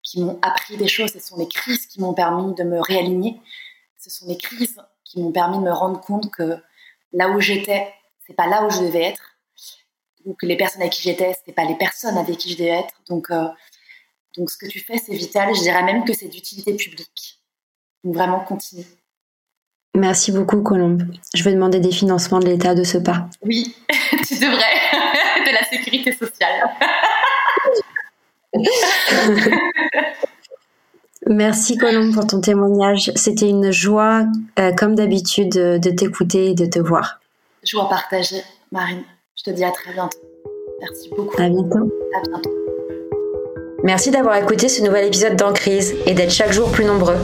qui 0.03 0.21
m'ont 0.21 0.39
appris 0.41 0.77
des 0.77 0.87
choses. 0.87 1.11
Ce 1.11 1.19
sont 1.19 1.37
les 1.37 1.47
crises 1.47 1.87
qui 1.87 1.99
m'ont 1.99 2.13
permis 2.13 2.53
de 2.53 2.63
me 2.63 2.79
réaligner. 2.79 3.41
Ce 3.97 4.09
sont 4.09 4.27
les 4.27 4.37
crises 4.37 4.77
qui 5.03 5.19
m'ont 5.19 5.31
permis 5.31 5.57
de 5.57 5.63
me 5.63 5.71
rendre 5.71 5.99
compte 5.99 6.31
que 6.31 6.57
là 7.11 7.29
où 7.29 7.41
j'étais, 7.41 7.91
c'est 8.25 8.35
pas 8.35 8.47
là 8.47 8.65
où 8.65 8.69
je 8.69 8.79
devais 8.79 9.03
être, 9.03 9.35
ou 10.25 10.33
que 10.33 10.45
les 10.45 10.57
personnes 10.57 10.81
avec 10.81 10.93
qui 10.93 11.01
j'étais, 11.01 11.33
c'était 11.33 11.53
pas 11.53 11.65
les 11.65 11.75
personnes 11.75 12.17
avec 12.17 12.37
qui 12.37 12.51
je 12.51 12.57
devais 12.57 12.69
être. 12.69 13.01
Donc, 13.09 13.31
euh, 13.31 13.47
donc 14.37 14.51
ce 14.51 14.57
que 14.57 14.67
tu 14.67 14.79
fais, 14.79 14.97
c'est 14.97 15.15
vital. 15.15 15.55
Je 15.55 15.61
dirais 15.61 15.83
même 15.83 16.03
que 16.03 16.13
c'est 16.13 16.27
d'utilité 16.27 16.75
publique. 16.75 17.41
Donc 18.03 18.15
vraiment, 18.15 18.39
continue. 18.41 18.85
Merci 19.95 20.31
beaucoup, 20.31 20.61
Colombe. 20.61 21.03
Je 21.33 21.43
vais 21.43 21.53
demander 21.53 21.79
des 21.79 21.91
financements 21.91 22.39
de 22.39 22.47
l'État 22.47 22.75
de 22.75 22.83
ce 22.83 22.97
pas. 22.97 23.29
Oui, 23.41 23.75
tu 24.27 24.35
devrais. 24.35 24.61
de 25.45 25.53
la 25.53 25.63
sécurité 25.63 26.11
sociale. 26.11 26.69
Merci 31.27 31.77
Colombe 31.77 32.13
pour 32.13 32.27
ton 32.27 32.39
témoignage. 32.39 33.11
C'était 33.15 33.49
une 33.49 33.71
joie, 33.71 34.25
euh, 34.59 34.71
comme 34.73 34.95
d'habitude, 34.95 35.53
de 35.53 35.89
t'écouter 35.89 36.51
et 36.51 36.53
de 36.53 36.65
te 36.65 36.79
voir. 36.79 37.19
Joie 37.63 37.89
partagée, 37.89 38.43
Marine. 38.71 39.03
Je 39.35 39.43
te 39.43 39.49
dis 39.49 39.63
à 39.63 39.71
très 39.71 39.91
bientôt. 39.91 40.19
Merci 40.79 41.09
beaucoup. 41.15 41.41
À 41.41 41.49
bientôt. 41.49 41.91
À 42.15 42.21
bientôt. 42.29 42.51
Merci 43.83 44.11
d'avoir 44.11 44.35
écouté 44.37 44.67
ce 44.67 44.83
nouvel 44.83 45.05
épisode 45.05 45.35
d'Encrise 45.35 45.95
et 46.05 46.13
d'être 46.13 46.31
chaque 46.31 46.51
jour 46.51 46.71
plus 46.71 46.85
nombreux. 46.85 47.17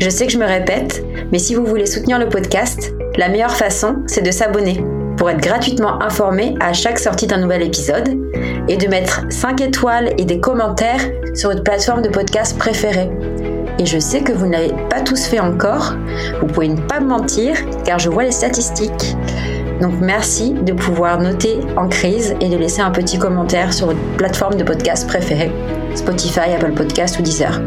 Je 0.00 0.08
sais 0.10 0.26
que 0.26 0.32
je 0.32 0.38
me 0.38 0.46
répète, 0.46 1.04
mais 1.32 1.38
si 1.38 1.54
vous 1.54 1.64
voulez 1.64 1.86
soutenir 1.86 2.18
le 2.18 2.28
podcast, 2.28 2.92
la 3.16 3.28
meilleure 3.28 3.56
façon, 3.56 4.02
c'est 4.06 4.22
de 4.22 4.30
s'abonner 4.30 4.82
pour 5.20 5.28
être 5.28 5.42
gratuitement 5.42 6.02
informé 6.02 6.54
à 6.60 6.72
chaque 6.72 6.98
sortie 6.98 7.26
d'un 7.26 7.36
nouvel 7.36 7.60
épisode 7.60 8.18
et 8.68 8.78
de 8.78 8.88
mettre 8.88 9.26
5 9.28 9.60
étoiles 9.60 10.14
et 10.16 10.24
des 10.24 10.40
commentaires 10.40 11.02
sur 11.34 11.50
votre 11.50 11.62
plateforme 11.62 12.00
de 12.00 12.08
podcast 12.08 12.56
préférée. 12.56 13.10
Et 13.78 13.84
je 13.84 13.98
sais 13.98 14.22
que 14.22 14.32
vous 14.32 14.46
ne 14.46 14.52
l'avez 14.52 14.72
pas 14.88 15.02
tous 15.02 15.26
fait 15.26 15.38
encore, 15.38 15.92
vous 16.40 16.46
pouvez 16.46 16.68
ne 16.68 16.80
pas 16.80 17.00
me 17.00 17.08
mentir 17.08 17.54
car 17.84 17.98
je 17.98 18.08
vois 18.08 18.22
les 18.22 18.32
statistiques. 18.32 19.14
Donc 19.82 19.92
merci 20.00 20.54
de 20.54 20.72
pouvoir 20.72 21.20
noter 21.20 21.60
en 21.76 21.86
crise 21.86 22.34
et 22.40 22.48
de 22.48 22.56
laisser 22.56 22.80
un 22.80 22.90
petit 22.90 23.18
commentaire 23.18 23.74
sur 23.74 23.88
votre 23.88 24.00
plateforme 24.16 24.54
de 24.54 24.64
podcast 24.64 25.06
préférée, 25.06 25.52
Spotify, 25.96 26.54
Apple 26.54 26.72
Podcast 26.72 27.18
ou 27.18 27.22
Deezer. 27.22 27.60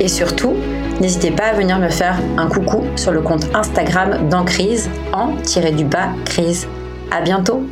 Et 0.00 0.08
surtout, 0.08 0.52
N'hésitez 1.00 1.30
pas 1.30 1.44
à 1.44 1.52
venir 1.52 1.78
me 1.78 1.88
faire 1.88 2.18
un 2.38 2.48
coucou 2.48 2.84
sur 2.96 3.12
le 3.12 3.20
compte 3.20 3.46
Instagram 3.54 4.28
d'Encrise 4.28 4.88
en-du-bas 5.12 6.08
crise. 6.24 6.66
À 7.10 7.20
bientôt! 7.20 7.62